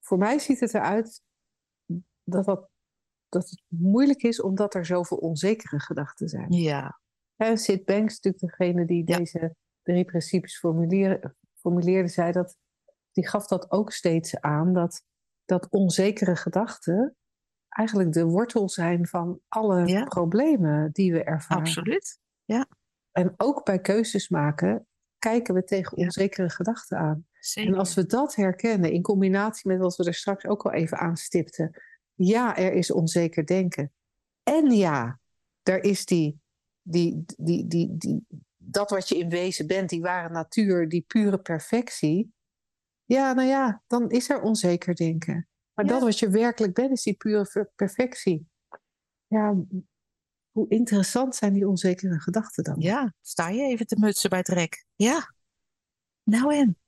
voor 0.00 0.18
mij 0.18 0.38
ziet 0.38 0.60
het 0.60 0.74
eruit 0.74 1.22
dat, 2.22 2.44
dat, 2.44 2.68
dat 3.28 3.50
het 3.50 3.62
moeilijk 3.66 4.22
is 4.22 4.40
omdat 4.40 4.74
er 4.74 4.86
zoveel 4.86 5.16
onzekere 5.16 5.80
gedachten 5.80 6.28
zijn. 6.28 6.52
Ja. 6.52 7.00
En 7.36 7.58
Sid 7.58 7.84
Banks 7.84 8.12
is 8.12 8.20
natuurlijk 8.20 8.56
degene 8.58 8.86
die 8.86 9.04
deze 9.04 9.54
drie 9.82 10.04
principes 10.04 10.58
formuleerde, 10.58 11.34
formuleerde 11.60 12.08
zij 12.08 12.32
dat, 12.32 12.56
die 13.12 13.28
gaf 13.28 13.46
dat 13.46 13.70
ook 13.70 13.92
steeds 13.92 14.40
aan, 14.40 14.72
dat, 14.72 15.04
dat 15.44 15.68
onzekere 15.70 16.36
gedachten 16.36 17.16
eigenlijk 17.68 18.12
de 18.12 18.24
wortel 18.24 18.68
zijn 18.68 19.06
van 19.06 19.40
alle 19.48 20.04
problemen 20.04 20.92
die 20.92 21.12
we 21.12 21.24
ervaren. 21.24 21.64
Absoluut, 21.64 22.18
ja. 22.44 22.66
En 23.12 23.34
ook 23.36 23.64
bij 23.64 23.80
keuzes 23.80 24.28
maken 24.28 24.86
kijken 25.18 25.54
we 25.54 25.64
tegen 25.64 25.96
onzekere 25.96 26.50
gedachten 26.50 26.98
aan. 26.98 27.26
Zeker. 27.40 27.72
En 27.72 27.78
als 27.78 27.94
we 27.94 28.06
dat 28.06 28.34
herkennen 28.34 28.92
in 28.92 29.02
combinatie 29.02 29.70
met 29.70 29.78
wat 29.78 29.96
we 29.96 30.04
er 30.04 30.14
straks 30.14 30.46
ook 30.46 30.64
al 30.64 30.72
even 30.72 30.98
aanstipten. 30.98 31.82
Ja, 32.14 32.56
er 32.56 32.72
is 32.72 32.90
onzeker 32.90 33.46
denken. 33.46 33.92
En 34.42 34.70
ja, 34.70 35.20
er 35.62 35.84
is 35.84 36.04
die, 36.04 36.40
die, 36.82 37.24
die, 37.36 37.66
die, 37.66 37.96
die, 37.96 38.26
dat 38.62 38.90
wat 38.90 39.08
je 39.08 39.18
in 39.18 39.28
wezen 39.28 39.66
bent, 39.66 39.88
die 39.88 40.00
ware 40.00 40.28
natuur, 40.28 40.88
die 40.88 41.04
pure 41.06 41.38
perfectie. 41.38 42.32
Ja, 43.04 43.32
nou 43.32 43.48
ja, 43.48 43.82
dan 43.86 44.10
is 44.10 44.30
er 44.30 44.40
onzeker 44.40 44.94
denken. 44.94 45.48
Maar 45.74 45.86
dat 45.86 46.02
wat 46.02 46.18
je 46.18 46.30
werkelijk 46.30 46.74
bent, 46.74 46.90
is 46.90 47.02
die 47.02 47.14
pure 47.14 47.70
perfectie. 47.74 48.48
Ja, 49.26 49.56
hoe 50.50 50.68
interessant 50.68 51.34
zijn 51.34 51.52
die 51.52 51.68
onzekere 51.68 52.20
gedachten 52.20 52.64
dan? 52.64 52.76
Ja, 52.78 53.14
sta 53.20 53.48
je 53.48 53.62
even 53.62 53.86
te 53.86 53.96
mutsen 53.98 54.30
bij 54.30 54.38
het 54.38 54.48
rek. 54.48 54.84
Ja. 54.94 55.34
Nou 56.22 56.54
en? 56.54 56.78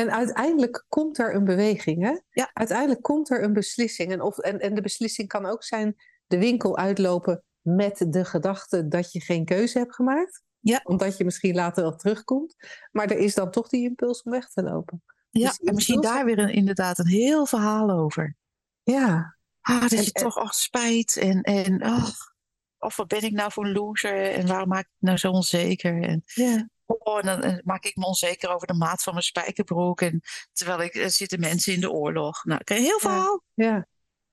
en 0.00 0.10
uiteindelijk 0.10 0.84
komt 0.88 1.18
er 1.18 1.34
een 1.34 1.44
beweging, 1.44 2.02
hè? 2.02 2.18
Ja. 2.30 2.50
Uiteindelijk 2.52 3.02
komt 3.02 3.30
er 3.30 3.42
een 3.42 3.52
beslissing. 3.52 4.12
En, 4.12 4.20
of, 4.20 4.38
en, 4.38 4.60
en 4.60 4.74
de 4.74 4.82
beslissing 4.82 5.28
kan 5.28 5.46
ook 5.46 5.64
zijn 5.64 5.96
de 6.26 6.38
winkel 6.38 6.76
uitlopen 6.76 7.44
met 7.60 8.06
de 8.08 8.24
gedachte 8.24 8.88
dat 8.88 9.12
je 9.12 9.20
geen 9.20 9.44
keuze 9.44 9.78
hebt 9.78 9.94
gemaakt. 9.94 10.42
Ja. 10.58 10.80
Omdat 10.84 11.16
je 11.16 11.24
misschien 11.24 11.54
later 11.54 11.82
wel 11.82 11.96
terugkomt. 11.96 12.56
Maar 12.90 13.10
er 13.10 13.18
is 13.18 13.34
dan 13.34 13.50
toch 13.50 13.68
die 13.68 13.84
impuls 13.84 14.22
om 14.22 14.32
weg 14.32 14.48
te 14.48 14.62
lopen. 14.62 15.02
Ja, 15.30 15.48
dus 15.48 15.58
en 15.58 15.74
misschien 15.74 16.00
daar 16.00 16.24
weer 16.24 16.38
een, 16.38 16.52
inderdaad 16.52 16.98
een 16.98 17.06
heel 17.06 17.46
verhaal 17.46 17.90
over. 17.90 18.36
Ja. 18.82 19.36
Ah, 19.60 19.80
dat 19.80 20.04
je 20.04 20.12
toch 20.12 20.36
ach, 20.36 20.54
spijt 20.54 21.16
en, 21.16 21.42
en 21.42 21.82
ach, 21.82 22.34
of 22.78 22.96
wat 22.96 23.08
ben 23.08 23.22
ik 23.22 23.32
nou 23.32 23.52
voor 23.52 23.64
een 23.64 23.72
loser 23.72 24.32
en 24.32 24.46
waarom 24.46 24.68
maak 24.68 24.84
ik 24.84 24.96
nou 24.98 25.16
zo 25.16 25.30
onzeker? 25.30 26.02
En, 26.02 26.22
ja. 26.24 26.68
Oh, 26.86 27.18
en 27.18 27.40
dan 27.40 27.60
maak 27.64 27.84
ik 27.84 27.96
me 27.96 28.04
onzeker 28.04 28.54
over 28.54 28.66
de 28.66 28.74
maat 28.74 29.02
van 29.02 29.12
mijn 29.12 29.24
spijkerbroek. 29.24 30.00
En 30.00 30.20
terwijl 30.52 30.82
ik, 30.82 30.94
er 30.94 31.10
zitten 31.10 31.40
mensen 31.40 31.74
in 31.74 31.80
de 31.80 31.90
oorlog. 31.90 32.44
Nou, 32.44 32.60
een 32.64 32.76
heel 32.76 32.98
verhaal. 32.98 33.42
Ja. 33.54 33.86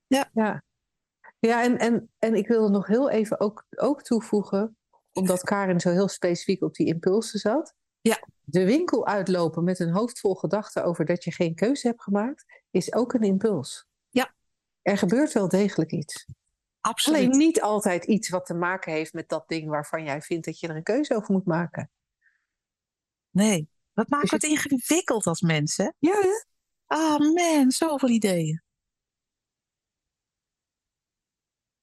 Ja. 0.06 0.30
ja. 0.32 0.32
Ja, 0.32 0.62
en, 1.38 1.78
en, 1.78 2.10
en 2.18 2.34
ik 2.34 2.48
wilde 2.48 2.70
nog 2.70 2.86
heel 2.86 3.10
even 3.10 3.40
ook, 3.40 3.64
ook 3.76 4.02
toevoegen, 4.02 4.76
omdat 5.12 5.42
Karin 5.42 5.80
zo 5.80 5.90
heel 5.90 6.08
specifiek 6.08 6.62
op 6.62 6.74
die 6.74 6.86
impulsen 6.86 7.38
zat. 7.38 7.74
Ja. 8.00 8.28
de 8.44 8.64
winkel 8.64 9.06
uitlopen 9.06 9.64
met 9.64 9.78
een 9.78 9.92
hoofd 9.92 10.20
vol 10.20 10.34
gedachten 10.34 10.84
over 10.84 11.04
dat 11.04 11.24
je 11.24 11.32
geen 11.32 11.54
keuze 11.54 11.86
hebt 11.86 12.02
gemaakt, 12.02 12.44
is 12.70 12.94
ook 12.94 13.12
een 13.12 13.22
impuls. 13.22 13.86
Ja. 14.10 14.34
Er 14.82 14.98
gebeurt 14.98 15.32
wel 15.32 15.48
degelijk 15.48 15.92
iets. 15.92 16.26
Absoluut. 16.80 17.18
Alleen 17.18 17.38
niet 17.38 17.60
altijd 17.60 18.04
iets 18.04 18.28
wat 18.28 18.46
te 18.46 18.54
maken 18.54 18.92
heeft 18.92 19.12
met 19.12 19.28
dat 19.28 19.48
ding 19.48 19.68
waarvan 19.68 20.04
jij 20.04 20.22
vindt 20.22 20.44
dat 20.44 20.60
je 20.60 20.68
er 20.68 20.76
een 20.76 20.82
keuze 20.82 21.16
over 21.16 21.32
moet 21.32 21.46
maken. 21.46 21.90
Nee. 23.30 23.68
Wat 23.92 24.08
maakt 24.08 24.22
Dus 24.22 24.30
het 24.30 24.42
ingewikkeld 24.42 25.26
als 25.26 25.40
mensen? 25.40 25.94
Ja, 25.98 26.20
hè? 26.20 26.44
Ah 26.86 27.18
man, 27.18 27.70
zoveel 27.70 28.08
ideeën. 28.08 28.62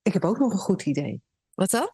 Ik 0.06 0.14
heb 0.14 0.26
ook 0.26 0.40
nog 0.40 0.52
een 0.52 0.58
goed 0.58 0.86
idee. 0.86 1.22
Wat 1.54 1.70
dan? 1.70 1.92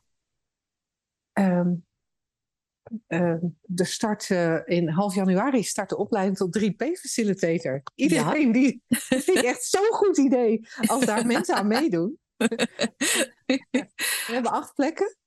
De 3.61 3.85
start 3.85 4.29
eh, 4.29 4.59
in 4.65 4.89
half 4.89 5.15
januari 5.15 5.63
start 5.63 5.89
de 5.89 5.97
opleiding 5.97 6.37
tot 6.37 6.59
3P-facilitator. 6.59 7.83
Iedereen 7.95 8.51
die 8.51 8.81
dat 8.87 8.99
vind 9.23 9.37
ik 9.37 9.43
echt 9.43 9.63
zo'n 9.63 9.91
goed 9.91 10.17
idee 10.17 10.67
als 10.85 11.05
daar 11.05 11.25
mensen 11.25 11.55
aan 11.55 11.67
meedoen. 11.67 12.17
We 12.37 14.27
hebben 14.27 14.51
acht 14.51 14.73
plekken. 14.73 15.17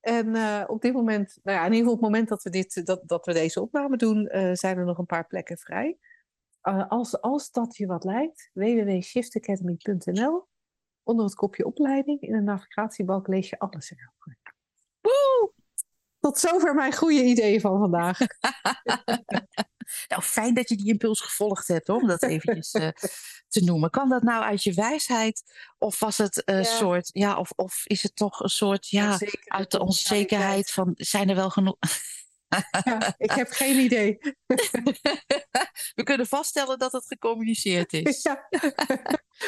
En 0.00 0.34
eh, 0.34 0.64
op 0.66 0.82
dit 0.82 0.92
moment, 0.92 1.38
nou 1.42 1.58
ja, 1.58 1.64
in 1.64 1.72
ieder 1.72 1.78
geval 1.78 1.94
op 1.94 2.00
het 2.00 2.10
moment 2.10 2.28
dat 2.28 2.42
we, 2.42 2.50
dit, 2.50 2.86
dat, 2.86 3.02
dat 3.06 3.26
we 3.26 3.32
deze 3.32 3.60
opname 3.60 3.96
doen, 3.96 4.26
eh, 4.26 4.50
zijn 4.52 4.78
er 4.78 4.84
nog 4.84 4.98
een 4.98 5.06
paar 5.06 5.26
plekken 5.26 5.58
vrij. 5.58 5.98
Als, 6.88 7.20
als 7.20 7.50
dat 7.50 7.76
je 7.76 7.86
wat 7.86 8.04
lijkt, 8.04 8.50
www.shiftacademy.nl. 8.52 10.48
Onder 11.02 11.24
het 11.24 11.34
kopje 11.34 11.66
opleiding 11.66 12.20
in 12.20 12.32
de 12.32 12.40
navigatiebalk 12.40 13.28
lees 13.28 13.48
je 13.48 13.58
alles 13.58 13.90
erover. 13.90 14.38
Woe! 15.00 15.52
Tot 16.20 16.38
zover 16.38 16.74
mijn 16.74 16.94
goede 16.94 17.22
ideeën 17.24 17.60
van 17.60 17.78
vandaag. 17.78 18.18
Nou, 20.08 20.22
fijn 20.22 20.54
dat 20.54 20.68
je 20.68 20.76
die 20.76 20.88
impuls 20.88 21.20
gevolgd 21.20 21.68
hebt, 21.68 21.86
hoor, 21.86 22.00
om 22.00 22.06
dat 22.08 22.22
eventjes 22.22 22.72
eh, 22.72 22.88
te 23.48 23.64
noemen. 23.64 23.90
Kan 23.90 24.08
dat 24.08 24.22
nou 24.22 24.44
uit 24.44 24.62
je 24.62 24.72
wijsheid? 24.72 25.42
Of 25.78 25.98
was 26.00 26.18
het 26.18 26.42
een 26.44 26.56
Ja. 26.56 26.62
soort, 26.62 27.10
ja, 27.12 27.36
of, 27.38 27.50
of 27.56 27.82
is 27.86 28.02
het 28.02 28.16
toch 28.16 28.40
een 28.42 28.48
soort, 28.48 28.88
ja, 28.88 29.18
uit 29.44 29.70
de 29.70 29.80
onzekerheid 29.80 30.70
van, 30.70 30.92
zijn 30.96 31.28
er 31.28 31.34
wel 31.34 31.50
genoeg? 31.50 31.76
Ja, 32.84 33.14
ik 33.18 33.30
heb 33.30 33.48
geen 33.48 33.78
idee. 33.78 34.18
We 35.98 36.02
kunnen 36.02 36.26
vaststellen 36.26 36.78
dat 36.78 36.92
het 36.92 37.06
gecommuniceerd 37.06 37.92
is. 37.92 38.22
Ja. 38.22 38.46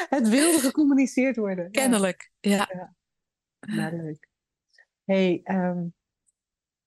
Het 0.08 0.28
wilde 0.28 0.58
gecommuniceerd 0.58 1.36
worden. 1.36 1.64
Ja. 1.64 1.70
Kennelijk, 1.70 2.30
ja. 2.40 2.68
Leuk. 3.60 4.28
Hey, 5.04 5.40
ehm, 5.44 5.84